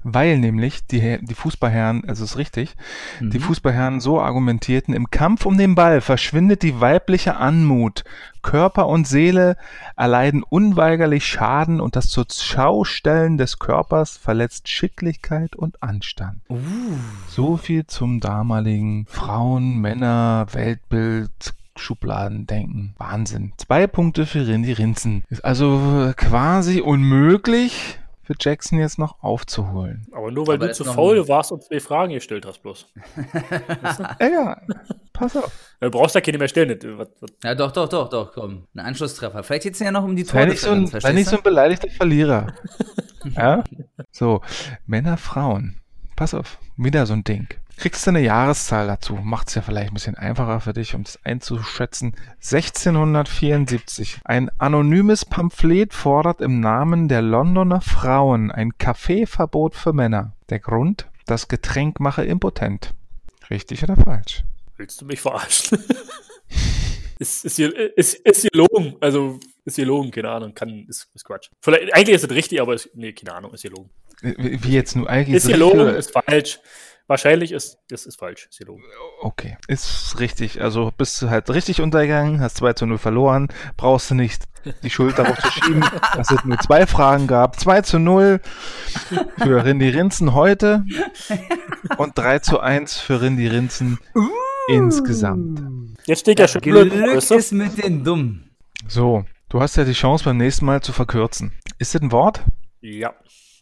Weil 0.03 0.37
nämlich 0.37 0.85
die, 0.87 1.19
die 1.21 1.33
Fußballherren, 1.33 2.07
also 2.07 2.23
ist 2.23 2.37
richtig, 2.37 2.75
die 3.19 3.39
Fußballherren 3.39 3.99
so 3.99 4.21
argumentierten, 4.21 4.93
im 4.93 5.09
Kampf 5.09 5.45
um 5.45 5.57
den 5.57 5.75
Ball 5.75 5.99
verschwindet 6.01 6.61
die 6.63 6.79
weibliche 6.79 7.37
Anmut. 7.37 8.03
Körper 8.41 8.87
und 8.87 9.07
Seele 9.07 9.57
erleiden 9.97 10.43
unweigerlich 10.43 11.25
Schaden 11.25 11.81
und 11.81 11.95
das 11.95 12.07
zur 12.07 12.25
Schaustellen 12.31 13.37
des 13.37 13.59
Körpers 13.59 14.17
verletzt 14.17 14.69
Schicklichkeit 14.69 15.55
und 15.55 15.81
Anstand. 15.81 16.41
So 17.27 17.57
viel 17.57 17.85
zum 17.87 18.19
damaligen 18.19 19.07
Frauen, 19.07 19.81
Männer, 19.81 20.45
Weltbild, 20.51 21.53
Schubladendenken. 21.77 22.93
Wahnsinn. 22.97 23.53
Zwei 23.57 23.87
Punkte 23.87 24.25
für 24.25 24.47
Rindy 24.47 24.73
Rinzen. 24.73 25.23
Ist 25.29 25.43
also 25.43 26.13
quasi 26.15 26.81
unmöglich 26.81 27.99
für 28.23 28.33
Jackson 28.39 28.79
jetzt 28.79 28.97
noch 28.97 29.21
aufzuholen. 29.21 30.07
Aber 30.11 30.31
nur 30.31 30.47
weil 30.47 30.55
Aber 30.55 30.67
du 30.67 30.73
zu 30.73 30.83
faul 30.83 31.19
ein- 31.19 31.27
warst 31.27 31.51
und 31.51 31.63
zwei 31.63 31.79
Fragen 31.79 32.13
gestellt 32.13 32.45
hast 32.45 32.61
bloß. 32.63 32.87
Egal. 34.19 34.61
Pass 35.13 35.35
auf. 35.37 35.51
Du 35.79 35.89
brauchst 35.91 36.15
ja 36.15 36.21
keine 36.21 36.37
mehr 36.39 36.47
stellen. 36.47 36.77
Ja, 37.43 37.55
doch, 37.55 37.71
doch, 37.71 37.87
doch, 37.87 38.09
doch, 38.09 38.33
komm. 38.33 38.67
Ein 38.73 38.79
Anschlusstreffer. 38.87 39.43
Vielleicht 39.43 39.63
geht's 39.63 39.79
ja 39.79 39.91
noch 39.91 40.03
um 40.03 40.15
die 40.15 40.23
Sei 40.23 40.45
nicht 40.45 40.59
so 40.61 40.71
ein, 40.71 40.87
sei 40.87 41.13
nicht 41.13 41.29
so 41.29 41.37
ein 41.37 41.43
beleidigter 41.43 41.89
Verlierer. 41.89 42.47
ja? 43.35 43.63
So, 44.11 44.41
Männer, 44.85 45.17
Frauen. 45.17 45.75
Pass 46.15 46.33
auf, 46.33 46.57
wieder 46.77 47.05
so 47.05 47.13
ein 47.13 47.23
Ding. 47.23 47.47
Kriegst 47.77 48.05
du 48.05 48.11
eine 48.11 48.21
Jahreszahl 48.21 48.87
dazu? 48.87 49.15
Macht's 49.21 49.55
ja 49.55 49.61
vielleicht 49.61 49.91
ein 49.91 49.93
bisschen 49.93 50.15
einfacher 50.15 50.61
für 50.61 50.73
dich, 50.73 50.95
um 50.95 51.03
das 51.03 51.19
einzuschätzen. 51.23 52.15
1674. 52.35 54.19
Ein 54.23 54.49
anonymes 54.57 55.25
Pamphlet 55.25 55.93
fordert 55.93 56.41
im 56.41 56.59
Namen 56.59 57.07
der 57.07 57.21
Londoner 57.21 57.81
Frauen 57.81 58.51
ein 58.51 58.77
Kaffeeverbot 58.77 59.75
für 59.75 59.93
Männer. 59.93 60.33
Der 60.49 60.59
Grund? 60.59 61.07
Das 61.25 61.47
Getränk 61.47 61.99
mache 61.99 62.23
impotent. 62.23 62.93
Richtig 63.49 63.83
oder 63.83 63.95
falsch? 63.95 64.43
willst 64.77 65.01
du 65.01 65.05
mich 65.05 65.21
verarschen? 65.21 65.83
ist, 67.19 67.45
ist, 67.45 67.55
hier, 67.55 67.97
ist, 67.97 68.15
ist 68.15 68.51
gelogen. 68.51 68.95
Also, 68.99 69.39
ist 69.65 69.75
gelogen, 69.75 70.11
keine 70.11 70.29
Ahnung. 70.29 70.53
Kann, 70.53 70.85
ist, 70.87 71.09
ist 71.13 71.25
Quatsch. 71.25 71.49
Vielleicht, 71.61 71.93
eigentlich 71.93 72.15
ist 72.15 72.23
es 72.23 72.29
richtig, 72.29 72.61
aber 72.61 72.75
ist, 72.75 72.89
nee, 72.93 73.13
keine 73.13 73.35
Ahnung, 73.35 73.53
ist 73.53 73.63
gelogen. 73.63 73.89
Wie 74.21 74.63
wie 74.63 74.71
jetzt 74.71 74.95
nur 74.95 75.09
eigentlich 75.09 75.35
Ist 75.35 75.47
gelogen, 75.47 75.87
ist 75.95 76.11
falsch. 76.11 76.59
Wahrscheinlich 77.07 77.51
ist, 77.51 77.77
das 77.89 78.07
ist 78.07 78.17
falsch, 78.17 78.47
ist 78.49 78.57
gelogen. 78.57 78.83
Okay, 79.21 79.57
ist 79.67 80.19
richtig. 80.19 80.61
Also 80.61 80.91
bist 80.97 81.21
du 81.21 81.29
halt 81.29 81.49
richtig 81.51 81.81
untergegangen, 81.81 82.39
hast 82.39 82.57
2 82.57 82.73
zu 82.73 82.85
0 82.87 82.97
verloren, 82.97 83.49
brauchst 83.77 84.09
du 84.09 84.15
nicht 84.15 84.43
die 84.81 84.89
Schuld 84.89 85.19
darauf 85.19 85.37
zu 85.37 85.51
schieben, 85.51 85.85
dass 86.15 86.31
es 86.31 86.43
nur 86.45 86.57
zwei 86.59 86.87
Fragen 86.87 87.27
gab. 87.27 87.59
2 87.59 87.81
zu 87.81 87.99
0 87.99 88.39
für 89.37 89.65
Rindy 89.65 89.89
Rinzen 89.89 90.33
heute 90.33 90.83
und 91.97 92.17
3 92.17 92.39
zu 92.39 92.59
1 92.59 92.97
für 92.97 93.21
Rindy 93.21 93.47
Rinzen 93.47 93.99
insgesamt. 94.67 95.95
Jetzt 96.05 96.21
steht 96.21 96.39
ja 96.39 96.47
schon 96.47 96.61
Glück 96.61 96.91
du? 96.91 97.35
ist 97.35 97.51
mit 97.51 97.83
den 97.83 98.03
Dummen. 98.03 98.49
So, 98.87 99.25
du 99.55 99.61
hast 99.61 99.77
ja 99.77 99.85
die 99.85 99.93
Chance 99.93 100.25
beim 100.25 100.35
nächsten 100.35 100.65
Mal 100.65 100.81
zu 100.81 100.91
verkürzen. 100.91 101.53
Ist 101.79 101.95
das 101.95 102.01
ein 102.01 102.11
Wort? 102.11 102.41
Ja, 102.81 103.13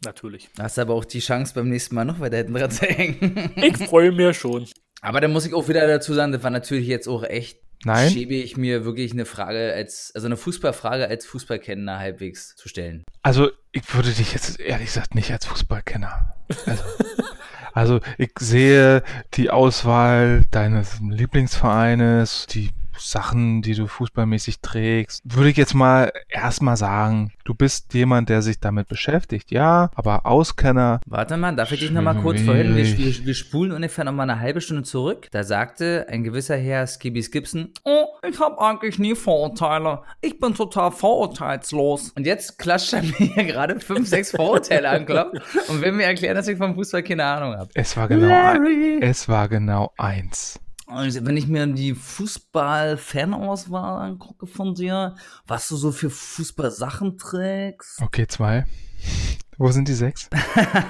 natürlich. 0.03 0.49
Hast 0.57 0.79
aber 0.79 0.95
auch 0.95 1.05
die 1.05 1.19
Chance 1.19 1.53
beim 1.53 1.69
nächsten 1.69 1.93
Mal 1.93 2.03
noch 2.03 2.19
weiter 2.19 2.37
hinten 2.37 2.55
dran 2.55 2.71
zu 2.71 2.85
hängen. 2.85 3.51
Ich 3.57 3.77
freue 3.77 4.11
mich 4.11 4.35
schon. 4.35 4.67
aber 5.01 5.21
da 5.21 5.27
muss 5.27 5.45
ich 5.45 5.53
auch 5.53 5.67
wieder 5.67 5.85
dazu 5.85 6.15
sagen, 6.15 6.31
das 6.31 6.41
war 6.41 6.49
natürlich 6.49 6.87
jetzt 6.87 7.07
auch 7.07 7.23
echt 7.23 7.59
Nein? 7.85 8.09
Schiebe 8.09 8.35
ich 8.35 8.55
mir 8.55 8.85
wirklich 8.85 9.11
eine 9.11 9.25
Frage 9.25 9.73
als, 9.73 10.13
also 10.15 10.25
eine 10.25 10.37
Fußballfrage 10.37 11.09
als 11.09 11.25
Fußballkenner 11.25 11.99
halbwegs 11.99 12.55
zu 12.55 12.69
stellen. 12.69 13.03
Also, 13.23 13.51
ich 13.73 13.93
würde 13.93 14.09
dich 14.13 14.33
jetzt 14.33 14.57
ehrlich 14.61 14.87
gesagt 14.87 15.15
nicht 15.15 15.31
als 15.31 15.45
Fußballkenner. 15.45 16.33
Also, 16.65 16.83
also 17.73 17.99
ich 18.17 18.31
sehe 18.39 19.03
die 19.33 19.49
Auswahl 19.49 20.45
deines 20.49 21.01
Lieblingsvereines, 21.01 22.47
die 22.47 22.69
Sachen, 23.10 23.62
die 23.62 23.74
du 23.74 23.88
fußballmäßig 23.88 24.60
trägst, 24.62 25.22
würde 25.24 25.49
ich 25.49 25.58
jetzt 25.58 25.74
mal 25.74 26.12
erstmal 26.30 26.78
sagen, 26.78 27.32
du 27.43 27.54
bist 27.54 27.93
jemand, 27.93 28.30
der 28.30 28.41
sich 28.41 28.60
damit 28.60 28.88
beschäftigt, 28.88 29.51
ja, 29.51 29.89
aber 29.95 30.26
Auskenner. 30.26 30.99
Warte 31.06 31.38
mal, 31.38 31.56
darf 31.56 31.72
ich 31.72 31.80
dich 31.80 31.91
nochmal 31.91 32.16
kurz 32.16 32.41
vorhin? 32.41 32.76
Wir, 32.76 32.86
wir, 32.97 33.26
wir 33.26 33.34
spulen 33.34 33.72
ungefähr 33.72 34.04
nochmal 34.04 34.30
eine 34.30 34.39
halbe 34.39 34.62
Stunde 34.62 34.84
zurück. 34.84 35.28
Da 35.32 35.43
sagte 35.43 36.08
ein 36.10 36.24
gewisser 36.24 36.58
Herr 36.58 36.88
Skibby 36.88 37.22
Skipson, 37.22 37.70
oh, 37.84 38.06
ich 38.28 38.39
habe 38.39 38.60
eigentlich 38.60 38.99
nie 38.99 39.16
Vorurteile. 39.16 40.01
Ich 40.22 40.39
bin 40.39 40.54
total 40.54 40.91
vorurteilslos. 40.91 42.12
Und 42.12 42.26
jetzt 42.26 42.58
klatscht 42.58 42.93
er 42.93 43.01
mir 43.04 43.14
hier 43.14 43.43
gerade 43.45 43.80
fünf, 43.80 44.08
sechs 44.08 44.32
Vorurteile 44.32 44.89
an, 44.89 45.06
und 45.68 45.82
will 45.82 45.91
mir 45.91 46.04
erklären, 46.06 46.36
dass 46.36 46.47
ich 46.47 46.58
vom 46.58 46.76
Fußball 46.76 47.04
keine 47.04 47.26
Ahnung 47.26 47.56
habe. 47.56 47.70
Es 47.74 47.95
war 47.97 48.08
genau, 48.08 48.34
ein, 48.34 49.01
es 49.01 49.28
war 49.28 49.47
genau 49.47 49.91
eins. 49.97 50.60
Und 50.88 51.25
wenn 51.25 51.38
ich 51.38 51.47
mir 51.47 51.65
die 51.67 51.95
Fußball-Fanauswahl 51.95 54.09
angucke 54.09 54.47
von 54.47 54.75
dir, 54.75 55.15
was 55.47 55.69
du 55.69 55.77
so 55.77 55.91
für 55.91 56.09
Fußball-Sachen 56.09 57.17
trägst. 57.17 58.01
Okay, 58.01 58.27
zwei. 58.27 58.65
Wo 59.57 59.71
sind 59.71 59.88
die 59.88 59.93
sechs? 59.93 60.29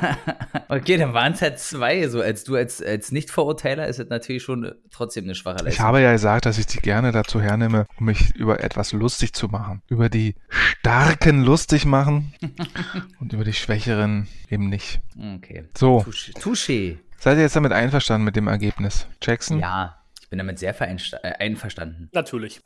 okay, 0.69 0.97
dann 0.97 1.13
waren 1.13 1.33
es 1.33 1.41
halt 1.41 1.59
zwei. 1.59 2.07
So 2.07 2.21
als 2.21 2.43
du 2.43 2.55
als, 2.55 2.81
als 2.81 3.11
Nicht-Verurteiler 3.11 3.87
ist 3.87 3.99
es 3.99 4.09
natürlich 4.09 4.43
schon 4.43 4.73
trotzdem 4.89 5.25
eine 5.25 5.35
schwache 5.35 5.57
Leistung. 5.57 5.73
Ich 5.73 5.79
habe 5.79 6.01
ja 6.01 6.11
gesagt, 6.11 6.45
dass 6.45 6.57
ich 6.57 6.65
die 6.65 6.79
gerne 6.79 7.11
dazu 7.11 7.41
hernehme, 7.41 7.85
um 7.99 8.05
mich 8.05 8.35
über 8.35 8.63
etwas 8.63 8.93
lustig 8.93 9.33
zu 9.33 9.47
machen. 9.47 9.81
Über 9.89 10.09
die 10.09 10.35
Starken 10.49 11.43
lustig 11.43 11.85
machen 11.85 12.33
und 13.19 13.33
über 13.33 13.43
die 13.43 13.53
Schwächeren 13.53 14.27
eben 14.49 14.69
nicht. 14.69 15.01
Okay. 15.35 15.65
So. 15.77 16.05
Touché. 16.39 16.97
Seid 17.23 17.37
ihr 17.37 17.43
jetzt 17.43 17.55
damit 17.55 17.71
einverstanden 17.71 18.25
mit 18.25 18.35
dem 18.35 18.49
Ergebnis? 18.49 19.07
Jackson? 19.21 19.57
Ja, 19.57 19.95
ich 20.21 20.27
bin 20.27 20.39
damit 20.39 20.59
sehr 20.59 20.75
äh, 20.81 21.31
einverstanden. 21.39 22.09
Natürlich. 22.11 22.61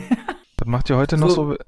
Was 0.58 0.66
macht 0.66 0.90
ihr 0.90 0.96
heute 0.96 1.16
noch 1.16 1.30
so, 1.30 1.52
so 1.52 1.58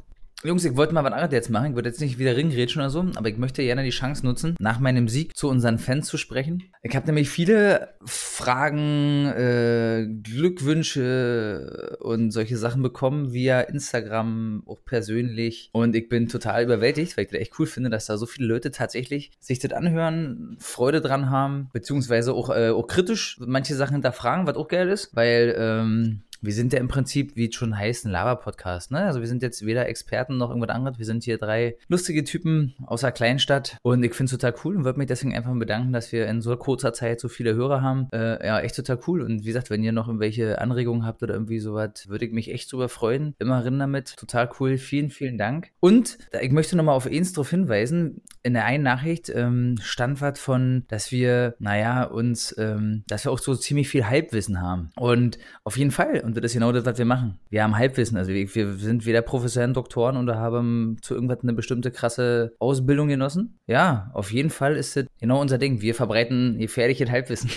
Jungs, 0.47 0.63
ich 0.67 0.77
wollte 0.77 0.93
mal 0.93 1.03
was 1.03 1.13
anderes 1.15 1.33
jetzt 1.33 1.49
machen. 1.49 1.71
Ich 1.71 1.75
würde 1.75 1.89
jetzt 1.89 2.03
nicht 2.03 2.19
wieder 2.19 2.37
Ringrätschen 2.37 2.83
oder 2.83 2.91
so, 2.91 3.07
aber 3.15 3.31
ich 3.31 3.39
möchte 3.39 3.63
gerne 3.63 3.83
die 3.83 3.89
Chance 3.89 4.27
nutzen, 4.27 4.57
nach 4.61 4.79
meinem 4.79 5.09
Sieg 5.09 5.35
zu 5.35 5.49
unseren 5.49 5.79
Fans 5.79 6.07
zu 6.07 6.19
sprechen. 6.19 6.65
Ich 6.83 6.95
habe 6.95 7.07
nämlich 7.07 7.31
viele 7.31 7.95
Fragen, 8.05 9.25
äh, 9.25 10.07
Glückwünsche 10.23 11.97
und 12.01 12.31
solche 12.31 12.59
Sachen 12.59 12.83
bekommen 12.83 13.33
via 13.33 13.63
Instagram, 13.63 14.65
auch 14.67 14.85
persönlich. 14.85 15.71
Und 15.73 15.97
ich 15.97 16.11
bin 16.11 16.29
total 16.29 16.65
überwältigt, 16.65 17.17
weil 17.17 17.25
ich 17.25 17.31
das 17.31 17.41
echt 17.41 17.59
cool 17.59 17.67
finde, 17.67 17.89
dass 17.89 18.05
da 18.05 18.19
so 18.19 18.27
viele 18.27 18.47
Leute 18.47 18.71
tatsächlich 18.71 19.33
sich 19.41 19.61
das 19.61 19.73
anhören, 19.73 20.59
Freude 20.61 21.01
dran 21.01 21.31
haben, 21.31 21.71
beziehungsweise 21.73 22.35
auch, 22.35 22.51
äh, 22.51 22.69
auch 22.69 22.87
kritisch 22.87 23.39
manche 23.41 23.75
Sachen 23.75 23.95
hinterfragen, 23.95 24.47
was 24.47 24.57
auch 24.57 24.69
geil 24.69 24.91
ist, 24.91 25.17
weil 25.17 25.55
ähm, 25.57 26.24
wir 26.45 26.53
sind 26.53 26.73
ja 26.73 26.79
im 26.79 26.89
Prinzip, 26.89 27.37
wie 27.37 27.49
es 27.49 27.55
schon 27.55 27.77
heißt, 27.77 28.05
ein 28.05 28.11
Lava-Podcast. 28.11 28.91
Ne? 28.91 29.01
Also 29.01 29.21
wir 29.21 29.27
sind 29.27 29.43
jetzt 29.43 29.65
weder 29.65 29.89
Experten 29.89 30.37
noch 30.37 30.51
irgendwas 30.51 30.75
anderes. 30.75 30.99
Wir 30.99 31.07
sind 31.07 31.25
hier 31.25 31.39
drei 31.39 31.77
lustige 31.89 32.25
Typen 32.25 32.75
aus 32.87 33.01
der 33.01 33.13
Kleinstadt 33.13 33.79
und 33.83 34.03
ich 34.03 34.15
finde 34.15 34.27
es 34.27 34.39
total 34.39 34.55
cool 34.65 34.77
und 34.77 34.85
würde 34.85 34.99
mich 34.99 35.09
deswegen 35.09 35.35
einfach 35.35 35.55
bedanken, 35.55 35.93
dass 35.93 36.13
wir 36.13 36.27
in 36.27 36.43
so 36.43 36.55
kurzer 36.57 36.93
Zeit 36.93 37.21
so 37.21 37.29
viele 37.29 37.55
Hörer 37.55 37.81
haben. 37.81 38.09
Äh, 38.13 38.47
ja, 38.47 38.61
echt 38.61 38.77
total 38.77 38.99
cool. 39.07 39.23
Und 39.23 39.43
wie 39.43 39.47
gesagt, 39.47 39.71
wenn 39.71 39.83
ihr 39.83 39.93
noch 39.93 40.09
irgendwelche 40.09 40.61
Anregungen 40.61 41.07
habt 41.07 41.23
oder 41.23 41.35
irgendwie 41.35 41.59
sowas, 41.59 42.09
würde 42.09 42.27
ich 42.27 42.33
mich 42.33 42.51
echt 42.51 42.71
drüber 42.73 42.89
freuen. 42.89 43.35
Immer 43.39 43.65
rin 43.65 43.79
damit. 43.79 44.17
Total 44.17 44.51
cool. 44.61 44.77
Vielen, 44.77 45.11
vielen 45.11 45.39
Dank. 45.39 45.71
Und 45.81 46.19
ich 46.41 46.53
möchte 46.53 46.77
nochmal 46.77 46.97
auf 46.97 47.07
eins 47.07 47.33
drauf 47.33 47.51
hinweisen. 47.51 48.23
In 48.43 48.55
der 48.55 48.67
einen 48.67 48.85
Nachricht 48.85 49.31
ähm, 49.35 49.77
stand 49.81 50.21
was 50.21 50.39
von, 50.39 50.85
dass 50.89 51.11
wir, 51.11 51.55
naja, 51.59 52.05
uns, 52.05 52.55
ähm, 52.59 53.05
dass 53.07 53.25
wir 53.25 53.33
auch 53.33 53.39
so 53.39 53.55
ziemlich 53.55 53.89
viel 53.89 54.07
Halbwissen 54.07 54.61
haben. 54.61 54.91
Und 54.97 55.39
auf 55.65 55.79
jeden 55.79 55.91
Fall. 55.91 56.21
Und 56.21 56.34
das 56.41 56.51
ist 56.51 56.55
genau 56.55 56.73
das, 56.73 56.85
was 56.85 56.99
wir 56.99 57.05
machen. 57.05 57.39
Wir 57.51 57.63
haben 57.63 57.77
Halbwissen. 57.77 58.17
Also 58.17 58.33
wir, 58.33 58.55
wir 58.55 58.75
sind 58.75 59.07
weder 59.07 59.23
professionellen 59.23 59.75
Doktoren 59.75 60.17
oder 60.17 60.37
haben 60.37 60.99
zu 61.03 61.15
irgendwas 61.15 61.41
eine 61.43 61.53
bestimmte 61.53 61.91
krasse 61.91 62.55
Ausbildung 62.59 63.09
genossen. 63.09 63.59
Ja, 63.67 64.11
auf 64.15 64.33
jeden 64.33 64.51
Fall 64.51 64.77
ist 64.77 64.97
das 64.97 65.07
genau 65.21 65.41
unser 65.41 65.59
Ding. 65.59 65.81
Wir 65.81 65.95
verbreiten 65.95 66.59
gefährliches 66.59 67.11
Halbwissen. 67.11 67.51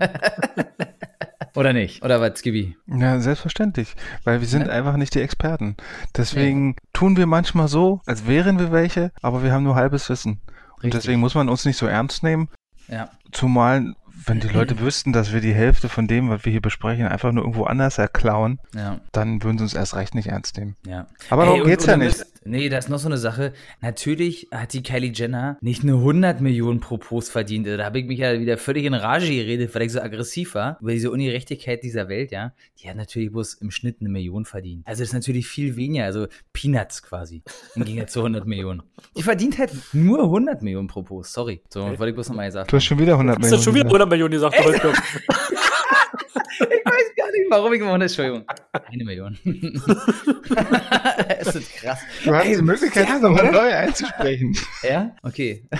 Oder 1.55 1.71
nicht? 1.71 2.03
Oder 2.03 2.19
was, 2.19 2.39
Skibi? 2.39 2.75
Ja, 2.85 3.19
selbstverständlich. 3.19 3.95
Weil 4.25 4.41
wir 4.41 4.47
sind 4.47 4.67
ja. 4.67 4.73
einfach 4.73 4.97
nicht 4.97 5.15
die 5.15 5.21
Experten. 5.21 5.77
Deswegen 6.15 6.71
ja. 6.71 6.75
tun 6.91 7.15
wir 7.15 7.27
manchmal 7.27 7.69
so, 7.69 8.01
als 8.05 8.27
wären 8.27 8.59
wir 8.59 8.71
welche, 8.71 9.11
aber 9.21 9.41
wir 9.41 9.53
haben 9.53 9.63
nur 9.63 9.75
halbes 9.75 10.09
Wissen. 10.09 10.41
Richtig. 10.41 10.83
Und 10.83 10.93
deswegen 10.93 11.19
muss 11.21 11.33
man 11.33 11.47
uns 11.47 11.63
nicht 11.63 11.77
so 11.77 11.87
ernst 11.87 12.23
nehmen. 12.23 12.49
Ja. 12.89 13.09
Zumal 13.31 13.95
wenn 14.25 14.39
die 14.39 14.47
Leute 14.47 14.79
wüssten, 14.79 15.13
dass 15.13 15.33
wir 15.33 15.41
die 15.41 15.53
Hälfte 15.53 15.89
von 15.89 16.07
dem, 16.07 16.29
was 16.29 16.45
wir 16.45 16.51
hier 16.51 16.61
besprechen, 16.61 17.07
einfach 17.07 17.31
nur 17.31 17.43
irgendwo 17.43 17.65
anders 17.65 17.97
erklauen, 17.97 18.59
ja. 18.73 18.99
dann 19.11 19.43
würden 19.43 19.57
sie 19.57 19.63
uns 19.63 19.73
erst 19.73 19.95
recht 19.95 20.15
nicht 20.15 20.27
ernst 20.27 20.57
nehmen. 20.57 20.75
Ja. 20.85 21.07
Aber 21.29 21.45
darum 21.45 21.63
geht's 21.63 21.85
ja 21.85 21.97
nicht. 21.97 22.25
Nee, 22.47 22.69
da 22.69 22.77
ist 22.77 22.89
noch 22.89 22.99
so 22.99 23.07
eine 23.07 23.17
Sache. 23.17 23.53
Natürlich 23.81 24.47
hat 24.51 24.73
die 24.73 24.83
Kylie 24.83 25.11
Jenner 25.11 25.57
nicht 25.61 25.81
eine 25.81 25.93
100 25.93 26.41
Millionen 26.41 26.79
pro 26.79 26.97
Post 26.97 27.31
verdient. 27.31 27.65
Da 27.65 27.83
habe 27.83 27.99
ich 27.99 28.05
mich 28.05 28.19
ja 28.19 28.39
wieder 28.39 28.59
völlig 28.59 28.85
in 28.85 28.93
Rage 28.93 29.27
geredet, 29.27 29.73
weil 29.73 29.81
ich 29.81 29.91
so 29.91 29.99
aggressiv 29.99 30.53
war 30.53 30.77
über 30.79 30.91
diese 30.91 31.09
Ungerechtigkeit 31.09 31.81
dieser 31.81 32.07
Welt, 32.07 32.31
ja. 32.31 32.53
Die 32.79 32.87
hat 32.87 32.97
natürlich 32.97 33.31
bloß 33.31 33.55
im 33.55 33.71
Schnitt 33.71 33.97
eine 33.99 34.09
Million 34.09 34.45
verdient. 34.45 34.85
Also 34.85 35.01
das 35.01 35.09
ist 35.09 35.13
natürlich 35.15 35.47
viel 35.47 35.75
weniger, 35.75 36.05
also 36.05 36.27
Peanuts 36.53 37.01
quasi. 37.01 37.41
Im 37.73 37.83
Gegensatz 37.83 38.13
zu 38.13 38.19
100 38.19 38.45
Millionen. 38.45 38.83
Die 39.17 39.23
verdient 39.23 39.57
halt 39.57 39.71
nur 39.93 40.21
100 40.23 40.61
Millionen 40.61 40.87
pro 40.87 41.01
Post. 41.01 41.33
Sorry. 41.33 41.63
So, 41.69 41.81
okay. 41.81 41.97
wollte 41.97 42.09
ich 42.09 42.15
bloß 42.15 42.29
nochmal 42.29 42.45
gesagt 42.45 42.71
Du 42.71 42.75
hast 42.75 42.83
schon 42.83 42.99
wieder 42.99 43.13
100 43.13 43.39
Millionen. 43.39 43.51
Du 43.51 43.57
hast 43.57 43.63
schon 43.63 43.73
wieder 43.73 43.85
100 43.85 44.07
Millionen 44.07 44.31
gesagt. 44.31 44.55
ich 46.59 46.85
weiß 46.85 47.15
gar 47.15 47.31
nicht, 47.31 47.45
warum 47.49 47.73
ich 47.73 47.79
gewonnen 47.79 47.93
habe. 47.95 48.03
Entschuldigung. 48.03 48.45
Eine 48.71 49.03
Million. 49.03 49.37
es 51.39 51.55
ist 51.55 51.75
krass. 51.75 51.99
Du 52.23 52.33
hast 52.33 52.45
Ey, 52.45 52.55
die 52.55 52.61
Möglichkeit, 52.61 53.09
das 53.09 53.21
nochmal 53.21 53.51
neu 53.51 53.73
einzusprechen. 53.73 54.55
Ja? 54.83 55.15
Okay. 55.23 55.67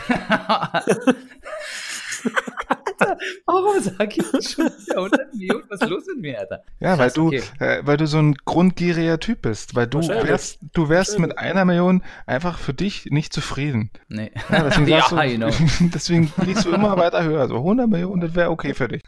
Alter, 3.00 3.18
warum 3.46 3.80
sag 3.82 4.18
ich 4.18 4.26
schon 4.48 4.70
100 4.90 5.34
Millionen? 5.34 5.64
Was 5.70 5.82
ist 5.82 5.90
los 5.90 6.04
mit 6.08 6.22
mir, 6.22 6.40
Alter? 6.40 6.64
Ja, 6.80 6.98
weil 6.98 7.12
du, 7.12 7.28
okay. 7.28 7.42
äh, 7.60 7.82
weil 7.84 7.98
du 7.98 8.08
so 8.08 8.18
ein 8.20 8.36
grundgieriger 8.46 9.20
Typ 9.20 9.42
bist. 9.44 9.76
Weil 9.76 9.88
du 9.88 10.00
wärst, 10.00 10.60
du 10.74 10.90
wärst 10.90 11.20
mit 11.20 11.38
einer 11.38 11.66
Million 11.66 12.04
einfach 12.26 12.58
für 12.58 12.74
dich 12.74 13.08
nicht 13.08 13.34
zufrieden. 13.34 13.92
Nee. 14.08 14.32
Ja, 14.50 14.64
deswegen, 14.64 14.88
ja, 14.88 15.06
du, 15.10 15.16
genau. 15.16 15.50
deswegen 15.94 16.32
liegst 16.46 16.66
du 16.66 16.72
immer 16.72 16.98
weiter 16.98 17.24
höher. 17.24 17.48
So 17.48 17.58
100 17.58 17.90
Millionen, 17.90 18.22
das 18.22 18.36
wäre 18.36 18.50
okay 18.50 18.74
für 18.74 18.88
dich. 18.88 19.04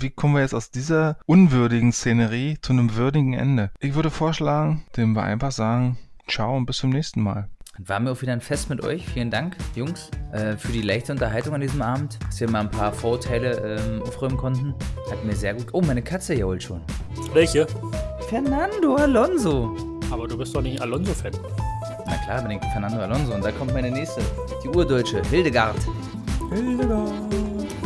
Wie 0.00 0.10
kommen 0.10 0.34
wir 0.34 0.42
jetzt 0.42 0.54
aus 0.54 0.70
dieser 0.70 1.18
unwürdigen 1.26 1.92
Szenerie 1.92 2.58
zu 2.60 2.72
einem 2.72 2.94
würdigen 2.94 3.32
Ende? 3.32 3.70
Ich 3.80 3.94
würde 3.94 4.10
vorschlagen, 4.10 4.84
dem 4.96 5.14
wir 5.14 5.24
einfach 5.24 5.50
sagen, 5.50 5.98
ciao 6.28 6.56
und 6.56 6.66
bis 6.66 6.78
zum 6.78 6.90
nächsten 6.90 7.20
Mal. 7.20 7.48
War 7.78 8.00
mir 8.00 8.10
auch 8.10 8.22
wieder 8.22 8.32
ein 8.32 8.40
Fest 8.40 8.70
mit 8.70 8.82
euch. 8.82 9.06
Vielen 9.06 9.30
Dank, 9.30 9.56
Jungs, 9.76 10.10
äh, 10.32 10.56
für 10.56 10.72
die 10.72 10.82
leichte 10.82 11.12
Unterhaltung 11.12 11.54
an 11.54 11.60
diesem 11.60 11.80
Abend, 11.82 12.18
dass 12.26 12.40
wir 12.40 12.50
mal 12.50 12.60
ein 12.60 12.70
paar 12.70 12.92
Vorurteile 12.92 13.78
ähm, 13.78 14.02
aufräumen 14.02 14.36
konnten. 14.36 14.74
Hat 15.10 15.24
mir 15.24 15.36
sehr 15.36 15.54
gut. 15.54 15.66
Oh, 15.72 15.80
meine 15.80 16.02
Katze 16.02 16.34
jault 16.34 16.62
schon. 16.62 16.80
Welche? 17.32 17.66
Fernando 18.28 18.96
Alonso. 18.96 19.97
Aber 20.10 20.26
du 20.26 20.36
bist 20.36 20.54
doch 20.54 20.62
nicht 20.62 20.80
Alonso-Fan. 20.80 21.32
Na 22.06 22.16
klar, 22.24 22.42
bin 22.42 22.52
ich 22.52 22.60
Fernando 22.72 22.98
Alonso. 22.98 23.34
Und 23.34 23.44
da 23.44 23.52
kommt 23.52 23.72
meine 23.72 23.90
nächste, 23.90 24.22
die 24.64 24.68
Urdeutsche, 24.68 25.22
Hildegard. 25.30 25.76
Hildegard. 26.50 27.12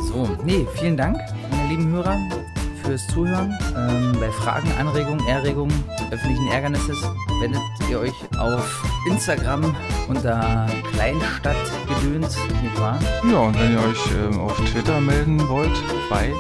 So, 0.09 0.29
nee, 0.45 0.67
vielen 0.75 0.97
Dank, 0.97 1.19
meine 1.51 1.69
lieben 1.69 1.91
Hörer, 1.91 2.19
fürs 2.83 3.07
Zuhören. 3.09 3.57
Ähm, 3.77 4.17
bei 4.21 4.31
Fragen, 4.31 4.71
Anregungen, 4.79 5.27
Erregungen, 5.27 5.85
öffentlichen 6.11 6.49
Ärgernisses 6.49 7.03
wendet 7.41 7.63
ihr 7.91 7.99
euch 7.99 8.15
auf 8.39 8.85
Instagram 9.09 9.75
unter 10.09 10.67
Kleinstadtgedöns, 10.93 12.37
nicht 12.63 12.81
wahr? 12.81 12.99
Ja, 13.31 13.39
und 13.39 13.59
wenn 13.59 13.73
ihr 13.73 13.81
euch 13.81 14.01
ähm, 14.25 14.41
auf 14.41 14.57
Twitter 14.71 15.01
melden 15.01 15.49
wollt, 15.49 15.73
bei 16.11 16.33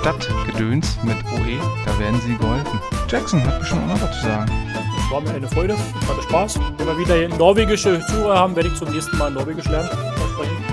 Stadtgedöns 0.00 0.96
mit 1.02 1.16
OE, 1.34 1.60
da 1.84 1.98
werden 1.98 2.18
sie 2.22 2.34
geholfen. 2.38 2.80
Jackson 3.08 3.44
hat 3.46 3.60
bestimmt 3.60 3.82
auch 3.82 3.88
noch 3.88 4.02
was 4.02 4.16
zu 4.16 4.26
sagen. 4.26 4.50
Es 4.96 5.10
war 5.10 5.20
mir 5.20 5.30
eine 5.30 5.48
Freude, 5.48 5.76
hatte 5.76 6.22
Spaß. 6.22 6.58
Wenn 6.78 6.86
wir 6.86 6.98
wieder 6.98 7.36
norwegische 7.36 8.00
Zuhörer 8.06 8.38
haben, 8.38 8.56
werde 8.56 8.70
ich 8.70 8.74
zum 8.76 8.90
nächsten 8.90 9.18
Mal 9.18 9.30
Norwegisch 9.30 9.66
lernen. 9.66 9.88
Versprechen. 9.88 10.69